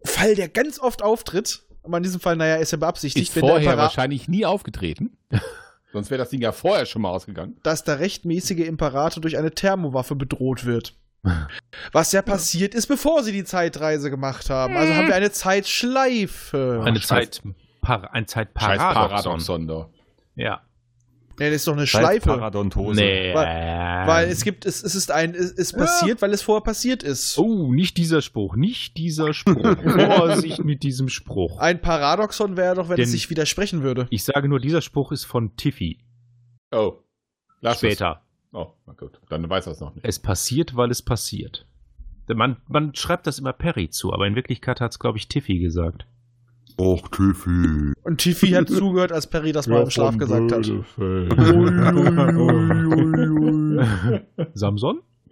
[0.04, 1.64] Fall, der ganz oft auftritt.
[1.84, 5.18] Aber in diesem Fall, naja, ist ja beabsichtigt, Ist wenn der vorher wahrscheinlich nie aufgetreten.
[5.92, 7.58] Sonst wäre das Ding ja vorher schon mal ausgegangen.
[7.64, 10.96] dass der rechtmäßige Imperator durch eine Thermowaffe bedroht wird.
[11.92, 14.76] Was ja passiert ist, bevor sie die Zeitreise gemacht haben.
[14.76, 16.82] Also haben wir eine Zeitschleife.
[16.84, 17.42] Eine Zeit,
[18.12, 19.68] ein Zeitparadoxon.
[19.68, 19.90] Da.
[20.36, 20.62] Ja.
[21.40, 22.30] Nee, das ist doch eine Schleife.
[22.30, 23.00] Paradontose.
[23.02, 23.34] Nee.
[23.34, 27.38] Weil es gibt, es, es ist ein, es ist passiert, weil es vorher passiert ist.
[27.40, 29.76] Oh, nicht dieser Spruch, nicht dieser Spruch.
[29.84, 31.58] Vorsicht mit diesem Spruch.
[31.60, 34.08] Ein Paradoxon wäre doch, wenn Denn- es sich widersprechen würde.
[34.12, 36.00] Ich sage nur, dieser Spruch ist von Tiffy.
[36.72, 36.94] Oh.
[37.62, 38.22] Lass Später.
[38.22, 38.54] Es.
[38.54, 39.20] Oh, na gut.
[39.30, 40.06] Dann weiß er es noch nicht.
[40.06, 41.66] Es passiert, weil es passiert.
[42.28, 45.60] Man, man schreibt das immer Perry zu, aber in Wirklichkeit hat es, glaube ich, Tiffy
[45.60, 46.06] gesagt.
[46.78, 47.94] Och, Tiffy.
[48.04, 50.66] Und Tiffy hat zugehört, als Perry das mal im Schlaf gesagt hat.
[54.54, 55.02] Samson?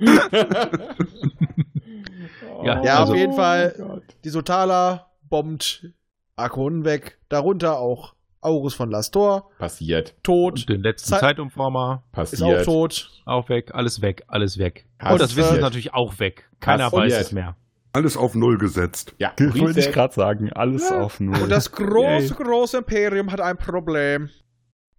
[2.64, 4.02] ja, Ja, also, auf jeden Fall.
[4.24, 5.88] Die Sotala bombt
[6.36, 7.20] Arkonen weg.
[7.30, 9.52] Darunter auch Aurus von Lastor.
[9.60, 10.16] Passiert.
[10.24, 10.54] Tot.
[10.62, 12.66] und den letzten Zeit- Zeitumformer, Ist auch Passiert.
[12.66, 13.10] tot.
[13.26, 14.88] auch weg, alles weg, alles weg.
[14.98, 15.14] Passiert.
[15.14, 16.50] Und das Wissen ist natürlich auch weg.
[16.60, 17.04] Keiner Passiert.
[17.04, 17.56] weiß es mehr.
[17.94, 19.14] Alles auf Null gesetzt.
[19.18, 21.42] Ja, Wollte ich gerade sagen, alles auf Null.
[21.44, 24.30] Und das große, große Imperium hat ein Problem.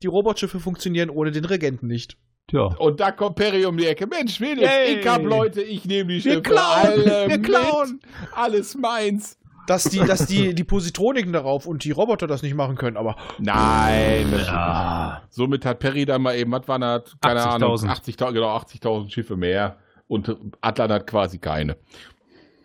[0.02, 2.16] Die Robotschiffe funktionieren ohne den Regenten nicht.
[2.48, 2.64] Tja.
[2.78, 4.06] Und da kommt Perry um die Ecke.
[4.06, 4.98] Mensch, Venus, Yay.
[5.00, 6.42] ich hab Leute, ich nehme die Schiffe.
[6.42, 7.44] klauen, alle wir mit.
[7.44, 8.00] klauen.
[8.34, 9.38] Alles meins.
[9.68, 13.14] Dass die, dass die, die Positroniken darauf und die Roboter das nicht machen können, aber
[13.38, 14.26] Nein.
[14.32, 15.22] das- Ja.
[15.30, 17.16] Somit hat Perry dann mal eben, was waren das?
[17.20, 17.88] Keine Ahnung, 80.000.
[17.88, 19.78] 80.000, genau, 80.000 Schiffe mehr.
[20.08, 21.76] Und Atlan hat quasi keine.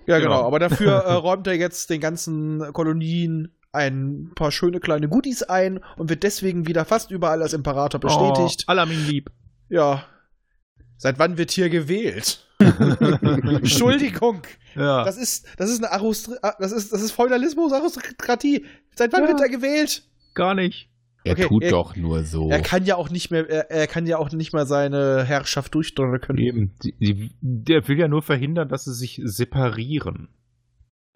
[0.07, 0.37] Ja genau.
[0.37, 0.47] Genau.
[0.47, 5.79] Aber dafür äh, räumt er jetzt den ganzen Kolonien ein paar schöne kleine Goodies ein
[5.97, 8.63] und wird deswegen wieder fast überall als Imperator bestätigt.
[8.67, 9.29] Oh, Alamin lieb.
[9.69, 10.03] Ja.
[10.97, 12.43] Seit wann wird hier gewählt?
[12.59, 14.41] Entschuldigung.
[14.75, 15.03] Ja.
[15.03, 18.65] Das ist, das ist eine Arust das ist, das ist Feudalismus, Aristokratie.
[18.95, 19.27] Seit wann Ja.
[19.29, 20.03] wird er gewählt?
[20.33, 20.89] Gar nicht.
[21.27, 22.49] Er Okay, tut er- doch nur so.
[22.49, 25.73] Er kann ja auch nicht mehr, er, er kann ja auch nicht mal seine Herrschaft
[25.75, 26.37] durchdrücken.
[26.37, 26.71] Eben.
[26.83, 30.29] Die, die, der will ja nur verhindern, dass sie sich separieren.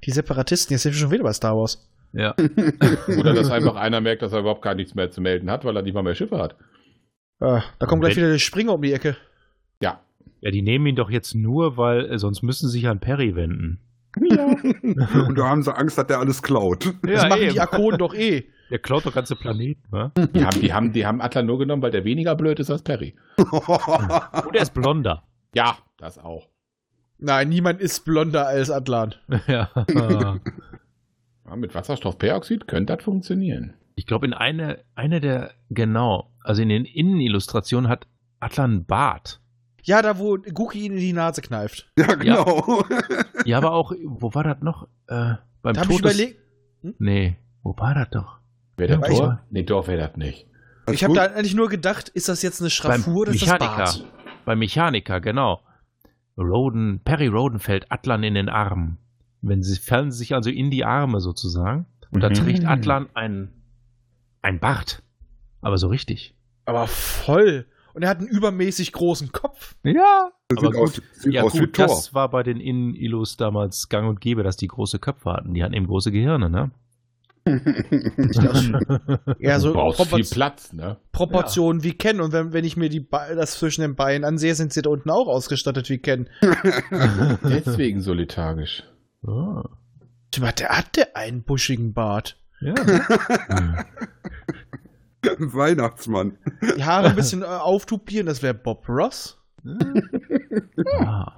[0.06, 1.88] Die Separatisten, jetzt sind wir schon wieder bei Star Wars.
[2.14, 2.36] Ja.
[3.20, 5.76] Oder dass einfach einer merkt, dass er überhaupt gar nichts mehr zu melden hat, weil
[5.76, 6.56] er nicht mal mehr Schiffe hat.
[7.40, 9.16] Ah, da kommt gleich wieder der Springer um die Ecke.
[9.82, 10.02] Ja.
[10.42, 13.36] Ja, die nehmen ihn doch jetzt nur, weil äh, sonst müssen sie sich an Perry
[13.36, 13.80] wenden.
[14.18, 16.94] Und da haben sie Angst, dass der alles klaut.
[17.04, 17.54] Das machen eben.
[17.54, 18.46] die Akonen doch eh.
[18.72, 20.14] Der klaut doch ganze Planeten, wa?
[20.16, 22.82] Die haben, die, haben, die haben Atlan nur genommen, weil der weniger blöd ist als
[22.82, 23.16] Perry.
[23.38, 25.24] Und er ist blonder.
[25.54, 26.48] Ja, das auch.
[27.18, 29.16] Nein, niemand ist blonder als Atlan.
[29.48, 29.70] ja.
[31.44, 33.74] Ja, mit Wasserstoffperoxid könnte das funktionieren.
[33.96, 38.08] Ich glaube, in einer eine der, genau, also in den Innenillustrationen hat
[38.40, 39.42] Atlan einen Bart.
[39.84, 41.92] Ja, da wo Guki ihn in die Nase kneift.
[41.98, 42.86] ja, genau.
[43.44, 44.88] Ja, aber auch, wo war das noch?
[45.08, 46.40] Äh, beim Da habe ich überlegt.
[47.00, 48.41] Nee, wo war das doch?
[48.82, 49.40] Wäre das Ja, Tor?
[49.52, 50.48] Nee, Tor wäre das nicht.
[50.88, 53.50] Alles Ich habe da eigentlich nur gedacht, ist das jetzt eine Schraffur oder ist das
[53.50, 53.76] Mechaniker.
[53.78, 54.06] Bart?
[54.46, 55.62] Beim Mechaniker, genau.
[56.38, 58.98] Roden, Perry Roden fällt Atlan in den Arm.
[59.42, 61.86] Wenn sie fallen sie sich also in die Arme sozusagen.
[62.12, 62.34] Und da Mhm.
[62.34, 63.50] trägt Atlan ein,
[64.42, 65.04] ein Bart.
[65.62, 66.36] Aber so richtig.
[66.66, 67.66] Aber voll.
[67.94, 69.76] Und er hat einen übermäßig großen Kopf.
[69.84, 70.32] Ja.
[70.48, 71.04] Das Aber aus, gut,
[71.34, 74.68] ja aus wie gut, das war bei den Innenillus damals gang und gäbe, dass die
[74.68, 75.54] große Köpfe hatten.
[75.54, 76.72] Die hatten eben große Gehirne, ne?
[79.40, 80.98] Ja, so du brauchst viel Propor Platz, ne?
[81.12, 82.22] Proportionen wie Ken.
[82.22, 84.90] Und wenn, wenn ich mir die Be das zwischen den Beinen ansehe, sind sie da
[84.90, 86.30] unten auch ausgestattet wie Ken.
[87.44, 88.84] Deswegen so lethargisch.
[89.26, 89.64] Ah,
[90.32, 92.38] Tja, Der hat der einen buschigen Bart.
[92.62, 92.74] ja.
[92.74, 93.86] ne?
[95.40, 96.38] Weihnachtsmann.
[96.78, 99.38] Die Haare ein bisschen äh, auftupieren, das wäre Bob Ross.
[101.00, 101.34] Ah.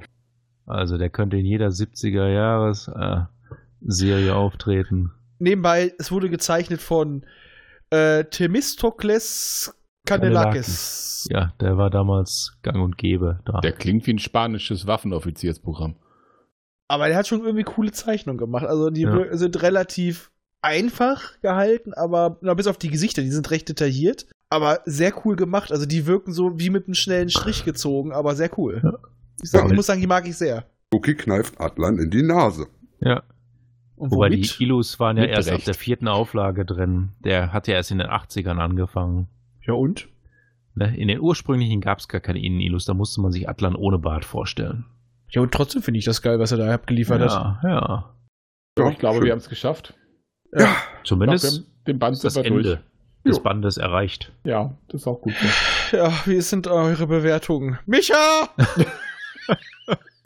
[0.66, 3.22] Also der könnte in jeder 70er Jahres äh,
[3.82, 5.12] Serie auftreten.
[5.40, 7.26] Nebenbei, es wurde gezeichnet von
[7.90, 9.74] äh, Themistokles
[10.06, 11.28] Kandelakis.
[11.32, 13.60] Ja, der war damals gang und gäbe da.
[13.62, 15.96] Der klingt wie ein spanisches Waffenoffiziersprogramm.
[16.90, 18.66] Aber der hat schon irgendwie coole Zeichnungen gemacht.
[18.66, 19.36] Also die Ja.
[19.38, 20.32] sind relativ
[20.62, 24.28] einfach gehalten, aber na, bis auf die Gesichter, die sind recht detailliert.
[24.50, 25.72] Aber sehr cool gemacht.
[25.72, 28.82] Also die wirken so wie mit einem schnellen Strich gezogen, aber sehr cool.
[28.84, 28.94] Ja.
[29.42, 30.66] Ich, sag, ich muss sagen, die mag ich sehr.
[30.94, 32.68] Cookie kneift Atlan in die Nase.
[33.00, 33.24] ja.
[34.04, 34.60] Und Wobei womit?
[34.60, 35.60] die Illus waren ja Mit erst Recht.
[35.60, 37.10] auf der vierten Auflage drin.
[37.24, 39.28] Der hat ja erst in den 80ern angefangen.
[39.66, 40.10] ja und?
[40.76, 40.94] Ne?
[40.98, 44.26] In den ursprünglichen gab es gar keine Innenillus, da musste man sich Atlan ohne Bart
[44.26, 44.86] vorstellen.
[45.30, 47.30] Ja, und trotzdem finde ich das geil, was er da abgeliefert hat.
[47.32, 48.16] Ja, ja.
[48.78, 49.26] Ja, ich glaube, schön.
[49.26, 49.94] wir haben es geschafft.
[50.52, 50.58] Ja.
[50.66, 50.76] Glaube,
[51.06, 52.66] Zumindest wir haben den Band ist das wir durch.
[52.66, 52.84] Ende
[53.26, 53.44] des Jo.
[53.44, 54.32] Bandes erreicht.
[54.44, 55.34] Ja, das ist auch gut
[55.92, 55.98] so.
[55.98, 57.78] Ja, wie sind eure Bewertungen?
[57.86, 58.50] Micha!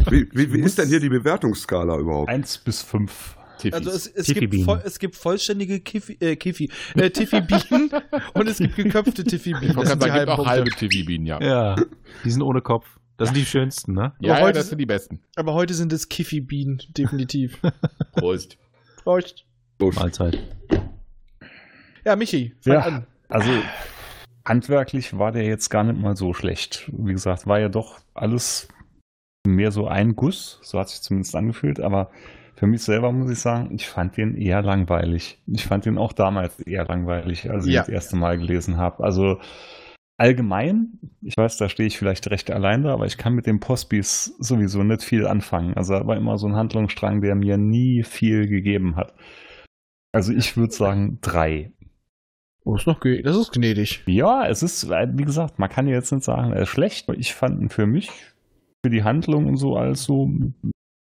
[0.09, 2.29] Wie, wie, wie ist denn hier die Bewertungsskala überhaupt?
[2.29, 3.36] Eins bis fünf.
[3.57, 3.73] Tiffys.
[3.73, 4.65] Also es, es, gibt, Bienen.
[4.65, 7.91] voll, es gibt vollständige Kiffi, äh, Kiffi, äh, Tiffy-Bienen
[8.34, 9.73] und es gibt geköpfte Tiffy-Bienen.
[9.85, 10.51] sagen, gibt halben auch Punkte.
[10.51, 11.41] halbe TV-Bienen, ja.
[11.41, 11.75] Ja,
[12.23, 12.88] die sind ohne Kopf.
[13.17, 14.13] Das sind die schönsten, ne?
[14.19, 15.19] Ja, Aber ja, heute das sind die besten.
[15.35, 17.59] Aber heute sind es Kiffi-Bienen, definitiv.
[18.13, 18.57] Prost.
[19.03, 19.45] Prost.
[19.79, 20.38] Mahlzeit.
[22.05, 22.79] Ja, Michi, fang Ja.
[22.81, 23.07] an.
[23.29, 23.49] Also
[24.45, 26.89] handwerklich war der jetzt gar nicht mal so schlecht.
[26.93, 28.67] Wie gesagt, war ja doch alles
[29.45, 32.11] mehr so ein Guss, so hat sich zumindest angefühlt, aber
[32.57, 35.39] für mich selber muss ich sagen, ich fand den eher langweilig.
[35.45, 37.81] Ich fand den auch damals eher langweilig, als ich Ja.
[37.81, 39.03] das erste Mal gelesen habe.
[39.03, 39.39] Also
[40.17, 43.59] allgemein, ich weiß, da stehe ich vielleicht recht allein da, aber ich kann mit dem
[43.59, 45.75] Postbis sowieso nicht viel anfangen.
[45.75, 49.13] Also da war immer so ein Handlungsstrang, der mir nie viel gegeben hat.
[50.11, 51.71] Also ich würde sagen drei.
[52.63, 54.01] Oh, ist noch das ist gnädig.
[54.07, 57.07] Ja, es ist, äh, wie gesagt, man kann ja jetzt nicht sagen, er ist schlecht.
[57.17, 58.09] Ich fand ihn für mich,
[58.84, 60.29] für die Handlung und so, als so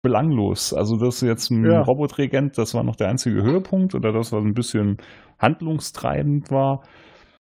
[0.02, 0.72] belanglos.
[0.72, 1.82] Also, das jetzt ein Ja.
[1.82, 4.98] Robotregent, das war noch der einzige Höhepunkt oder das, was ein bisschen
[5.38, 6.82] handlungstreibend war.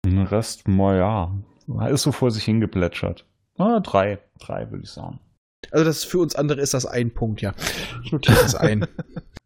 [0.05, 1.33] Den Rest, naja,
[1.89, 3.25] ist so vor sich hingeplätschert.
[3.57, 5.19] Ah, drei, drei würde ich sagen.
[5.71, 7.53] Also das für uns andere ist das ein Punkt, ja.
[8.03, 8.85] Ich notiere das ein.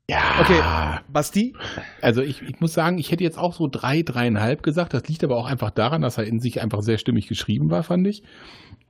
[0.09, 0.41] Ja.
[0.41, 0.59] Okay.
[1.07, 1.55] Basti?
[2.01, 4.93] Also ich, ich muss sagen, ich hätte jetzt auch so drei, dreieinhalb gesagt.
[4.93, 7.81] Das liegt aber auch einfach daran, dass er in sich einfach sehr stimmig geschrieben war,
[7.83, 8.21] fand ich.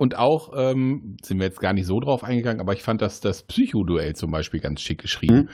[0.01, 3.21] Und auch, ähm, sind wir jetzt gar nicht so drauf eingegangen, aber ich fand das,
[3.21, 5.49] das Psychoduell zum Beispiel ganz schick geschrieben.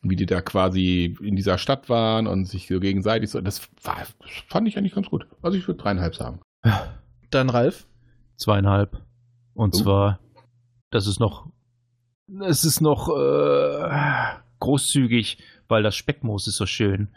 [0.00, 3.40] Wie die da quasi in dieser Stadt waren und sich so gegenseitig so.
[3.40, 5.26] Das, war, das fand ich eigentlich ganz gut.
[5.42, 6.38] Also ich würde dreieinhalb sagen.
[7.30, 7.88] Dann Ralf?
[8.36, 9.02] Zweieinhalb.
[9.54, 9.78] Und Oh.
[9.78, 10.20] zwar,
[10.92, 11.48] das ist noch,
[12.44, 13.90] es ist noch äh,
[14.60, 17.08] großzügig, weil das Speckmoos ist so schön.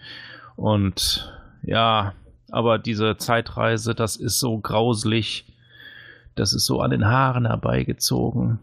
[0.56, 1.32] Und
[1.62, 2.16] ja,
[2.50, 5.53] aber diese Zeitreise, das ist so grauselig.
[6.36, 8.60] Das ist so an den Haaren herbeigezogen.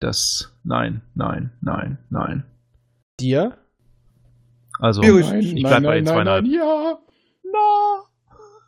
[0.00, 2.44] Das, nein, nein, nein, nein.
[3.18, 3.56] Dir?
[4.78, 5.54] Also, Schwierig.
[5.54, 6.46] ich bleib bei den zweieinhalb.
[6.46, 6.98] ja.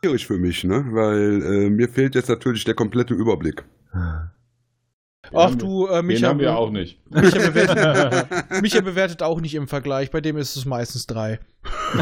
[0.01, 0.85] Schwierig für mich, ne?
[0.91, 3.65] Weil äh, mir fehlt jetzt natürlich der komplette Überblick.
[5.33, 6.99] Ach du, äh, Den Micha, haben wir auch nicht.
[7.09, 8.27] Micha, bewertet,
[8.61, 10.11] Micha bewertet auch nicht im Vergleich.
[10.11, 11.39] Bei dem ist es meistens drei.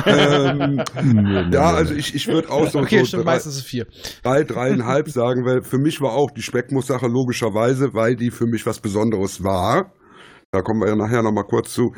[0.06, 0.84] ähm,
[1.52, 3.88] ja, also ich, ich würde auch so, Okay, so stimmt, drei, meistens vier.
[4.24, 8.66] drei, dreieinhalb sagen, weil für mich war auch die Speckmus-Sache logischerweise, weil die für mich
[8.66, 9.94] was Besonderes war.
[10.52, 11.94] Da kommen wir ja nachher nochmal kurz zu.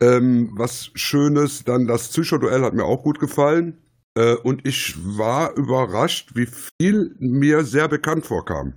[0.00, 3.78] Ähm, was Schönes, dann das Psychoduell hat mir auch gut gefallen.
[4.14, 6.46] Äh, und ich war überrascht, wie
[6.80, 8.74] viel mir sehr bekannt vorkam.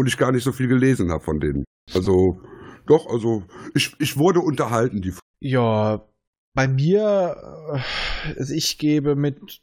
[0.00, 1.64] Und ich gar nicht so viel gelesen habe von denen.
[1.92, 2.40] Also,
[2.86, 3.44] doch, also,
[3.74, 6.08] ich, ich wurde unterhalten, die Ja,
[6.54, 7.36] bei mir,
[7.74, 9.60] äh, also ich gebe mit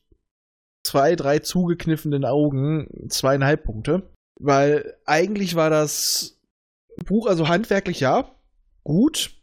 [0.86, 4.14] zwei, drei zugekniffenen Augen zweieinhalb Punkte.
[4.40, 6.40] Weil eigentlich war das
[7.08, 8.30] Buch, also handwerklich ja,
[8.84, 9.42] gut.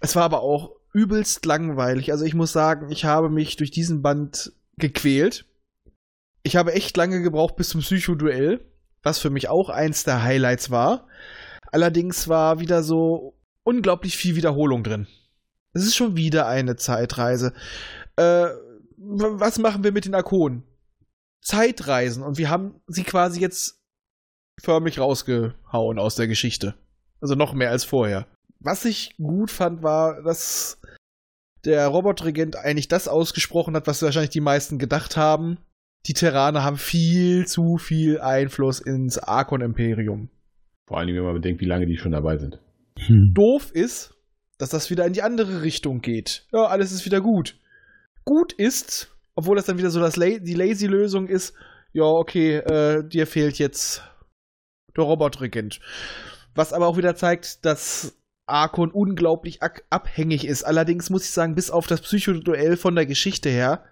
[0.00, 2.10] Es war aber auch übelst langweilig.
[2.10, 5.46] Also ich muss sagen, ich habe mich durch diesen Band gequält.
[6.42, 8.64] Ich habe echt lange gebraucht bis zum Psychoduell,
[9.06, 11.06] was für mich auch eins der Highlights war.
[11.70, 15.06] Allerdings war wieder so unglaublich viel Wiederholung drin.
[15.72, 17.52] Es ist schon wieder eine Zeitreise.
[18.16, 18.48] Äh,
[18.96, 20.64] was machen wir mit den Arkonen?
[21.40, 22.24] Zeitreisen.
[22.24, 23.80] Und wir haben sie quasi jetzt
[24.60, 26.74] förmlich rausgehauen aus der Geschichte.
[27.20, 28.26] Also noch mehr als vorher.
[28.58, 30.80] Was ich gut fand, war, dass
[31.64, 35.58] der Robotregent eigentlich das ausgesprochen hat, was wahrscheinlich die meisten gedacht haben.
[36.06, 40.30] Die Terraner haben viel zu viel Einfluss ins Arkon-Imperium.
[40.86, 42.60] Vor allem, wenn man bedenkt, wie lange die schon dabei sind.
[43.34, 44.14] Doof ist,
[44.58, 46.46] dass das wieder in die andere Richtung geht.
[46.52, 47.58] Ja, alles ist wieder gut.
[48.24, 51.54] Gut ist, obwohl das dann wieder so das La die Lazy-Lösung ist,
[51.92, 54.02] ja, okay, äh, dir fehlt jetzt
[54.96, 55.80] der Robotregent.
[56.54, 58.16] Was aber auch wieder zeigt, dass
[58.46, 59.60] Arkon unglaublich
[59.90, 60.62] abhängig ist.
[60.62, 63.84] Allerdings muss ich sagen, bis auf das Psychoduell von der Geschichte her,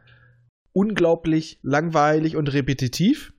[0.74, 3.32] unglaublich langweilig und repetitiv.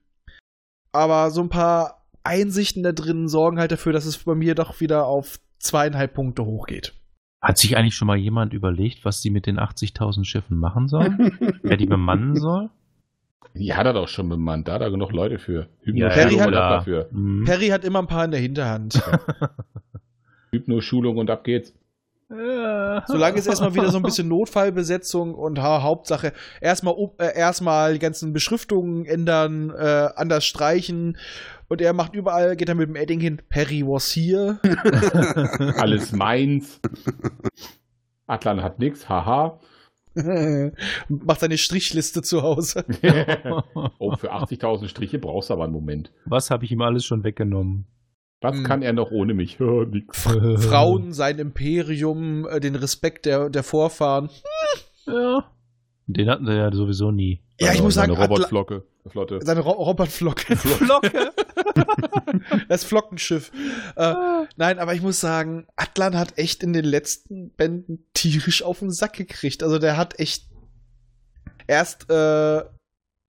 [0.91, 4.79] Aber so ein paar Einsichten da drin sorgen halt dafür, dass es bei mir doch
[4.79, 6.93] wieder auf zweieinhalb Punkte hochgeht.
[7.41, 11.37] Hat sich eigentlich schon mal jemand überlegt, was die mit den 80.000 Schiffen machen sollen?
[11.61, 12.69] Wer die bemannen soll?
[13.53, 14.67] Die hat er doch schon bemannt.
[14.67, 15.67] Da hat er genug Leute für.
[15.85, 17.07] Ja, Perry hat- dafür.
[17.11, 17.43] Mhm.
[17.45, 19.01] Perry hat immer ein paar in der Hinterhand.
[20.51, 21.73] Hypno-Schulung und ab geht's.
[22.27, 27.99] Solange ist erstmal wieder so ein bisschen Notfallbesetzung und ha Hauptsache erstmal äh, erstmal die
[27.99, 31.17] ganzen Beschriftungen ändern, äh, anders streichen
[31.67, 34.59] und er macht überall, geht er mit dem Edding hin, Perry was here.
[35.77, 36.79] Alles meins.
[38.27, 39.59] Atlan hat nix, haha.
[41.09, 42.85] macht seine Strichliste zu Hause.
[43.99, 46.11] oh, für 80.000 Striche brauchst du aber einen Moment.
[46.25, 47.85] Was habe ich ihm alles schon weggenommen?
[48.45, 48.63] Was Hm.
[48.63, 49.59] kann er noch ohne mich?
[49.59, 50.21] Nix.
[50.21, 54.29] Frauen, sein Imperium, äh, den Respekt der, der Vorfahren.
[55.07, 55.51] Ja.
[56.07, 57.41] Den hatten sie ja sowieso nie.
[57.59, 58.83] Ja, ich muss sagen, Robotflocke.
[59.07, 59.39] Flotte.
[59.43, 60.55] Seine Ro Robotflocke.
[60.57, 61.31] Flocke.
[62.69, 63.51] das Flockenschiff.
[63.95, 64.13] Äh,
[64.55, 68.91] nein, aber ich muss sagen, Atlan hat echt in den letzten Bänden tierisch auf den
[68.91, 69.63] Sack gekriegt.
[69.63, 70.45] Also der hat echt
[71.67, 72.63] erst äh,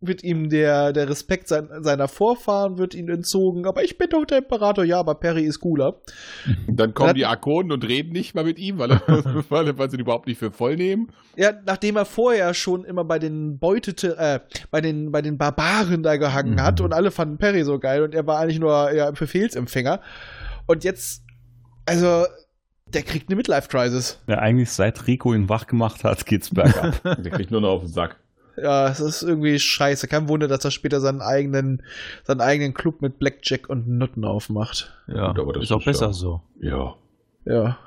[0.06, 4.24] wird ihm der, der Respekt sein, seiner Vorfahren wird ihm entzogen, aber ich bin doch
[4.24, 6.00] der Imperator, ja, aber Perry ist cooler.
[6.66, 9.00] Dann kommen Dann- die Arkonen und reden nicht mal mit ihm, weil, er,
[9.48, 11.08] weil, weil sie ihn überhaupt nicht für voll nehmen.
[11.36, 16.02] Ja, nachdem er vorher schon immer bei den Beutete, äh, bei den, bei den Barbaren
[16.02, 16.62] da gehangen Mhm.
[16.62, 20.00] hat und alle fanden Perry so geil und er war eigentlich nur ja, Befehlsempfänger.
[20.66, 21.22] Und jetzt,
[21.84, 22.24] also,
[22.94, 24.20] der kriegt eine Midlife-Crisis.
[24.28, 27.00] Ja, eigentlich seit Rico ihn wach gemacht hat, geht's bergab.
[27.22, 28.16] Der kriegt nur noch auf den Sack.
[28.56, 30.08] Ja, es ist irgendwie scheiße.
[30.08, 31.82] Kein Wunder, dass er später seinen eigenen,
[32.24, 34.92] seinen eigenen Club mit Blackjack und Nutten aufmacht.
[35.08, 36.40] Ja, Gut, aber das ist auch ist besser ja- so.
[36.60, 36.94] Ja.
[37.44, 37.78] Ja.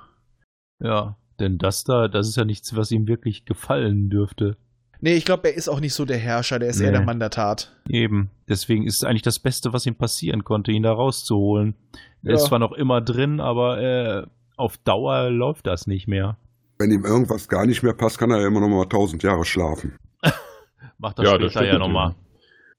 [0.81, 4.57] Ja, denn das da, das ist ja nichts, was ihm wirklich gefallen dürfte.
[5.01, 6.97] Nee, ich glaube, er ist auch nicht so der Herrscher, der ist eher Nee.
[6.97, 7.73] der Mann der Tat.
[7.87, 8.29] Eben.
[8.49, 11.75] Deswegen ist es eigentlich das Beste, was ihm passieren konnte, ihn da rauszuholen.
[12.23, 12.35] Er Ja.
[12.35, 14.27] ist zwar noch immer drin, aber äh,
[14.57, 16.37] auf Dauer läuft das nicht mehr.
[16.79, 19.45] Wenn ihm irgendwas gar nicht mehr passt, kann er ja immer noch mal tausend Jahre
[19.45, 19.93] schlafen.
[20.97, 22.15] Macht das Ja, das später stimmt ja nochmal.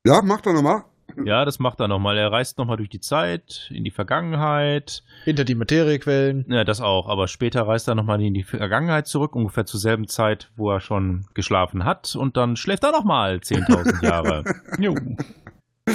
[0.05, 0.85] Ja, macht er nochmal.
[1.25, 2.17] Ja, das macht er nochmal.
[2.17, 5.03] Er reist nochmal durch die Zeit, in die Vergangenheit.
[5.25, 6.47] Hinter die Materiequellen.
[6.49, 7.09] Ja, das auch.
[7.09, 10.81] Aber später reist er nochmal in die Vergangenheit zurück, ungefähr zur selben Zeit, wo er
[10.81, 12.17] schon geschlafen hat.
[12.17, 14.45] Und dann schläft er nochmal 10.000 Jahre.
[14.79, 14.95] Jo.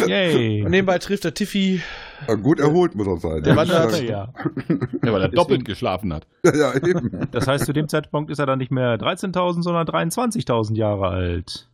[0.07, 0.63] Yay.
[0.63, 1.81] Und nebenbei trifft er Tiffy.
[2.27, 3.43] Ja, gut erholt muss er sein.
[3.43, 4.33] Der wandert- ja, ja.
[5.03, 6.25] Ja, weil er doppelt geschlafen hat.
[6.43, 7.27] ja, eben.
[7.31, 11.69] Das heißt, zu dem Zeitpunkt ist er dann nicht mehr 13.000, sondern 23.000 Jahre alt.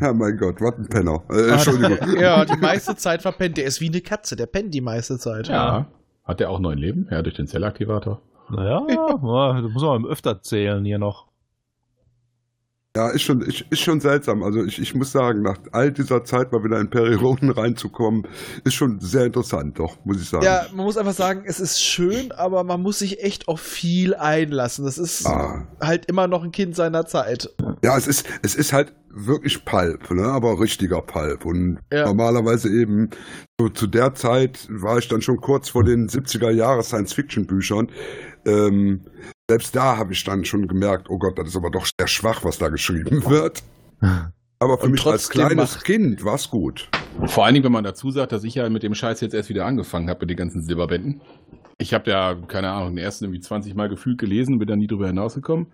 [0.00, 1.22] Ja, mein Gott, was ein Penner.
[1.30, 1.98] Äh, Entschuldigung.
[2.20, 3.56] Ja, die meiste Zeit verpennt.
[3.56, 5.48] Der ist wie eine Katze, der pennt die meiste Zeit.
[5.48, 5.86] Ja.
[6.24, 7.08] Hat er auch neun Leben?
[7.10, 8.20] Ja, durch den Zellaktivator.
[8.50, 9.60] Naja, ja.
[9.62, 11.29] das muss man öfter zählen hier noch.
[12.96, 14.42] Ja, ist schon, ist, ist schon seltsam.
[14.42, 18.26] Also ich, ich muss sagen, nach all dieser Zeit mal wieder in Perry Roden reinzukommen,
[18.64, 20.44] ist schon sehr interessant, doch, muss ich sagen.
[20.44, 24.14] Ja, man muss einfach sagen, es ist schön, aber man muss sich echt auf viel
[24.14, 24.84] einlassen.
[24.84, 25.68] Das ist Ah.
[25.80, 27.48] halt immer noch ein Kind seiner Zeit.
[27.84, 30.24] Ja, es ist, es ist halt wirklich Pulp, ne?
[30.24, 31.44] aber richtiger Pulp.
[31.44, 32.06] Und Ja.
[32.06, 33.10] normalerweise eben,
[33.60, 37.88] so zu der Zeit war ich dann schon kurz vor den 70er Jahre Science-Fiction-Büchern.
[38.46, 39.02] Ähm,
[39.50, 42.44] selbst da habe ich dann schon gemerkt, oh Gott, das ist aber doch sehr schwach,
[42.44, 43.64] was da geschrieben wird.
[44.60, 46.88] Aber für Und mich als kleines macht- Kind war es gut.
[47.26, 49.48] Vor allen Dingen, wenn man dazu sagt, dass ich ja mit dem Scheiß jetzt erst
[49.48, 51.20] wieder angefangen habe mit den ganzen Silberbänden.
[51.78, 54.86] Ich habe ja, keine Ahnung, den ersten irgendwie 20 Mal gefühlt gelesen, bin da nie
[54.86, 55.66] drüber hinausgekommen.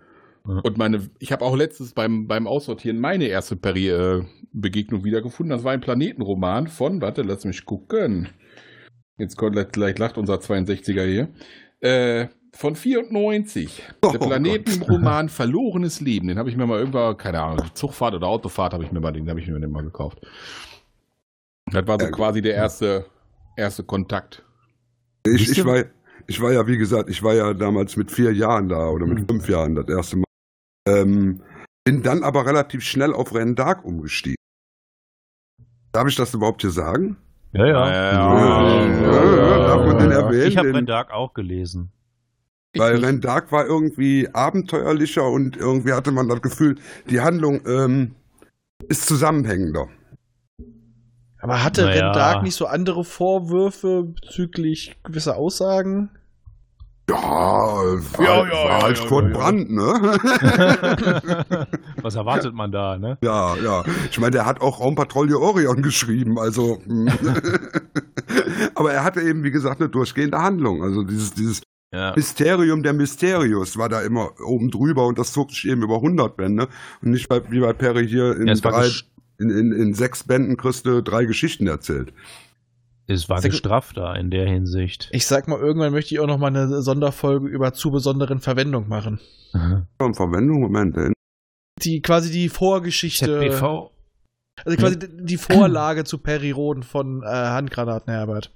[0.44, 5.50] Und meine, ich habe auch letztens beim, beim Aussortieren meine erste Perry-Begegnung wiedergefunden.
[5.54, 8.30] Das war ein Planetenroman von, warte, lass mich gucken.
[9.18, 11.28] Jetzt kommt gleich, gleich lacht unser 62er hier.
[11.80, 13.82] Äh, von 94.
[14.02, 14.18] Oh Der.
[14.18, 16.28] Planetenroman Verlorenes Leben.
[16.28, 19.12] Den habe ich mir mal irgendwann, keine Ahnung, Zugfahrt oder Autofahrt habe ich mir mal,
[19.12, 20.20] den habe ich mir den mal gekauft.
[21.70, 23.06] Das war so Ja, quasi der erste,
[23.56, 24.44] erste Kontakt.
[25.26, 25.84] Ich, ich, war,
[26.26, 29.28] ich war ja, wie gesagt, ich war ja damals mit vier Jahren da oder mit
[29.30, 30.24] fünf Jahren das erste Mal.
[30.88, 31.42] Ähm,
[31.84, 34.36] bin dann aber relativ schnell auf Rendark umgestiegen.
[35.92, 37.16] Darf ich das überhaupt hier sagen?
[37.52, 37.90] Ja, ja.
[37.90, 40.48] Ja, ja, darf man den erwähnen?
[40.48, 41.90] Ich habe Rendark auch gelesen.
[42.78, 46.76] Weil Rendark war irgendwie abenteuerlicher und irgendwie hatte man das Gefühl,
[47.10, 48.14] die Handlung ähm,
[48.88, 49.88] ist zusammenhängender.
[51.40, 52.06] Aber hatte Naja.
[52.06, 56.10] Rendark nicht so andere Vorwürfe bezüglich gewisser Aussagen?
[57.08, 59.36] Ja, war, Ja, ja, war halt ja, Kurt ja, ja.
[59.36, 59.82] Brandt, ne?
[62.02, 63.16] Was erwartet man da, ne?
[63.22, 63.84] Ja, ja.
[64.10, 66.80] Ich meine, der hat auch Raumpatrouille Orion geschrieben, also.
[66.84, 67.08] hm.
[68.74, 70.82] Aber er hatte eben, wie gesagt, eine durchgehende Handlung.
[70.82, 71.62] Also dieses, dieses
[71.96, 72.12] Ja.
[72.14, 76.36] Mysterium der Mysterius war da immer oben drüber und das zog sich eben über 100
[76.36, 76.68] Bände.
[77.02, 78.88] Und nicht bei, wie bei Perry hier in, Ja, drei,
[79.38, 82.12] in, in, in sechs Bänden kriegst du drei Geschichten erzählt.
[83.08, 85.08] Es war Sehr- gestrafter in der Hinsicht.
[85.12, 88.88] Ich sag mal, irgendwann möchte ich auch noch mal eine Sonderfolge über zu besonderen Verwendung
[88.88, 89.20] machen.
[89.98, 90.96] Von Verwendung, Moment.
[91.82, 93.90] Die quasi die Vorgeschichte, ZBV.
[94.64, 98.52] also quasi die- die Vorlage zu Perry Roden von äh, Handgranaten Herbert.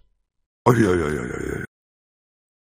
[0.66, 1.64] Oh, ja, ja, ja, ja, ja.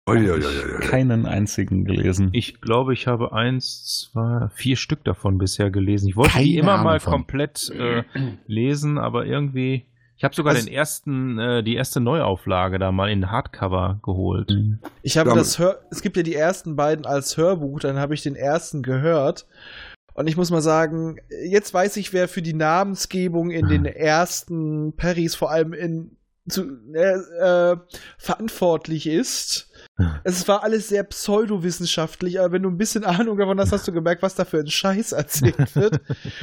[0.07, 0.79] Oh, ja, ja, ja, ja.
[0.79, 2.29] Keinen einzigen gelesen.
[2.33, 6.09] Ich glaube, ich habe eins, zwei, vier Stück davon bisher gelesen.
[6.09, 7.13] Ich wollte die Keine immer Ahnung mal von.
[7.13, 8.03] komplett äh,
[8.47, 9.85] lesen, aber irgendwie.
[10.17, 14.51] Ich habe sogar Also- den ersten, äh, die erste Neuauflage da mal in Hardcover geholt.
[15.03, 18.21] Ich habe das Hör es gibt ja die ersten beiden als Hörbuch, dann habe ich
[18.23, 19.45] den ersten gehört.
[20.13, 21.17] Und ich muss mal sagen,
[21.47, 26.17] jetzt weiß ich, wer für die Namensgebung in den ersten Perrys vor allem in
[26.49, 26.63] zu,
[26.93, 27.77] äh, äh,
[28.17, 29.70] verantwortlich ist.
[30.23, 33.91] Es war alles sehr pseudowissenschaftlich, aber wenn du ein bisschen Ahnung davon hast, hast du
[33.91, 36.01] gemerkt, was da für ein Scheiß erzählt wird.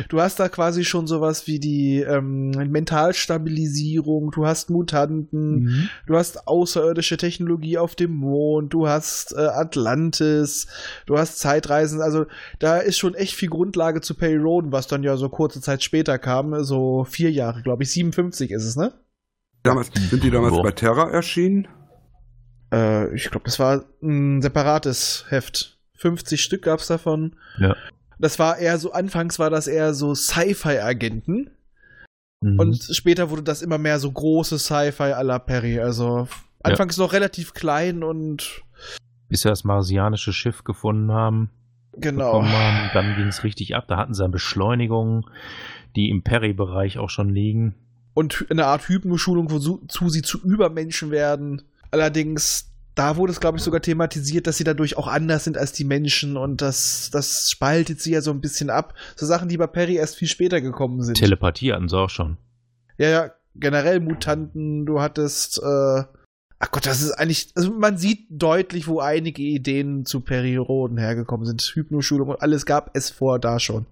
[0.08, 6.46] Du hast da quasi schon sowas wie die ähm, Mentalstabilisierung, du hast Mutanten, Du hast
[6.46, 10.66] außerirdische Technologie auf dem Mond, du hast äh, Atlantis,
[11.06, 12.26] du hast Zeitreisen, also
[12.58, 15.82] da ist schon echt viel Grundlage zu Perry Roden, was dann ja so kurze Zeit
[15.82, 18.92] später kam, so vier Jahre, glaube ich, 57 ist es, ne?
[19.62, 20.62] Damals, sind die damals Boah.
[20.62, 21.68] bei Terra erschienen?
[22.72, 25.78] Äh, ich glaube, das war ein separates Heft.
[25.94, 27.36] 50 Stück gab es davon.
[27.58, 27.76] Ja.
[28.18, 31.50] Das war eher so, anfangs war das eher so Sci-Fi-Agenten
[32.40, 32.60] Mhm.
[32.60, 36.28] und später wurde das immer mehr so große Sci-Fi à la Perry, also
[36.62, 38.62] anfangs noch relativ klein und
[39.28, 41.50] bis sie das marsianische Schiff gefunden haben,
[41.96, 42.44] genau.
[42.44, 43.86] haben, dann ging es richtig ab.
[43.88, 45.28] Da hatten sie eine Beschleunigung,
[45.96, 47.74] die im Perry-Bereich auch schon liegen.
[48.14, 51.62] und eine Art Hypnoschulung, wozu sie zu Übermenschen werden.
[51.90, 55.72] Allerdings, da wurde es, glaube ich, sogar thematisiert, dass sie dadurch auch anders sind als
[55.72, 58.94] die Menschen und das, das spaltet sie ja so ein bisschen ab.
[59.16, 61.14] So Sachen, die bei Perry erst viel später gekommen sind.
[61.14, 62.36] Telepathie hatten sie auch schon.
[62.98, 66.02] ja, ja, generell Mutanten, du hattest, äh,
[66.58, 70.98] ach Gott, das ist eigentlich, also man sieht deutlich, wo einige Ideen zu Perry Roden
[70.98, 71.62] hergekommen sind.
[71.62, 73.86] Hypnoschulung und alles gab es vor da schon.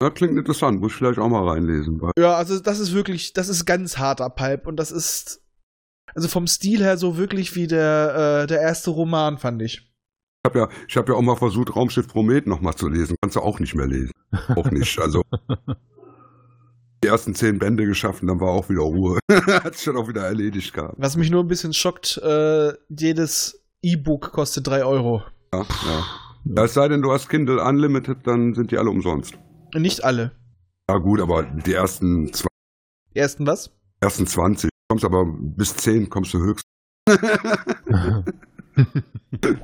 [0.00, 2.00] Das klingt interessant, muss ich vielleicht auch mal reinlesen.
[2.00, 5.42] Weil Ja, also das ist wirklich, das ist ganz harter Pulp und das ist,
[6.14, 9.78] also vom Stil her so wirklich wie der, äh, der erste Roman, fand ich.
[9.78, 13.16] ich habe ja, ich hab ja auch mal versucht, Raumschiff Promet nochmal zu lesen.
[13.20, 14.12] Kannst du auch nicht mehr lesen.
[14.56, 14.98] Auch nicht.
[14.98, 15.22] Also
[17.04, 19.18] die ersten zehn Bände geschafft und dann war auch wieder Ruhe.
[19.30, 20.94] Hat sich dann auch wieder erledigt gehabt.
[20.98, 25.22] Was mich nur ein bisschen schockt, äh, jedes E-Book kostet 3 Euro.
[25.54, 25.64] Ja,
[26.44, 26.64] ja.
[26.64, 29.34] es sei denn, du hast Kindle Unlimited, dann sind die alle umsonst.
[29.74, 30.32] Nicht alle.
[30.90, 32.48] Ja gut, aber die ersten, zwei,
[33.14, 33.70] Die ersten was?
[34.00, 36.64] ersten 20, kommst aber bis 10 kommst du höchst.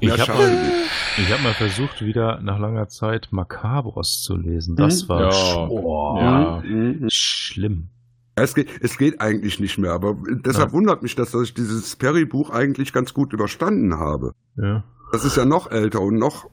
[0.00, 0.72] Ich Ja, habe schade mal.
[1.18, 4.74] Ich habe mal versucht, wieder nach langer Zeit Macabros zu lesen.
[4.76, 5.08] Das Mhm.
[5.08, 5.30] war Ja.
[5.32, 6.62] sch oh, Ja.
[6.66, 7.06] Mhm.
[7.08, 7.88] schlimm.
[8.34, 10.72] Es geht, es geht eigentlich nicht mehr, aber deshalb Ja.
[10.72, 14.32] wundert mich, dass ich dieses Perry-Buch eigentlich ganz gut überstanden habe.
[14.56, 14.82] Ja.
[15.12, 16.50] Das ist ja noch älter und noch,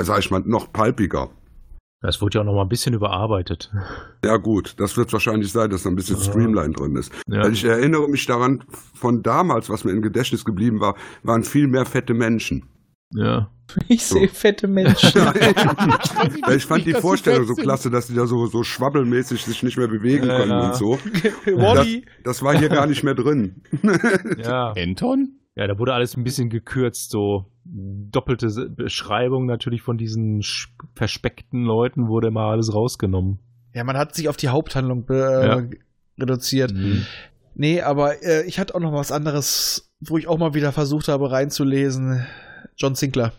[0.00, 1.28] sag ich mal, noch palpiger.
[2.02, 3.72] Das wurde ja auch noch mal ein bisschen überarbeitet.
[4.24, 6.16] Ja gut, das wird wahrscheinlich sein, dass da ein bisschen.
[6.18, 7.12] Streamline drin ist.
[7.28, 7.42] Ja.
[7.44, 8.64] Weil ich erinnere mich daran,
[8.94, 12.64] von damals, was mir im Gedächtnis geblieben war, waren viel mehr fette Menschen.
[13.14, 13.48] ja.
[13.88, 15.22] Ich sehe fette Menschen.
[16.54, 19.88] Ich fand die Vorstellung so klasse, dass die da so, so schwabbelmäßig sich nicht mehr
[19.88, 20.66] bewegen Ja, können ja.
[20.66, 20.98] und so.
[21.46, 22.04] Wally.
[22.24, 23.62] Das war hier gar nicht mehr drin.
[24.36, 24.72] ja.
[24.76, 25.38] Anton?
[25.54, 30.42] Ja, da wurde alles ein bisschen gekürzt, so doppelte Beschreibung natürlich von diesen
[30.94, 33.38] verspeckten Leuten wurde mal alles rausgenommen.
[33.74, 36.22] Ja, man hat sich auf die Haupthandlung be- Ja.
[36.22, 36.74] reduziert.
[37.54, 41.08] Nee, aber äh, ich hatte auch noch was anderes, wo ich auch mal wieder versucht
[41.08, 42.26] habe reinzulesen.
[42.76, 43.32] John Sinclair.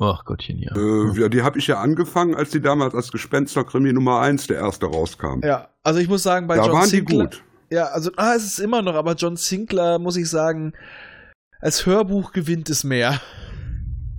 [0.00, 0.72] Ach Gottchen, ja.
[0.74, 4.56] Äh, ja, die habe ich ja angefangen, als die damals als Gespensterkrimi Nummer 1 der
[4.58, 5.40] erste rauskam.
[5.44, 7.26] Ja, also ich muss sagen, bei da John waren Sinclair.
[7.28, 7.44] die gut.
[7.70, 10.72] Ja, also, ah, es ist immer noch, aber John Sinclair, muss ich sagen,
[11.62, 13.20] als Hörbuch gewinnt es mehr.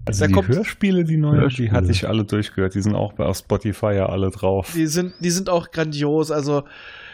[0.05, 1.69] Also Da die kommt- Hörspiele, die neuen, Hörspiele.
[1.69, 2.75] die hatte ich alle durchgehört.
[2.75, 4.71] Die sind auch bei auf Spotify ja alle drauf.
[4.75, 6.63] Die sind, die sind auch grandios, also,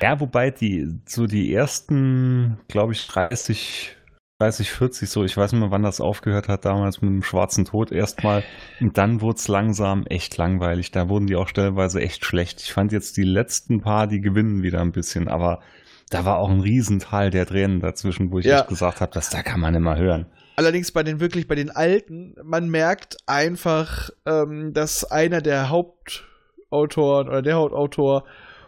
[0.02, 3.96] Ja, wobei die so die ersten, glaube ich, 30,
[4.40, 7.66] 30, 40, so, ich weiß nicht mehr, wann das aufgehört hat, damals mit dem schwarzen
[7.66, 8.44] Tod erstmal.
[8.80, 10.90] Und dann wurde es langsam echt langweilig.
[10.92, 12.60] Da wurden die auch stellenweise echt schlecht.
[12.62, 15.60] Ich fand jetzt die letzten paar, die gewinnen wieder ein bisschen, aber
[16.10, 18.60] da war auch ein Riesenteil der Tränen dazwischen, wo ich Ja.
[18.62, 20.26] echt gesagt habe, das da kann man immer hören.
[20.56, 27.28] allerdings bei den wirklich, bei den alten, man merkt einfach, ähm, dass einer der Hauptautoren
[27.30, 28.26] oder der Hauptautor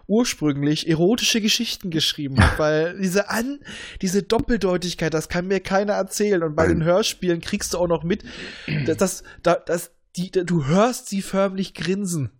[0.07, 3.59] ursprünglich erotische Geschichten geschrieben hat, weil diese an,
[4.01, 8.03] diese Doppeldeutigkeit, das kann mir keiner erzählen und bei den Hörspielen kriegst du auch noch
[8.03, 8.23] mit,
[8.85, 12.31] dass, das, da, das, die, du hörst sie förmlich grinsen.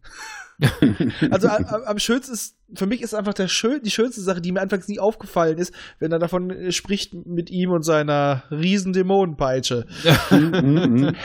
[1.31, 4.51] Also am, am- schönsten ist, für mich ist einfach der schön, die schönste Sache, die
[4.51, 8.93] mir anfangs nie aufgefallen ist, wenn er davon äh, spricht mit ihm und seiner riesen
[8.93, 9.85] Dämonenpeitsche.
[10.31, 11.15] Mhm,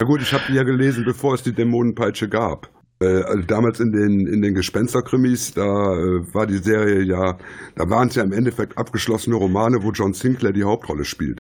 [0.00, 2.70] Ja gut, ich habe die ja gelesen, bevor es die Dämonenpeitsche gab.
[3.00, 7.38] Äh, also damals in den, in den Gespensterkrimis, da äh, war die Serie ja,
[7.74, 11.38] da waren es ja im Endeffekt abgeschlossene Romane, wo John Sinclair die Hauptrolle spielt.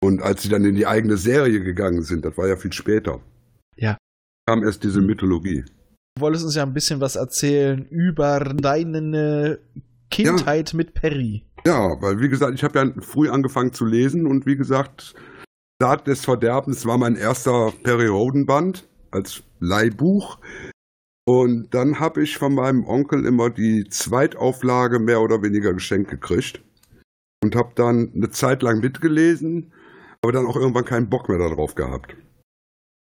[0.00, 3.20] Und als sie dann in die eigene Serie gegangen sind, das war ja viel später.
[3.76, 3.98] Ja.
[4.46, 5.64] Kam erst diese Mythologie.
[6.20, 9.58] Wolltest uns ja ein bisschen was erzählen über deine
[10.10, 11.44] Kindheit mit Perry.
[11.66, 15.14] Ja, weil wie gesagt, ich habe ja früh angefangen zu lesen und wie gesagt,
[15.80, 20.38] Saat des Verderbens war mein erster Periodenband als Leihbuch.
[21.24, 26.62] Und dann habe ich von meinem Onkel immer die Zweitauflage mehr oder weniger geschenkt gekriegt
[27.44, 29.72] und habe dann eine Zeit lang mitgelesen,
[30.22, 32.16] aber dann auch irgendwann keinen Bock mehr darauf gehabt.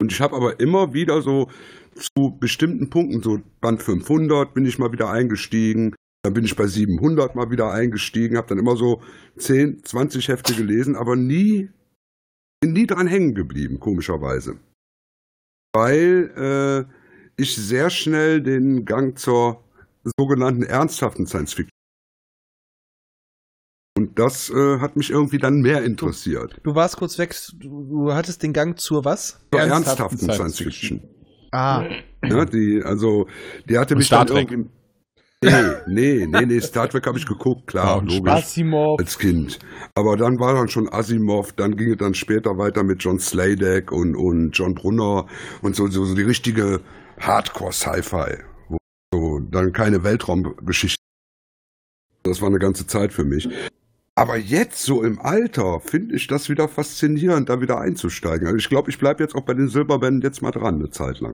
[0.00, 1.50] Und ich habe aber immer wieder so
[1.96, 6.66] zu bestimmten Punkten, so Band 500 bin ich mal wieder eingestiegen, dann bin ich bei
[6.66, 9.02] 700 mal wieder eingestiegen, habe dann immer so
[9.36, 11.70] 10, 20 Hefte gelesen, aber nie,
[12.60, 14.58] bin nie dran hängen geblieben, komischerweise.
[15.74, 16.92] Weil äh,
[17.36, 19.64] ich sehr schnell den Gang zur
[20.18, 21.70] sogenannten ernsthaften Science Fiction.
[23.96, 26.58] Und das äh, hat mich irgendwie dann mehr interessiert.
[26.64, 29.40] Du warst kurz weg, du, du hattest den Gang zur was?
[29.52, 31.08] Zur Ernsthaften ernsthaften Science Science Fiction.
[31.54, 31.84] Ah,
[32.24, 33.26] Ja, die, also,
[33.68, 34.50] die hatte Und mich Star dann Trek.
[34.50, 34.70] irgendwie.
[35.44, 35.52] Nee,
[35.86, 38.32] nee, nee, nee, Star Trek habe ich geguckt, klar, Ja, logisch.
[38.32, 38.98] Asimov.
[38.98, 39.58] als Kind.
[39.94, 43.92] Aber dann war dann schon Asimov, dann ging es dann später weiter mit John Sladek
[43.92, 45.26] und, und John Brunner
[45.60, 46.80] und so, so, so die richtige
[47.20, 48.38] Hardcore-Sci-Fi.
[48.70, 48.78] Wo
[49.12, 50.96] so dann keine Weltraumgeschichte.
[52.22, 53.46] Das war eine ganze Zeit für mich.
[54.16, 58.46] Aber jetzt, so im Alter, finde ich das wieder faszinierend, da wieder einzusteigen.
[58.46, 61.18] Also ich glaube, ich bleibe jetzt auch bei den Silberbänden jetzt mal dran, eine Zeit
[61.20, 61.32] lang.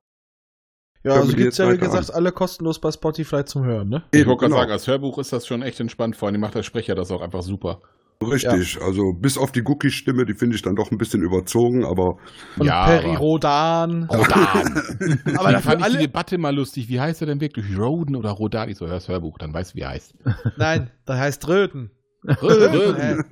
[1.03, 3.89] Ja, Hören also die gibt's jetzt ja, wie gesagt, alle kostenlos bei Spotify zum Hören,
[3.89, 4.05] ne?
[4.13, 4.61] Ich wollte gerade genau.
[4.61, 7.21] sagen, als Hörbuch ist das schon echt entspannt, vor allem macht der Sprecher das auch
[7.21, 7.81] einfach super.
[8.23, 12.17] Richtig, also bis auf die Gookie-Stimme, die finde ich dann doch ein bisschen überzogen, aber
[12.57, 14.03] Von Ja, Perry aber- Rodan.
[14.11, 15.19] Rodan.
[15.39, 15.99] Aber da fand ich die alle.
[15.99, 16.91] Debatte mal lustig.
[16.91, 17.79] Wie heißt er denn wirklich?
[17.79, 18.69] Roden oder Rodan?
[18.69, 20.15] Ich so, hörst Hörbuch, dann weißt du, wie er heißt.
[20.59, 21.93] Nein, das heißt Röden.
[22.25, 23.25] Röden.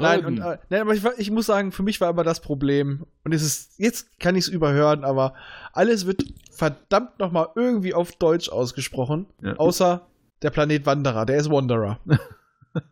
[0.00, 3.04] Nein, und, äh, nein, aber ich, ich muss sagen, für mich war immer das Problem,
[3.24, 5.34] und es ist, jetzt kann ich es überhören, aber
[5.72, 9.54] alles wird verdammt nochmal irgendwie auf Deutsch ausgesprochen, Ja.
[9.56, 10.06] außer
[10.42, 11.98] der Planet Wanderer, der ist Wanderer.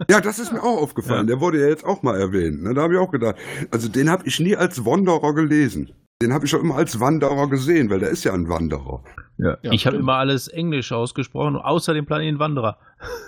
[0.09, 1.27] Ja, das ist mir auch aufgefallen.
[1.27, 2.63] Der wurde ja jetzt auch mal erwähnt.
[2.63, 2.73] Ne?
[2.73, 3.37] Da habe ich auch gedacht.
[3.71, 5.93] Also den habe ich nie als Wanderer gelesen.
[6.23, 9.05] Den habe ich auch immer als Wanderer gesehen, weil der ist ja ein Wanderer.
[9.37, 9.59] Ja.
[9.61, 12.79] Ja, ich habe immer alles Englisch ausgesprochen, außer den Planeten Wanderer.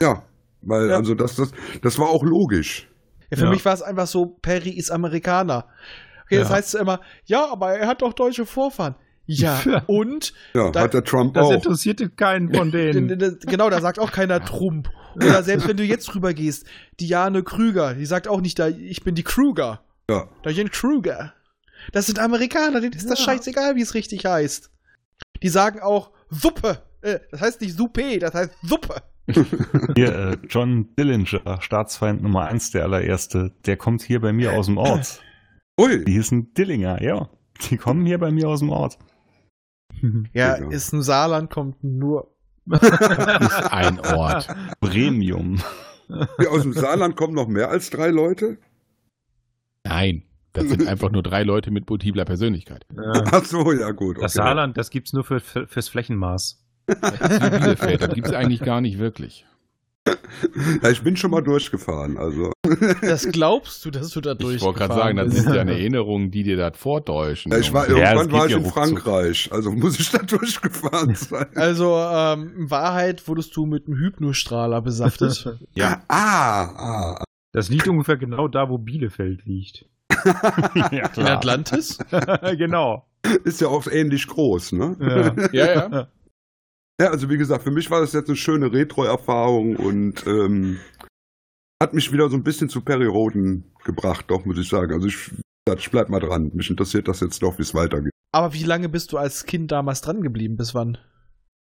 [0.00, 0.22] Ja,
[0.66, 0.96] weil Ja.
[0.96, 1.52] also das, das,
[1.82, 2.88] das war auch logisch.
[3.30, 3.50] Ja, für Ja.
[3.50, 5.66] mich war es einfach so, Perry ist Amerikaner.
[6.24, 8.94] Okay, das heißt immer, ja, aber er hat doch deutsche Vorfahren.
[9.28, 10.32] Ja, und?
[10.54, 11.52] Ja, Da- hat der Trump Das auch.
[11.52, 13.08] interessierte keinen von denen.
[13.40, 14.88] Genau, da sagt auch keiner Trump.
[15.16, 16.64] Oder selbst wenn du jetzt rübergehst,
[17.00, 19.80] Diane Krüger, die sagt auch nicht, da, ich bin die Krüger.
[20.08, 20.28] Ja.
[20.44, 21.32] Diane Krüger.
[21.92, 23.24] Das sind Amerikaner, denen ist das Ja.
[23.24, 24.70] scheißegal, wie es richtig heißt.
[25.42, 26.82] Die sagen auch Suppe.
[27.02, 29.02] Äh, das heißt nicht Suppe, das heißt Suppe.
[29.96, 34.66] Hier, äh, John Dillinger, Staatsfeind Nummer 1, der allererste, der kommt hier bei mir aus
[34.66, 35.20] dem Ort.
[35.78, 37.28] Die Ui, hießen Dillinger, ja.
[37.70, 38.98] Die kommen hier bei mir aus dem Ort.
[40.32, 40.70] Ja, Genau.
[40.70, 42.34] ist ein Saarland, kommt nur.
[42.70, 42.82] Ist
[43.72, 44.48] ein Ort.
[44.80, 45.60] Premium.
[46.38, 48.58] hier aus dem Saarland kommen noch mehr als drei Leute?
[49.84, 50.22] Nein,
[50.52, 52.86] das sind einfach nur drei Leute mit multipler Persönlichkeit.
[52.94, 53.24] Ja.
[53.32, 54.16] Ach so, ja gut.
[54.18, 54.44] Das okay.
[54.46, 56.65] Saarland, das gibt's nur für, für, fürs Flächenmaß.
[56.86, 59.44] Wie Bielefeld, das gibt es eigentlich gar nicht wirklich.
[60.82, 62.52] Ja, ich bin schon mal durchgefahren, also.
[63.00, 66.30] Das glaubst du, dass du da durch Ich wollte gerade sagen, das sind ja Erinnerungen,
[66.30, 67.50] die dir das vortäuschen.
[67.50, 68.64] Ja, ich war, Ja, irgendwann war ich in.
[68.64, 71.46] Frankreich, also muss ich da durchgefahren sein.
[71.54, 75.48] Also, ähm, in Wahrheit wurdest du mit einem Hypnostrahler besaftet.
[75.74, 76.02] Ja.
[76.08, 76.62] Ah,
[77.18, 77.24] ah.
[77.52, 79.86] Das liegt ungefähr genau da, wo Bielefeld liegt.
[80.24, 81.98] ja, In Atlantis?
[82.56, 83.06] genau.
[83.44, 84.96] Ist ja auch ähnlich groß, ne?
[85.00, 85.48] Ja.
[85.52, 86.08] Ja, ja.
[87.00, 90.78] Ja, also wie gesagt, für mich war das jetzt eine schöne Retro-Erfahrung und ähm,
[91.82, 94.92] hat mich wieder so ein bisschen zu Perry Roden gebracht, doch, muss ich sagen.
[94.94, 95.30] Also ich,
[95.76, 96.50] ich bleib mal dran.
[96.54, 98.12] Mich interessiert das jetzt doch, wie es weitergeht.
[98.32, 100.56] Aber wie lange bist du als Kind damals dran geblieben?
[100.56, 100.96] Bis wann?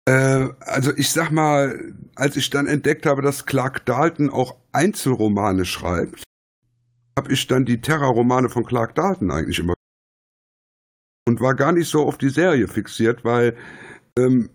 [0.05, 5.63] Äh, also ich sag mal, als ich dann entdeckt habe, dass Clark Dalton auch Einzelromane
[5.63, 6.23] schreibt,
[7.17, 9.73] habe ich dann die Terror-Romane von Clark Dalton eigentlich immer
[11.25, 13.55] und war gar nicht so auf die Serie fixiert, weil
[14.17, 14.49] ähm,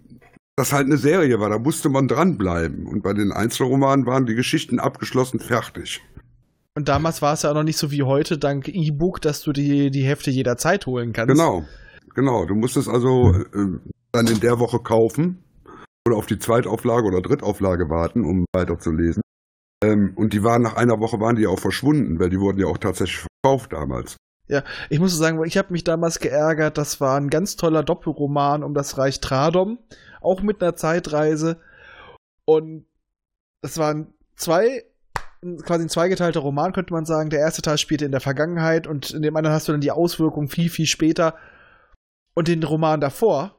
[0.59, 2.87] das halt eine Serie war, da musste man dranbleiben.
[2.87, 6.03] Und bei den Einzelromanen waren die Geschichten abgeschlossen fertig.
[6.75, 9.53] Und damals war es ja auch noch nicht so wie heute, dank E-Book, dass du
[9.53, 11.33] die, die Hefte jederzeit holen kannst.
[11.33, 11.65] Genau,
[12.15, 12.45] genau.
[12.45, 13.79] Du musstest also äh,
[14.13, 15.45] dann in der Woche kaufen
[16.07, 19.23] oder auf die Zweitauflage oder Drittauflage warten, um weiterzulesen.
[19.85, 22.67] Ähm, und die waren nach einer Woche waren die auch verschwunden, weil die wurden ja
[22.67, 24.17] auch tatsächlich verkauft damals.
[24.89, 28.73] Ich muss sagen, ich habe mich damals geärgert, das war ein ganz toller Doppelroman um
[28.73, 29.79] das Reich Tradom,
[30.21, 31.61] auch mit einer Zeitreise.
[32.45, 32.87] Und
[33.63, 34.85] das waren zwei,
[35.63, 37.31] quasi ein zweigeteilter Roman, könnte man sagen.
[37.31, 39.91] Der erste Teil spielte in der Vergangenheit und in dem anderen hast du dann die
[39.91, 41.37] Auswirkungen viel, viel später.
[42.35, 43.57] Und den Roman davor,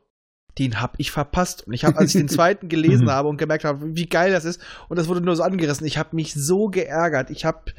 [0.58, 1.68] den hab ich verpasst.
[1.68, 3.12] Und ich habe, als ich den zweiten gelesen Mhm.
[3.12, 5.98] habe und gemerkt habe, wie geil das ist, und das wurde nur so angerissen, ich
[5.98, 7.30] habe mich so geärgert.
[7.30, 7.72] Ich habe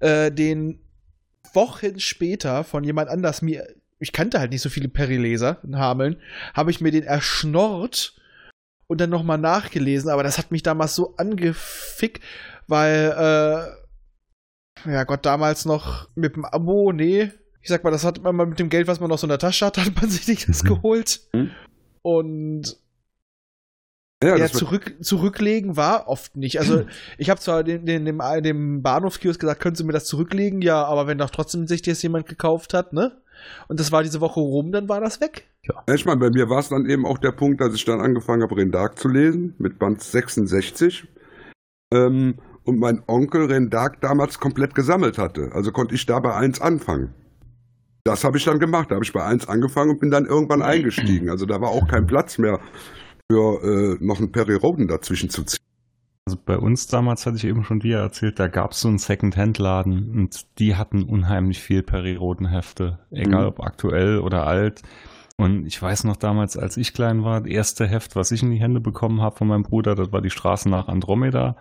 [0.00, 0.80] äh, den
[1.52, 3.66] Wochen später von jemand anders mir,
[3.98, 6.20] ich kannte halt nicht so viele Perry-Leser in Hameln,
[6.52, 8.14] habe ich mir den erschnorrt
[8.86, 12.22] und dann nochmal nachgelesen, aber das hat mich damals so angefickt,
[12.66, 13.74] weil,
[14.86, 17.30] äh, ja Gott, damals noch mit dem Abo, nee,
[17.62, 19.30] ich sag mal, das hat man mal mit dem Geld, was man noch so in
[19.30, 20.68] der Tasche hat, hat man sich nicht das Mhm.
[20.68, 21.20] geholt.
[21.32, 21.50] Mhm.
[22.02, 22.76] Und
[24.22, 26.58] Ja, ja, zurück, zurücklegen war oft nicht.
[26.58, 26.84] Also
[27.18, 30.60] ich habe zwar den, den, dem, dem Bahnhofskiosk gesagt, können Sie mir das zurücklegen?
[30.60, 33.22] Ja, aber wenn doch trotzdem sich das jemand gekauft hat, ne?
[33.68, 35.48] Und das war diese Woche rum, dann war das weg.
[35.62, 38.00] ja, ich meine, bei mir war es dann eben auch der Punkt, dass ich dann
[38.00, 41.06] angefangen habe, Rendark zu lesen, mit Band 66.
[41.92, 42.34] Ähm,
[42.64, 45.50] und mein Onkel Rendark damals komplett gesammelt hatte.
[45.52, 47.14] Also konnte ich da bei 1 anfangen.
[48.04, 48.90] Das habe ich dann gemacht.
[48.90, 51.30] Da habe ich bei 1 angefangen und bin dann irgendwann eingestiegen.
[51.30, 52.60] Also da war auch kein Platz mehr
[53.30, 55.63] für äh, noch einen Perry Roden dazwischen zu ziehen.
[56.26, 58.98] Also bei uns damals hatte ich eben schon dir erzählt, da gab es so einen
[58.98, 63.48] Second-Hand-Laden und die hatten unheimlich viel Peri-Roten-Hefte, egal Mhm.
[63.48, 64.80] ob aktuell oder alt.
[65.36, 68.50] Und ich weiß noch damals, als ich klein war, das erste Heft, was ich in
[68.52, 71.56] die Hände bekommen habe von meinem Bruder, das war die Straße nach Andromeda.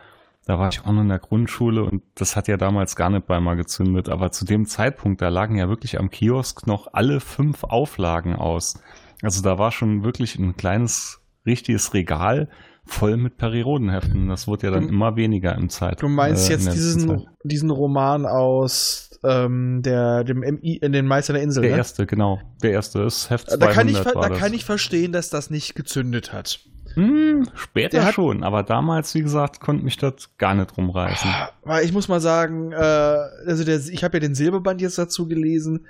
[0.46, 3.26] Da war ich auch noch in der Grundschule und das hat ja damals gar nicht
[3.28, 4.08] bei mal gezündet.
[4.10, 8.82] Aber zu dem Zeitpunkt, da lagen ja wirklich am Kiosk noch alle fünf Auflagen aus.
[9.22, 12.50] Also da war schon wirklich ein kleines, richtiges Regal
[12.86, 14.28] voll mit Peri-Roden-Heften.
[14.30, 16.02] Das wurde ja dann Du- immer weniger im Zeit.
[16.02, 21.34] Du meinst äh, jetzt diesen, diesen Roman aus ähm, der, dem MI, in den Meister
[21.34, 21.78] der Insel, Der ne?
[21.78, 22.42] erste, genau.
[22.62, 24.38] Der erste ist Heft 200 Da kann, ich, da das.
[24.40, 26.60] kann ich verstehen, dass das nicht gezündet hat.
[26.96, 31.32] Hm, später hat- schon, aber damals, wie gesagt, konnte mich das gar nicht rumreißen.
[31.64, 35.28] Weil ich muss mal sagen, äh, also der, ich habe ja den Silberband jetzt dazu
[35.28, 35.88] gelesen.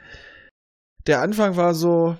[1.08, 2.16] Der Anfang war so,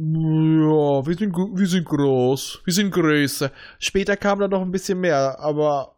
[0.00, 3.50] ja, wir sind, wir sind groß, wir sind größer.
[3.80, 5.96] Später kam da noch ein bisschen mehr, aber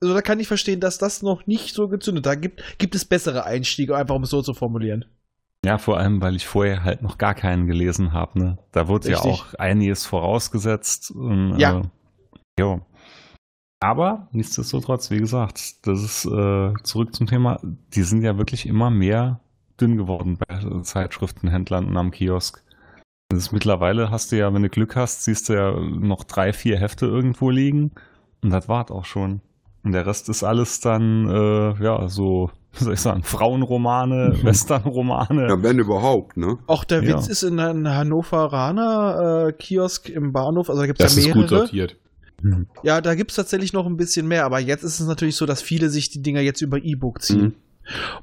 [0.00, 2.36] also da kann ich verstehen, dass das noch nicht so gezündet hat.
[2.36, 5.06] Da gibt, gibt es bessere Einstiege, einfach um es so zu formulieren.
[5.64, 8.38] Ja, vor allem, weil ich vorher halt noch gar keinen gelesen habe.
[8.38, 8.58] Ne?
[8.70, 9.32] Da wurde ja Richtig.
[9.32, 11.10] auch einiges vorausgesetzt.
[11.10, 11.80] Und, Ja.
[11.80, 11.82] Äh,
[12.60, 12.80] jo.
[13.80, 17.60] Aber nichtsdestotrotz, wie gesagt, das ist äh, zurück zum Thema.
[17.62, 19.40] Die sind ja wirklich immer mehr
[19.80, 22.62] dünn geworden bei Zeitschriftenhändlern und am Kiosk.
[23.30, 26.54] Das ist mittlerweile hast du ja, wenn du Glück hast, siehst du ja noch drei,
[26.54, 27.90] vier Hefte irgendwo liegen
[28.42, 29.42] und das war's auch schon.
[29.84, 35.46] Und der Rest ist alles dann, äh, ja, so, wie soll ich sagen, Frauenromane, Westernromane.
[35.46, 36.56] Ja, wenn überhaupt, ne?
[36.66, 37.18] Auch der Ja.
[37.18, 41.28] Witz ist in einem Hannoveraner äh, Kiosk im Bahnhof, also da gibt es Das ja
[41.28, 41.58] ist gut mehrere.
[41.66, 41.96] sortiert.
[42.82, 45.44] Ja, da gibt es tatsächlich noch ein bisschen mehr, aber jetzt ist es natürlich so,
[45.44, 47.42] dass viele sich die Dinger jetzt über E-Book ziehen.
[47.42, 47.54] Mhm.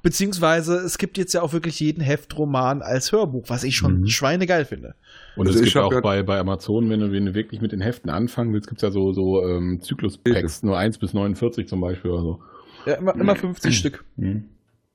[0.04, 4.08] Beziehungsweise es gibt jetzt ja auch wirklich jeden Heftroman als Hörbuch, was ich schon Mhm.
[4.08, 4.96] schweinegeil finde.
[5.36, 7.82] Und Also es gibt auch bei, bei Amazon, wenn du, wenn du wirklich mit den
[7.82, 11.82] Heften anfangen willst, gibt es ja so, so ähm, Zyklus-Packs, nur 1 bis 49 zum
[11.82, 12.44] Beispiel oder so.
[12.86, 14.06] Ja, immer, immer 50 Stück.
[14.18, 14.46] Mhm.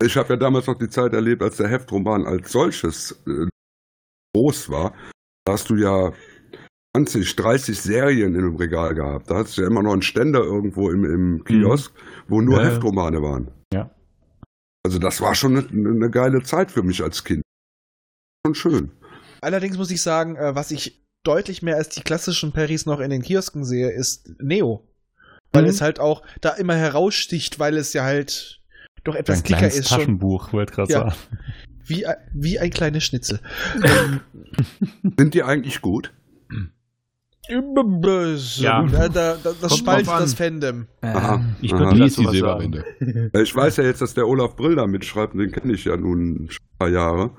[0.02, 3.46] Ich habe ja damals noch die Zeit erlebt, als der Heftroman als solches äh,
[4.34, 4.94] groß war.
[5.44, 6.12] Da hast du ja
[6.96, 9.30] 20, 30 Serien in einem Regal gehabt.
[9.30, 11.92] Da hast du ja immer noch einen Ständer irgendwo im, im Kiosk,
[12.28, 12.68] wo nur ja.
[12.68, 13.50] Heftromane waren.
[13.72, 13.90] Ja.
[14.84, 17.42] Also das war schon eine, eine geile Zeit für mich als Kind.
[18.46, 18.90] Schon schön.
[19.42, 23.10] Allerdings muss ich sagen, äh, was ich deutlich mehr als die klassischen Perrys noch in
[23.10, 24.86] den Kiosken sehe, ist Neo.
[25.52, 25.68] Weil Mhm.
[25.68, 28.62] es halt auch da immer heraussticht, weil es ja halt
[29.04, 29.88] doch etwas Ein dicker ist.
[29.88, 30.98] Schon Taschenbuch, wollte gerade Ja.
[31.10, 31.14] sagen.
[31.86, 33.40] wie, ein- wie ein kleines Schnitzel.
[35.18, 36.12] Sind die eigentlich gut?
[38.00, 38.62] Böse.
[38.62, 38.82] Ja.
[38.86, 40.86] Da, da, da, das spaltet das Fandom.
[41.02, 41.44] Aha.
[41.60, 41.90] Ich Aha.
[41.90, 42.38] könnte Die.
[43.34, 45.96] Ja, Ich weiß ja jetzt, dass der Olaf Brill da mitschreibt, den kenne ich ja
[45.96, 47.30] nun schon ein paar Jahre.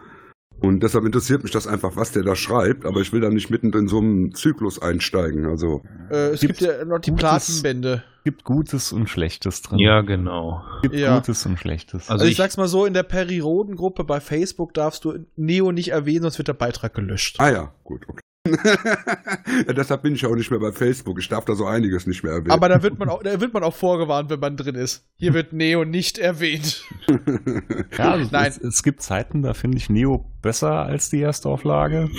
[0.59, 3.49] Und deshalb interessiert mich das einfach, was der da schreibt, aber ich will da nicht
[3.49, 5.47] mitten in so einem Zyklus einsteigen.
[5.47, 5.81] Also,
[6.11, 8.03] Äh, es gibt Gibt's ja noch die gutes- Platinbände.
[8.23, 9.79] Gibt Gutes und Schlechtes drin.
[9.79, 10.61] Ja, genau.
[10.83, 11.15] Gibt Ja.
[11.17, 12.01] Gutes und Schlechtes.
[12.03, 15.71] Also, Also ich, ich- sag's mal so, in der Perry-Roden-Gruppe bei Facebook darfst du Neo
[15.71, 17.37] nicht erwähnen, sonst wird der Beitrag gelöscht.
[17.39, 18.21] ah ja, gut, okay.
[18.47, 21.19] ja, deshalb bin ich auch nicht mehr bei Facebook.
[21.19, 22.51] Ich darf da so einiges nicht mehr erwähnen.
[22.51, 25.05] Aber da wird man auch, da wird man auch vorgewarnt, wenn man drin ist.
[25.17, 26.83] Hier wird Neo nicht erwähnt.
[27.97, 28.47] ja, also Nein.
[28.49, 32.09] Es, es gibt Zeiten, da finde ich Neo besser als die Erstauflage.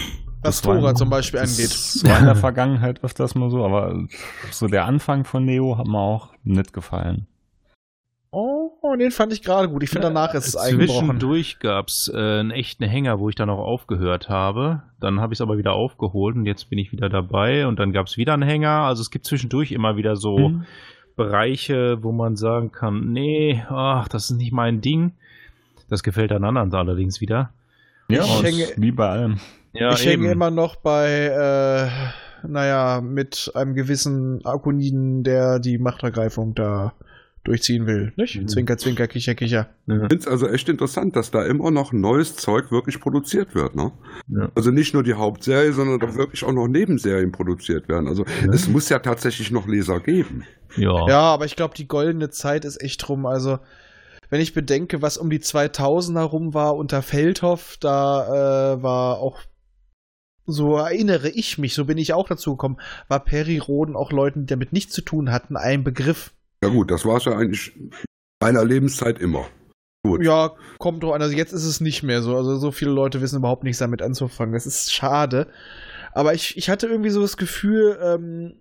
[0.42, 1.56] Was Das war- Tora zum Beispiel das
[1.98, 2.10] angeht.
[2.10, 4.06] war in der Vergangenheit öfters mal so, aber
[4.50, 7.26] so der Anfang von Neo hat mir auch nicht gefallen.
[8.34, 9.82] Oh, den fand ich gerade gut.
[9.82, 10.88] Ich finde, danach ist es eingebrochen.
[11.06, 14.82] Zwischendurch gab es äh, einen echten Hänger, wo ich dann auch aufgehört habe.
[15.00, 17.66] Dann habe ich es aber wieder aufgeholt und jetzt bin ich wieder dabei.
[17.66, 18.70] Und dann gab es wieder einen Hänger.
[18.70, 20.64] Also es gibt zwischendurch immer wieder so Mhm.
[21.14, 25.12] Bereiche, wo man sagen kann, nee, ach, das ist nicht mein Ding.
[25.90, 27.50] Das gefällt dann anderen allerdings wieder.
[28.08, 29.38] Ja, Ich hänge- wie bei allem.
[29.74, 36.54] Ja, ich hänge immer noch bei, äh, naja, mit einem gewissen Akoniden, der die Machtergreifung
[36.54, 36.94] da
[37.44, 38.12] durchziehen will.
[38.16, 38.40] Nicht?
[38.40, 38.48] Mhm.
[38.48, 39.68] Zwinker, zwinker, kicher, kicher.
[39.86, 39.94] Ja.
[39.94, 43.74] Ich finde es also echt interessant, dass da immer noch neues Zeug wirklich produziert wird.
[43.74, 43.92] Ne?
[44.28, 44.50] Ja.
[44.54, 48.06] Also nicht nur die Hauptserie, sondern doch wirklich auch noch Nebenserien produziert werden.
[48.06, 50.44] Also es muss ja tatsächlich noch Leser geben.
[50.76, 51.08] Ja.
[51.08, 53.26] Ja, aber ich glaube, die goldene Zeit ist echt rum.
[53.26, 53.58] Also,
[54.30, 59.40] wenn ich bedenke, was um die 2000er rum war unter Feldhoff, da äh, war auch,
[60.46, 62.78] so erinnere ich mich, so bin ich auch dazu gekommen,
[63.08, 66.32] war Perry Roden auch Leuten, die damit nichts zu tun hatten, ein Begriff.
[66.62, 67.72] Ja gut, das war es ja eigentlich
[68.40, 69.46] meiner Lebenszeit immer.
[70.04, 70.24] Gut.
[70.24, 71.22] Ja, kommt drauf an.
[71.22, 72.36] Also jetzt ist es nicht mehr so.
[72.36, 74.52] Also so viele Leute wissen überhaupt nichts damit anzufangen.
[74.52, 75.48] Das ist schade.
[76.12, 78.60] Aber ich, ich hatte irgendwie so das Gefühl, ähm,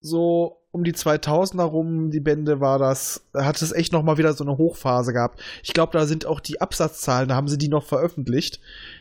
[0.00, 4.44] so um die 2000er rum, die Bände war das, hat es echt nochmal wieder so
[4.44, 5.40] eine Hochphase gehabt.
[5.62, 8.60] Ich glaube, da sind auch die Absatzzahlen, da haben sie die noch veröffentlicht.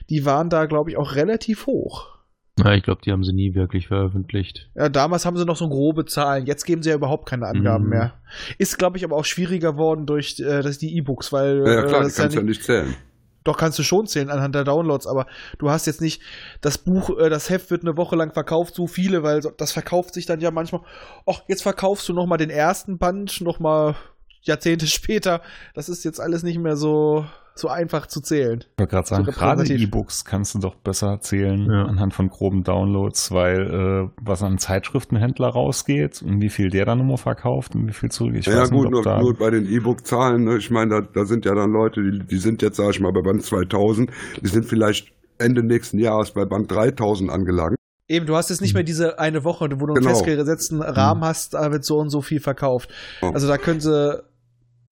[0.09, 2.12] Die waren da, glaube ich, auch relativ hoch.
[2.59, 4.69] Ja, ich glaube, die haben sie nie wirklich veröffentlicht.
[4.75, 6.45] Ja, damals haben sie noch so grobe Zahlen.
[6.45, 7.89] Jetzt geben sie ja überhaupt keine Angaben Mhm.
[7.89, 8.13] mehr.
[8.59, 11.81] Ist, glaube ich, aber auch schwieriger geworden durch äh, das, die E-Books, weil Ja, ja
[11.83, 12.95] klar, äh, die das kannst du ja nicht zählen.
[13.43, 15.25] Doch kannst du schon zählen anhand der Downloads, aber
[15.57, 16.21] du hast jetzt nicht
[16.61, 19.71] das Buch, äh, das Heft wird eine Woche lang verkauft, so viele, weil so- das
[19.71, 20.81] verkauft sich dann ja manchmal.
[21.25, 23.95] Ach, jetzt verkaufst du noch mal den ersten Band, noch mal
[24.43, 25.41] Jahrzehnte später.
[25.73, 27.25] Das ist jetzt alles nicht mehr so
[27.55, 28.59] so einfach zu zählen.
[28.61, 29.63] Ich wollte gerade sagen, So gerade.
[29.73, 31.85] E-Books kannst du doch besser zählen Ja.
[31.85, 36.99] anhand von groben Downloads, weil äh, was an Zeitschriftenhändler rausgeht und wie viel der dann
[36.99, 38.33] immer verkauft und wie viel zurück.
[38.35, 40.57] Ich Ja, weiß gut, nicht, nur, bei den E-Book-Zahlen, ne?
[40.57, 43.11] ich meine, da, da sind ja dann Leute, die, die sind jetzt, sag ich mal,
[43.11, 44.09] bei Band 2000,
[44.41, 47.75] die sind vielleicht Ende nächsten Jahres bei Band 3000 angelangt.
[48.07, 50.09] Eben, du hast jetzt nicht mehr diese eine Woche, wo du einen Genau.
[50.09, 52.89] festgesetzten Rahmen hast, da wird so und so viel verkauft.
[53.21, 54.21] Also da können sie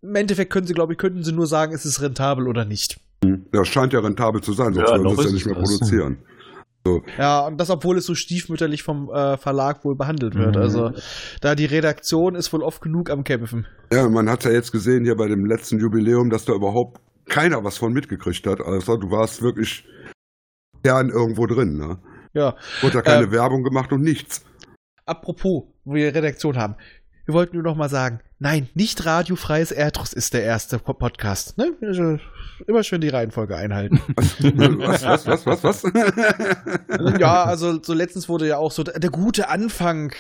[0.02, 3.00] im Endeffekt können sie, glaube ich, könnten sie nur sagen, ist es rentabel oder nicht.
[3.54, 5.70] Ja, scheint ja rentabel zu sein, sonst Ja, würden sie es ja nicht mehr das.
[5.78, 6.18] produzieren.
[7.20, 10.56] Ja, und das, obwohl es so stiefmütterlich vom äh, Verlag wohl behandelt wird.
[10.56, 10.62] Mhm.
[10.62, 10.92] Also,
[11.40, 13.68] da die Redaktion ist wohl oft genug am Kämpfen.
[13.94, 17.00] Ja, man hat ja jetzt gesehen hier bei dem letzten Jubiläum, dass da überhaupt
[17.30, 18.62] keiner was von mitgekriegt hat.
[18.62, 19.86] Also du warst wirklich
[20.82, 21.78] gern irgendwo drin.
[21.78, 22.00] Ne?
[22.34, 22.56] Ja.
[22.82, 24.44] Wurde ja keine Ähm, Werbung gemacht und nichts.
[25.06, 26.76] Apropos, wo wir Redaktion haben.
[27.26, 31.60] Wir wollten nur noch mal sagen, Nein, nicht radiofreies Erdrus ist der erste Po- Podcast.
[31.60, 31.74] Ne?
[31.84, 32.18] Also,
[32.66, 34.02] immer schön die Reihenfolge einhalten.
[34.18, 35.84] Was, was, was, was, was?
[37.20, 40.12] ja, also so letztens wurde ja auch so der, gute Anfang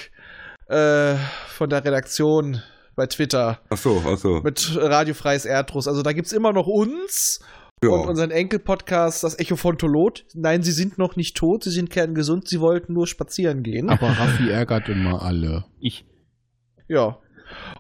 [0.67, 1.15] äh,
[1.47, 2.61] von der Redaktion
[2.95, 4.41] bei Twitter Ach so, ach so.
[4.41, 5.87] mit radiofreies Erdrus.
[5.87, 7.39] Also da gibt's immer noch uns
[7.83, 7.89] Ja.
[7.89, 10.25] und unseren Enkel-Podcast, das Echo von Tolot.
[10.35, 13.89] Nein, sie sind noch nicht tot, sie sind kerngesund, sie wollten nur spazieren gehen.
[13.89, 15.65] Aber Raffi ärgert immer alle.
[15.79, 16.05] Ich.
[16.87, 17.17] Ja.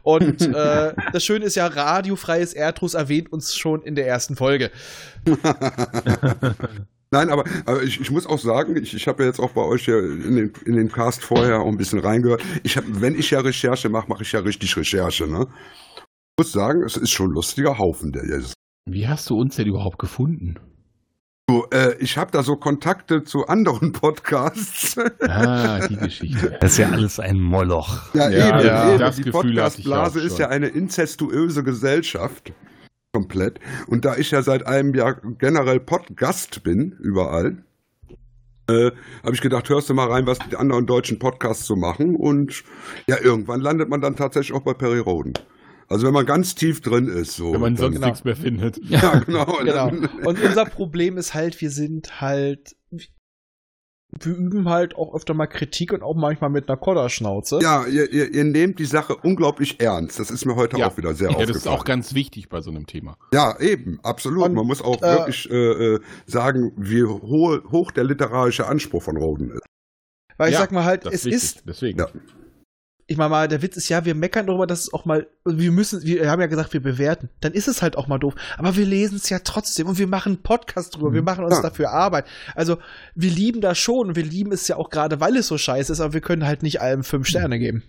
[0.03, 4.71] Und äh, das Schöne ist ja, radiofreies Erdrus erwähnt uns schon in der ersten Folge.
[7.13, 9.61] Nein, aber, aber ich, ich muss auch sagen, ich, ich habe ja jetzt auch bei
[9.61, 12.41] euch ja in den, in den Cast vorher auch ein bisschen reingehört.
[12.63, 15.27] Ich hab, wenn ich ja Recherche mache, mache ich ja richtig Recherche.
[15.27, 15.45] Ne?
[15.97, 16.03] Ich
[16.37, 18.53] muss sagen, es ist schon ein lustiger Haufen, der ist.
[18.85, 20.55] Wie hast du uns denn überhaupt gefunden?
[21.51, 24.97] So, äh, ich habe da so Kontakte zu anderen Podcasts.
[25.19, 26.57] Ah, die Geschichte.
[26.61, 28.13] Das ist ja alles ein Moloch.
[28.13, 28.99] Ja, Ja, eben, ja, eben.
[28.99, 32.53] das Die Podcast-Blase ist ja eine inzestuöse Gesellschaft.
[33.11, 33.59] Komplett.
[33.87, 37.65] Und da ich ja seit einem Jahr generell Podcast bin, überall,
[38.69, 38.91] äh,
[39.21, 42.15] habe ich gedacht, hörst du mal rein, was die anderen deutschen Podcasts so machen.
[42.15, 42.63] Und
[43.07, 45.33] ja, irgendwann landet man dann tatsächlich auch bei Perry Roden.
[45.91, 47.53] Also wenn man ganz tief drin ist, so.
[47.53, 48.07] Wenn man sonst genau.
[48.07, 48.77] nichts mehr findet.
[48.89, 49.45] Ja, genau.
[49.63, 49.87] Genau.
[49.89, 52.75] Und unser Problem ist halt, wir sind halt.
[54.23, 57.59] Wir üben halt auch öfter mal Kritik und auch manchmal mit einer Kodderschnauze.
[57.61, 60.19] ja, ihr, ihr, ihr nehmt die Sache unglaublich ernst.
[60.19, 60.87] Das ist mir heute Ja.
[60.87, 61.47] auch wieder sehr Ja, aufgefallen.
[61.47, 63.15] das ist auch ganz wichtig bei so einem Thema.
[63.33, 64.43] Ja, eben, absolut.
[64.47, 65.55] Und, Man muss auch äh, wirklich äh,
[65.95, 69.61] äh, sagen, wie hohe, hoch der literarische Anspruch von Roden ist.
[70.37, 71.33] Weil ich Ja, sag mal halt, es wichtig.
[71.33, 71.99] ist, Deswegen.
[71.99, 72.07] Ja.
[73.11, 75.71] Ich meine mal, der Witz ist ja, wir meckern darüber, dass es auch mal, wir
[75.71, 77.29] müssen, wir haben ja gesagt, wir bewerten.
[77.41, 78.35] Dann ist es halt auch mal doof.
[78.57, 81.55] Aber wir lesen es ja trotzdem und wir machen einen Podcast drüber, wir machen uns
[81.57, 81.61] Ja.
[81.61, 82.25] dafür Arbeit.
[82.55, 82.77] Also,
[83.15, 85.91] wir lieben das schon und wir lieben es ja auch gerade, weil es so scheiße
[85.91, 87.83] ist, aber wir können halt nicht allem fünf Sterne geben.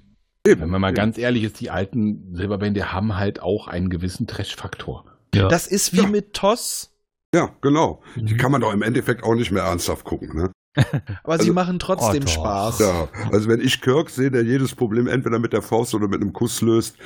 [0.47, 0.61] Eben.
[0.61, 5.05] Wenn man mal ganz ehrlich ist, die alten Silberbände haben halt auch einen gewissen Trash-Faktor.
[5.35, 5.47] Ja.
[5.49, 6.07] Das ist wie Ja.
[6.09, 6.89] mit Toss,
[7.35, 8.03] Ja, genau.
[8.16, 8.27] Mhm.
[8.27, 10.36] Die kann man doch im Endeffekt auch nicht mehr ernsthaft gucken.
[10.36, 10.51] Ne?
[10.74, 12.28] Aber sie Also- machen trotzdem Oh.
[12.28, 12.78] Spaß.
[12.81, 16.20] Ja, also wenn ich Kirk sehe, der jedes Problem entweder mit der Faust oder mit
[16.20, 16.97] einem Kuss löst,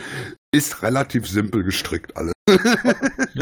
[0.53, 2.33] ist relativ simpel gestrickt alles.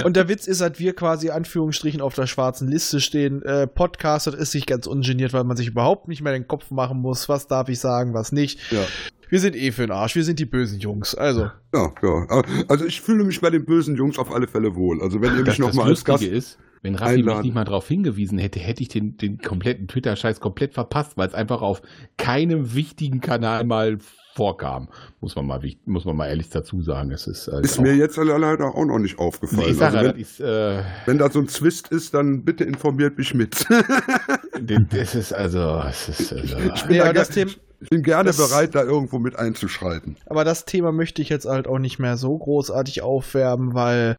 [0.04, 3.42] Und der Witz ist halt, wir quasi Anführungsstrichen auf der schwarzen Liste stehen.
[3.42, 7.00] Äh, Podcastet ist sich ganz ungeniert, weil man sich überhaupt nicht mehr den Kopf machen
[7.00, 8.58] muss, was darf ich sagen, was nicht.
[8.72, 8.80] Ja.
[9.28, 11.14] Wir sind eh für den Arsch, wir sind die bösen Jungs.
[11.14, 12.42] Also, Ja, ja.
[12.68, 15.02] Also ich fühle mich bei den bösen Jungs auf alle Fälle wohl.
[15.02, 16.22] Also wenn ihr mich nochmal als Gast...
[16.22, 17.42] Lustige ist, wenn Raffi mich einladen.
[17.42, 21.34] nicht mal darauf hingewiesen hätte, hätte ich den, den kompletten Twitter-Scheiß komplett verpasst, weil es
[21.34, 21.82] einfach auf
[22.18, 23.98] keinem wichtigen Kanal mal
[24.34, 24.88] vorkam.
[25.20, 27.10] Muss man mal, muss man mal ehrlich dazu sagen.
[27.12, 29.66] Es ist, halt Ist mir jetzt leider auch noch nicht aufgefallen.
[29.68, 32.64] nee, sage, also das wenn, ist, äh, wenn da so ein Zwist ist, dann bitte
[32.64, 33.64] informiert mich mit.
[34.90, 37.50] das ist also, es ist, also Ich bin, aber das Thema-
[37.80, 40.16] ich bin gerne das- bereit, da irgendwo mit einzuschreiten.
[40.26, 44.16] aber das Thema möchte ich jetzt halt auch nicht mehr so großartig aufwärmen, weil.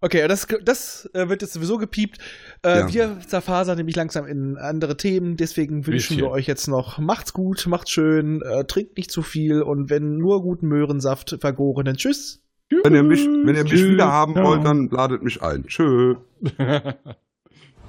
[0.00, 2.18] Okay, das, das äh, wird jetzt sowieso gepiept.
[2.64, 2.92] Äh, Ja.
[2.92, 6.18] Wir zerfasern nämlich langsam in andere Themen, deswegen wünschen Bisschen.
[6.18, 10.16] wir euch jetzt noch, macht's gut, macht's schön, äh, trinkt nicht zu viel und wenn
[10.16, 12.44] nur guten Möhrensaft vergorenen Tschüss.
[12.84, 13.88] Wenn ihr mich, wenn ihr mich Tschüss.
[13.88, 14.44] wieder haben Ja.
[14.44, 15.64] wollt, dann ladet mich ein.
[15.66, 16.14] Tschö.
[16.58, 16.94] da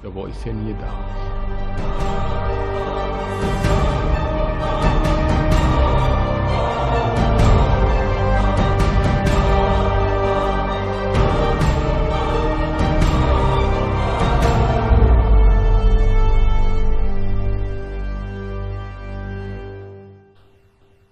[0.02, 2.09] war ich ja nie da.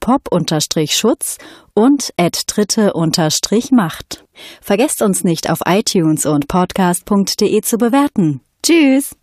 [0.00, 1.38] pop-schutz
[1.74, 4.24] und at dritte-macht.
[4.60, 8.40] Vergesst uns nicht auf iTunes und podcast.de zu bewerten.
[8.62, 9.16] Tschüss!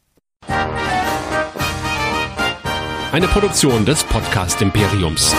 [3.12, 5.34] Eine Produktion des Podcast Imperiums.